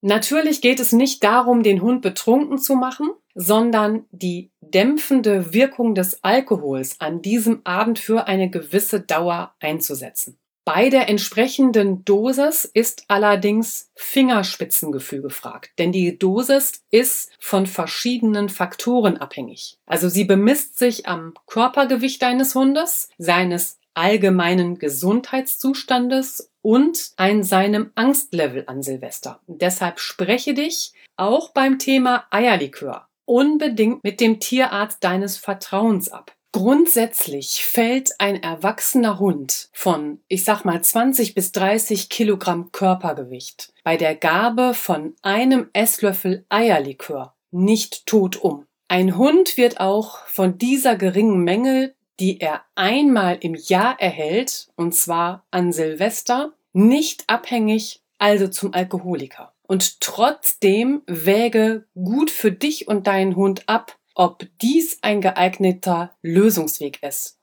Natürlich 0.00 0.62
geht 0.62 0.80
es 0.80 0.92
nicht 0.92 1.22
darum, 1.24 1.62
den 1.62 1.82
Hund 1.82 2.00
betrunken 2.02 2.58
zu 2.58 2.74
machen, 2.74 3.10
sondern 3.34 4.06
die 4.10 4.50
dämpfende 4.60 5.52
Wirkung 5.52 5.94
des 5.94 6.22
Alkohols 6.22 7.00
an 7.00 7.20
diesem 7.20 7.60
Abend 7.64 7.98
für 7.98 8.26
eine 8.26 8.50
gewisse 8.50 9.00
Dauer 9.00 9.54
einzusetzen. 9.60 10.38
Bei 10.64 10.88
der 10.88 11.10
entsprechenden 11.10 12.06
Dosis 12.06 12.64
ist 12.64 13.04
allerdings 13.08 13.90
Fingerspitzengefühl 13.96 15.20
gefragt, 15.20 15.72
denn 15.78 15.92
die 15.92 16.18
Dosis 16.18 16.84
ist 16.90 17.32
von 17.38 17.66
verschiedenen 17.66 18.48
Faktoren 18.48 19.18
abhängig. 19.18 19.78
Also 19.84 20.08
sie 20.08 20.24
bemisst 20.24 20.78
sich 20.78 21.06
am 21.06 21.34
Körpergewicht 21.46 22.22
deines 22.22 22.54
Hundes, 22.54 23.10
seines 23.18 23.78
allgemeinen 23.92 24.78
Gesundheitszustandes 24.78 26.50
und 26.62 27.12
an 27.16 27.42
seinem 27.42 27.90
Angstlevel 27.94 28.64
an 28.66 28.82
Silvester. 28.82 29.40
deshalb 29.46 30.00
spreche 30.00 30.54
dich 30.54 30.94
auch 31.16 31.50
beim 31.50 31.78
Thema 31.78 32.24
Eierlikör 32.30 33.06
unbedingt 33.26 34.04
mit 34.04 34.20
dem 34.20 34.40
Tierarzt 34.40 35.02
deines 35.02 35.36
Vertrauens 35.36 36.10
ab. 36.10 36.32
Grundsätzlich 36.54 37.64
fällt 37.64 38.20
ein 38.20 38.40
erwachsener 38.40 39.18
Hund 39.18 39.70
von, 39.72 40.20
ich 40.28 40.44
sag 40.44 40.64
mal, 40.64 40.80
20 40.80 41.34
bis 41.34 41.50
30 41.50 42.08
Kilogramm 42.08 42.70
Körpergewicht 42.70 43.72
bei 43.82 43.96
der 43.96 44.14
Gabe 44.14 44.72
von 44.72 45.16
einem 45.22 45.68
Esslöffel 45.72 46.46
Eierlikör 46.50 47.34
nicht 47.50 48.06
tot 48.06 48.36
um. 48.36 48.68
Ein 48.86 49.16
Hund 49.18 49.56
wird 49.56 49.80
auch 49.80 50.18
von 50.28 50.56
dieser 50.56 50.94
geringen 50.94 51.42
Menge, 51.42 51.92
die 52.20 52.38
er 52.38 52.60
einmal 52.76 53.36
im 53.40 53.56
Jahr 53.56 54.00
erhält, 54.00 54.68
und 54.76 54.94
zwar 54.94 55.44
an 55.50 55.72
Silvester, 55.72 56.52
nicht 56.72 57.24
abhängig, 57.26 58.00
also 58.18 58.46
zum 58.46 58.72
Alkoholiker. 58.72 59.52
Und 59.66 60.00
trotzdem 60.00 61.02
wäge 61.08 61.88
gut 61.96 62.30
für 62.30 62.52
dich 62.52 62.86
und 62.86 63.08
deinen 63.08 63.34
Hund 63.34 63.68
ab, 63.68 63.98
ob 64.14 64.46
dies 64.62 64.98
ein 65.02 65.20
geeigneter 65.20 66.16
Lösungsweg 66.22 67.02
ist. 67.02 67.38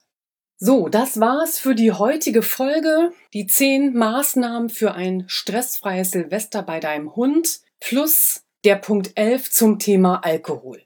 So, 0.56 0.88
das 0.88 1.18
war's 1.18 1.58
für 1.58 1.74
die 1.74 1.92
heutige 1.92 2.42
Folge. 2.42 3.12
Die 3.34 3.46
zehn 3.46 3.94
Maßnahmen 3.94 4.68
für 4.68 4.94
ein 4.94 5.24
stressfreies 5.26 6.12
Silvester 6.12 6.62
bei 6.62 6.78
deinem 6.78 7.16
Hund 7.16 7.60
plus 7.80 8.44
der 8.64 8.76
Punkt 8.76 9.12
11 9.16 9.50
zum 9.50 9.78
Thema 9.80 10.24
Alkohol. 10.24 10.82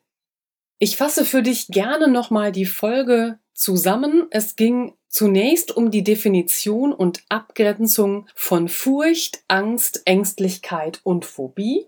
Ich 0.78 0.97
fasse 0.97 1.24
für 1.24 1.43
dich 1.43 1.68
gerne 1.68 2.09
nochmal 2.09 2.53
die 2.53 2.64
Folge 2.64 3.39
zusammen. 3.53 4.26
Es 4.30 4.57
ging 4.57 4.95
zunächst 5.09 5.76
um 5.76 5.91
die 5.91 6.05
Definition 6.05 6.93
und 6.93 7.22
Abgrenzung 7.28 8.28
von 8.34 8.68
Furcht, 8.68 9.43
Angst, 9.49 10.03
Ängstlichkeit 10.07 11.01
und 11.05 11.24
Phobie. 11.24 11.87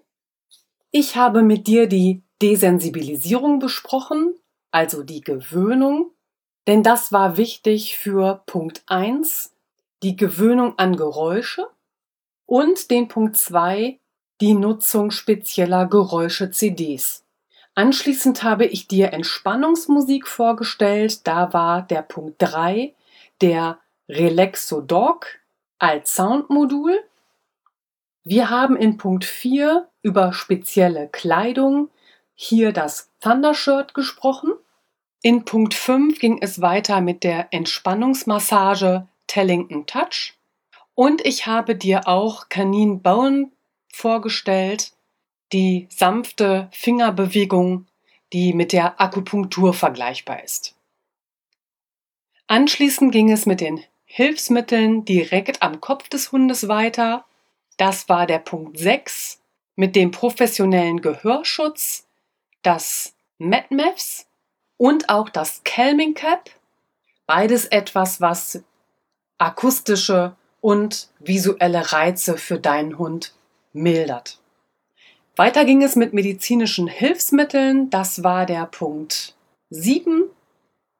Ich 0.90 1.16
habe 1.16 1.42
mit 1.42 1.66
dir 1.66 1.86
die 1.86 2.22
Desensibilisierung 2.42 3.58
besprochen, 3.58 4.34
also 4.70 5.02
die 5.02 5.20
Gewöhnung, 5.20 6.12
denn 6.66 6.82
das 6.82 7.12
war 7.12 7.36
wichtig 7.36 7.96
für 7.98 8.42
Punkt 8.46 8.82
1, 8.86 9.52
die 10.02 10.16
Gewöhnung 10.16 10.78
an 10.78 10.96
Geräusche 10.96 11.68
und 12.46 12.90
den 12.90 13.08
Punkt 13.08 13.36
2, 13.36 13.98
die 14.40 14.54
Nutzung 14.54 15.10
spezieller 15.10 15.86
Geräusche-CDs. 15.86 17.24
Anschließend 17.74 18.42
habe 18.42 18.66
ich 18.66 18.88
dir 18.88 19.12
Entspannungsmusik 19.12 20.26
vorgestellt. 20.26 21.26
Da 21.26 21.52
war 21.52 21.82
der 21.82 22.02
Punkt 22.02 22.36
3 22.38 22.92
der 23.40 23.78
Relaxo 24.08 24.80
Dog 24.80 25.26
als 25.78 26.14
Soundmodul. 26.14 26.98
Wir 28.24 28.50
haben 28.50 28.76
in 28.76 28.96
Punkt 28.96 29.24
4 29.24 29.88
über 30.02 30.32
spezielle 30.32 31.08
Kleidung, 31.08 31.88
hier 32.40 32.70
das 32.70 33.10
Thundershirt 33.20 33.94
gesprochen. 33.94 34.52
In 35.22 35.44
Punkt 35.44 35.74
5 35.74 36.20
ging 36.20 36.38
es 36.40 36.60
weiter 36.60 37.00
mit 37.00 37.24
der 37.24 37.48
Entspannungsmassage 37.50 39.08
Tellington 39.26 39.86
Touch. 39.86 40.34
Und 40.94 41.26
ich 41.26 41.46
habe 41.46 41.74
dir 41.74 42.06
auch 42.06 42.48
Kanin 42.48 43.02
Bone 43.02 43.50
vorgestellt, 43.92 44.92
die 45.52 45.88
sanfte 45.90 46.68
Fingerbewegung, 46.70 47.86
die 48.32 48.52
mit 48.52 48.72
der 48.72 49.00
Akupunktur 49.00 49.74
vergleichbar 49.74 50.44
ist. 50.44 50.76
Anschließend 52.46 53.10
ging 53.10 53.32
es 53.32 53.46
mit 53.46 53.60
den 53.60 53.82
Hilfsmitteln 54.04 55.04
direkt 55.04 55.60
am 55.60 55.80
Kopf 55.80 56.08
des 56.08 56.30
Hundes 56.30 56.68
weiter. 56.68 57.24
Das 57.78 58.08
war 58.08 58.26
der 58.26 58.38
Punkt 58.38 58.78
6 58.78 59.40
mit 59.74 59.96
dem 59.96 60.12
professionellen 60.12 61.00
Gehörschutz, 61.00 62.07
das 62.62 63.14
MedMevs 63.38 64.26
und 64.76 65.08
auch 65.08 65.28
das 65.28 65.62
Calming 65.64 66.14
Cap. 66.14 66.50
Beides 67.26 67.66
etwas, 67.66 68.20
was 68.20 68.62
akustische 69.38 70.34
und 70.60 71.08
visuelle 71.18 71.92
Reize 71.92 72.36
für 72.36 72.58
deinen 72.58 72.98
Hund 72.98 73.34
mildert. 73.72 74.40
Weiter 75.36 75.64
ging 75.64 75.82
es 75.82 75.94
mit 75.94 76.12
medizinischen 76.14 76.88
Hilfsmitteln. 76.88 77.90
Das 77.90 78.24
war 78.24 78.44
der 78.44 78.66
Punkt 78.66 79.36
7 79.70 80.24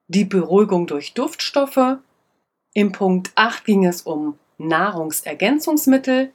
die 0.06 0.24
Beruhigung 0.24 0.86
durch 0.86 1.14
Duftstoffe. 1.14 1.98
Im 2.72 2.92
Punkt 2.92 3.32
8 3.34 3.64
ging 3.64 3.84
es 3.84 4.02
um 4.02 4.38
Nahrungsergänzungsmittel. 4.59 6.32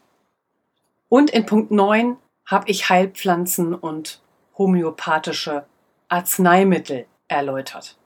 Und 1.10 1.30
in 1.30 1.46
Punkt 1.46 1.72
9 1.72 2.18
habe 2.46 2.70
ich 2.70 2.90
Heilpflanzen 2.90 3.74
und 3.74 4.22
homöopathische 4.58 5.66
Arzneimittel 6.08 7.06
erläutert. 7.28 7.98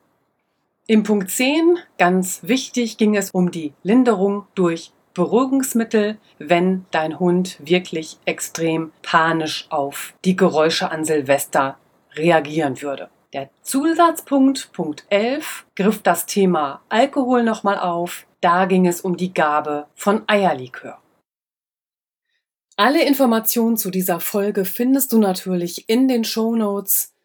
Im 0.87 1.03
Punkt 1.03 1.29
10, 1.29 1.79
ganz 1.97 2.39
wichtig, 2.43 2.97
ging 2.97 3.15
es 3.15 3.31
um 3.31 3.51
die 3.51 3.73
Linderung 3.83 4.47
durch 4.55 4.93
Beruhigungsmittel, 5.13 6.17
wenn 6.37 6.85
dein 6.91 7.19
Hund 7.19 7.57
wirklich 7.59 8.19
extrem 8.25 8.91
panisch 9.01 9.65
auf 9.69 10.13
die 10.23 10.35
Geräusche 10.35 10.91
an 10.91 11.03
Silvester 11.03 11.77
reagieren 12.15 12.81
würde. 12.81 13.09
Der 13.33 13.49
Zusatzpunkt, 13.61 14.71
Punkt 14.71 15.05
11, 15.09 15.65
griff 15.75 16.01
das 16.01 16.25
Thema 16.25 16.81
Alkohol 16.87 17.43
nochmal 17.43 17.79
auf. 17.79 18.25
Da 18.39 18.65
ging 18.65 18.87
es 18.87 19.01
um 19.01 19.17
die 19.17 19.33
Gabe 19.33 19.87
von 19.95 20.23
Eierlikör. 20.27 20.99
Alle 22.79 23.03
Informationen 23.03 23.75
zu 23.75 23.89
dieser 23.89 24.19
Folge 24.19 24.63
findest 24.63 25.11
du 25.11 25.17
natürlich 25.17 25.89
in 25.89 26.07
den 26.07 26.23
Show 26.23 26.55
Notes 26.55 27.15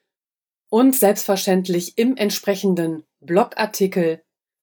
und 0.71 0.97
selbstverständlich 0.97 1.99
im 1.99 2.17
entsprechenden 2.17 3.05
Blogartikel 3.21 4.23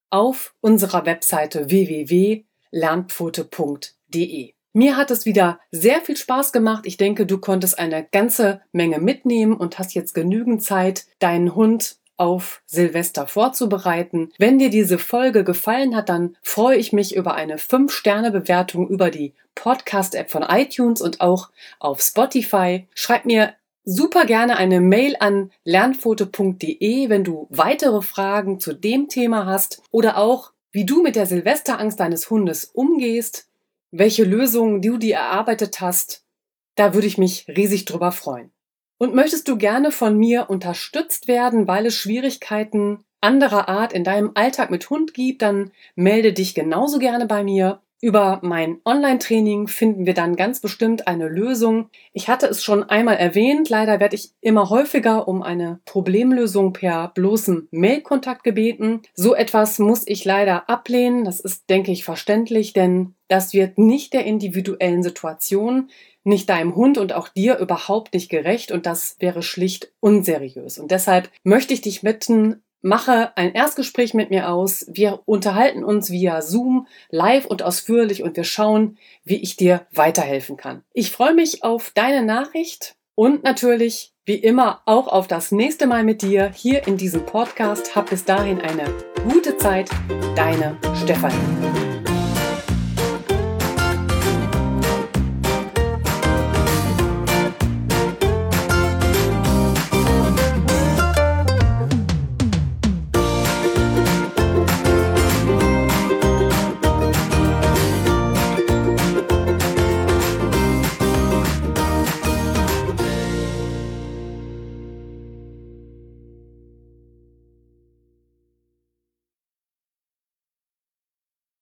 auf 0.10 0.56
unserer 0.62 1.06
Webseite 1.06 1.70
www.lernpfote.de. 1.70 4.54
Mir 4.74 4.98
hat 4.98 5.12
es 5.12 5.28
wieder 5.28 5.60
sehr 5.70 6.02
viel 6.02 6.18
Spaß 6.18 6.52
gemacht. 6.52 6.88
Ich 6.88 6.98
denke, 6.98 7.28
du 7.28 7.38
konntest 7.38 7.78
eine 7.78 8.04
ganze 8.04 8.62
Menge 8.72 8.98
mitnehmen 8.98 9.54
und 9.54 9.78
hast 9.78 9.94
jetzt 9.94 10.16
genügend 10.16 10.64
Zeit, 10.64 11.06
deinen 11.20 11.54
Hund 11.54 11.99
auf 12.20 12.62
Silvester 12.66 13.28
vorzubereiten. 13.28 14.32
Wenn 14.38 14.60
dir 14.60 14.70
diese 14.70 14.98
Folge 14.98 15.44
gefallen 15.44 15.96
hat, 15.96 16.10
dann 16.10 16.36
freue 16.42 16.78
ich 16.78 16.94
mich 16.94 17.16
über 17.16 17.34
eine 17.34 17.58
5-Sterne-Bewertung 17.58 18.88
über 18.88 19.10
die 19.10 19.34
Podcast-App 19.56 20.30
von 20.30 20.44
iTunes 20.44 21.02
und 21.02 21.22
auch 21.22 21.50
auf 21.80 22.02
Spotify. 22.02 22.88
Schreib 22.94 23.26
mir 23.26 23.54
super 23.84 24.26
gerne 24.26 24.58
eine 24.58 24.82
Mail 24.82 25.16
an 25.20 25.52
lernfoto.de, 25.64 27.10
wenn 27.10 27.24
du 27.24 27.48
weitere 27.50 28.02
Fragen 28.02 28.60
zu 28.60 28.74
dem 28.74 29.08
Thema 29.08 29.46
hast 29.46 29.82
oder 29.92 30.18
auch, 30.18 30.52
wie 30.72 30.86
du 30.86 31.02
mit 31.02 31.16
der 31.16 31.26
Silvesterangst 31.26 32.00
deines 32.00 32.30
Hundes 32.30 32.66
umgehst 32.66 33.50
welche 33.92 34.24
Lösungen 34.24 34.82
du 34.82 34.98
dir 34.98 35.16
erarbeitet 35.16 35.82
hast. 35.82 36.26
Da 36.76 36.94
würde 36.94 37.08
ich 37.08 37.18
mich 37.18 37.48
riesig 37.48 37.86
drüber 37.86 38.12
freuen. 38.12 38.52
Und 39.00 39.16
möchtest 39.16 39.48
du 39.48 39.58
gerne 39.58 39.92
von 39.92 40.18
mir 40.18 40.50
unterstützt 40.50 41.28
werden, 41.30 41.68
weil 41.68 41.86
es 41.86 41.96
Schwierigkeiten 41.96 43.06
anderer 43.22 43.70
Art 43.70 43.94
in 43.94 44.04
deinem 44.04 44.32
Alltag 44.36 44.72
mit 44.72 44.90
Hund 44.90 45.14
gibt, 45.14 45.42
dann 45.42 45.72
melde 45.96 46.34
dich 46.34 46.54
genauso 46.54 47.00
gerne 47.00 47.26
bei 47.26 47.44
mir. 47.44 47.82
Über 48.02 48.40
mein 48.44 48.80
Online-Training 48.86 49.68
finden 49.68 50.06
wir 50.06 50.14
dann 50.14 50.38
ganz 50.38 50.62
bestimmt 50.62 51.08
eine 51.08 51.28
Lösung. 51.28 51.90
Ich 52.14 52.30
hatte 52.30 52.48
es 52.48 52.64
schon 52.64 52.84
einmal 52.84 53.18
erwähnt, 53.18 53.68
leider 53.68 54.00
werde 54.00 54.16
ich 54.16 54.32
immer 54.40 54.70
häufiger 54.70 55.28
um 55.28 55.44
eine 55.44 55.82
Problemlösung 55.84 56.72
per 56.72 57.10
bloßem 57.10 57.68
Mailkontakt 57.72 58.46
gebeten. 58.46 59.02
So 59.16 59.36
etwas 59.36 59.80
muss 59.80 60.08
ich 60.08 60.24
leider 60.24 60.70
ablehnen, 60.70 61.26
das 61.26 61.42
ist, 61.42 61.70
denke 61.70 61.92
ich, 61.92 62.06
verständlich, 62.06 62.72
denn 62.72 63.16
das 63.28 63.54
wird 63.54 63.78
nicht 63.78 64.14
der 64.14 64.26
individuellen 64.26 65.04
Situation, 65.04 65.90
nicht 66.24 66.50
deinem 66.50 66.76
Hund 66.76 66.98
und 66.98 67.12
auch 67.12 67.28
dir 67.28 67.58
überhaupt 67.58 68.14
nicht 68.14 68.30
gerecht 68.30 68.72
und 68.72 68.86
das 68.86 69.18
wäre 69.20 69.42
schlicht 69.42 69.92
unseriös. 70.00 70.80
Und 70.80 70.92
deshalb 70.92 71.30
möchte 71.44 71.74
ich 71.74 71.82
dich 71.82 72.02
bitten, 72.02 72.62
Mache 72.82 73.36
ein 73.36 73.54
Erstgespräch 73.54 74.14
mit 74.14 74.30
mir 74.30 74.50
aus. 74.50 74.86
Wir 74.90 75.22
unterhalten 75.26 75.84
uns 75.84 76.12
via 76.12 76.42
Zoom 76.42 76.88
live 77.10 77.46
und 77.46 77.62
ausführlich 77.64 78.24
und 78.24 78.38
wir 78.38 78.44
schauen, 78.44 78.98
wie 79.24 79.42
ich 79.42 79.56
dir 79.58 79.86
weiterhelfen 79.92 80.58
kann. 80.58 80.84
Ich 80.94 81.12
freue 81.12 81.34
mich 81.34 81.64
auf 81.64 81.92
deine 81.94 82.24
Nachricht 82.24 82.96
und 83.16 83.44
natürlich 83.44 84.14
wie 84.26 84.36
immer 84.36 84.82
auch 84.86 85.08
auf 85.08 85.28
das 85.28 85.52
nächste 85.52 85.88
Mal 85.88 86.04
mit 86.04 86.22
dir 86.22 86.52
hier 86.54 86.88
in 86.88 86.98
diesem 86.98 87.26
Podcast. 87.26 87.96
Hab 87.96 88.12
bis 88.12 88.24
dahin 88.24 88.62
eine 88.62 88.94
gute 89.28 89.58
Zeit. 89.58 89.90
Deine 90.36 90.78
Stefanie. 91.04 91.89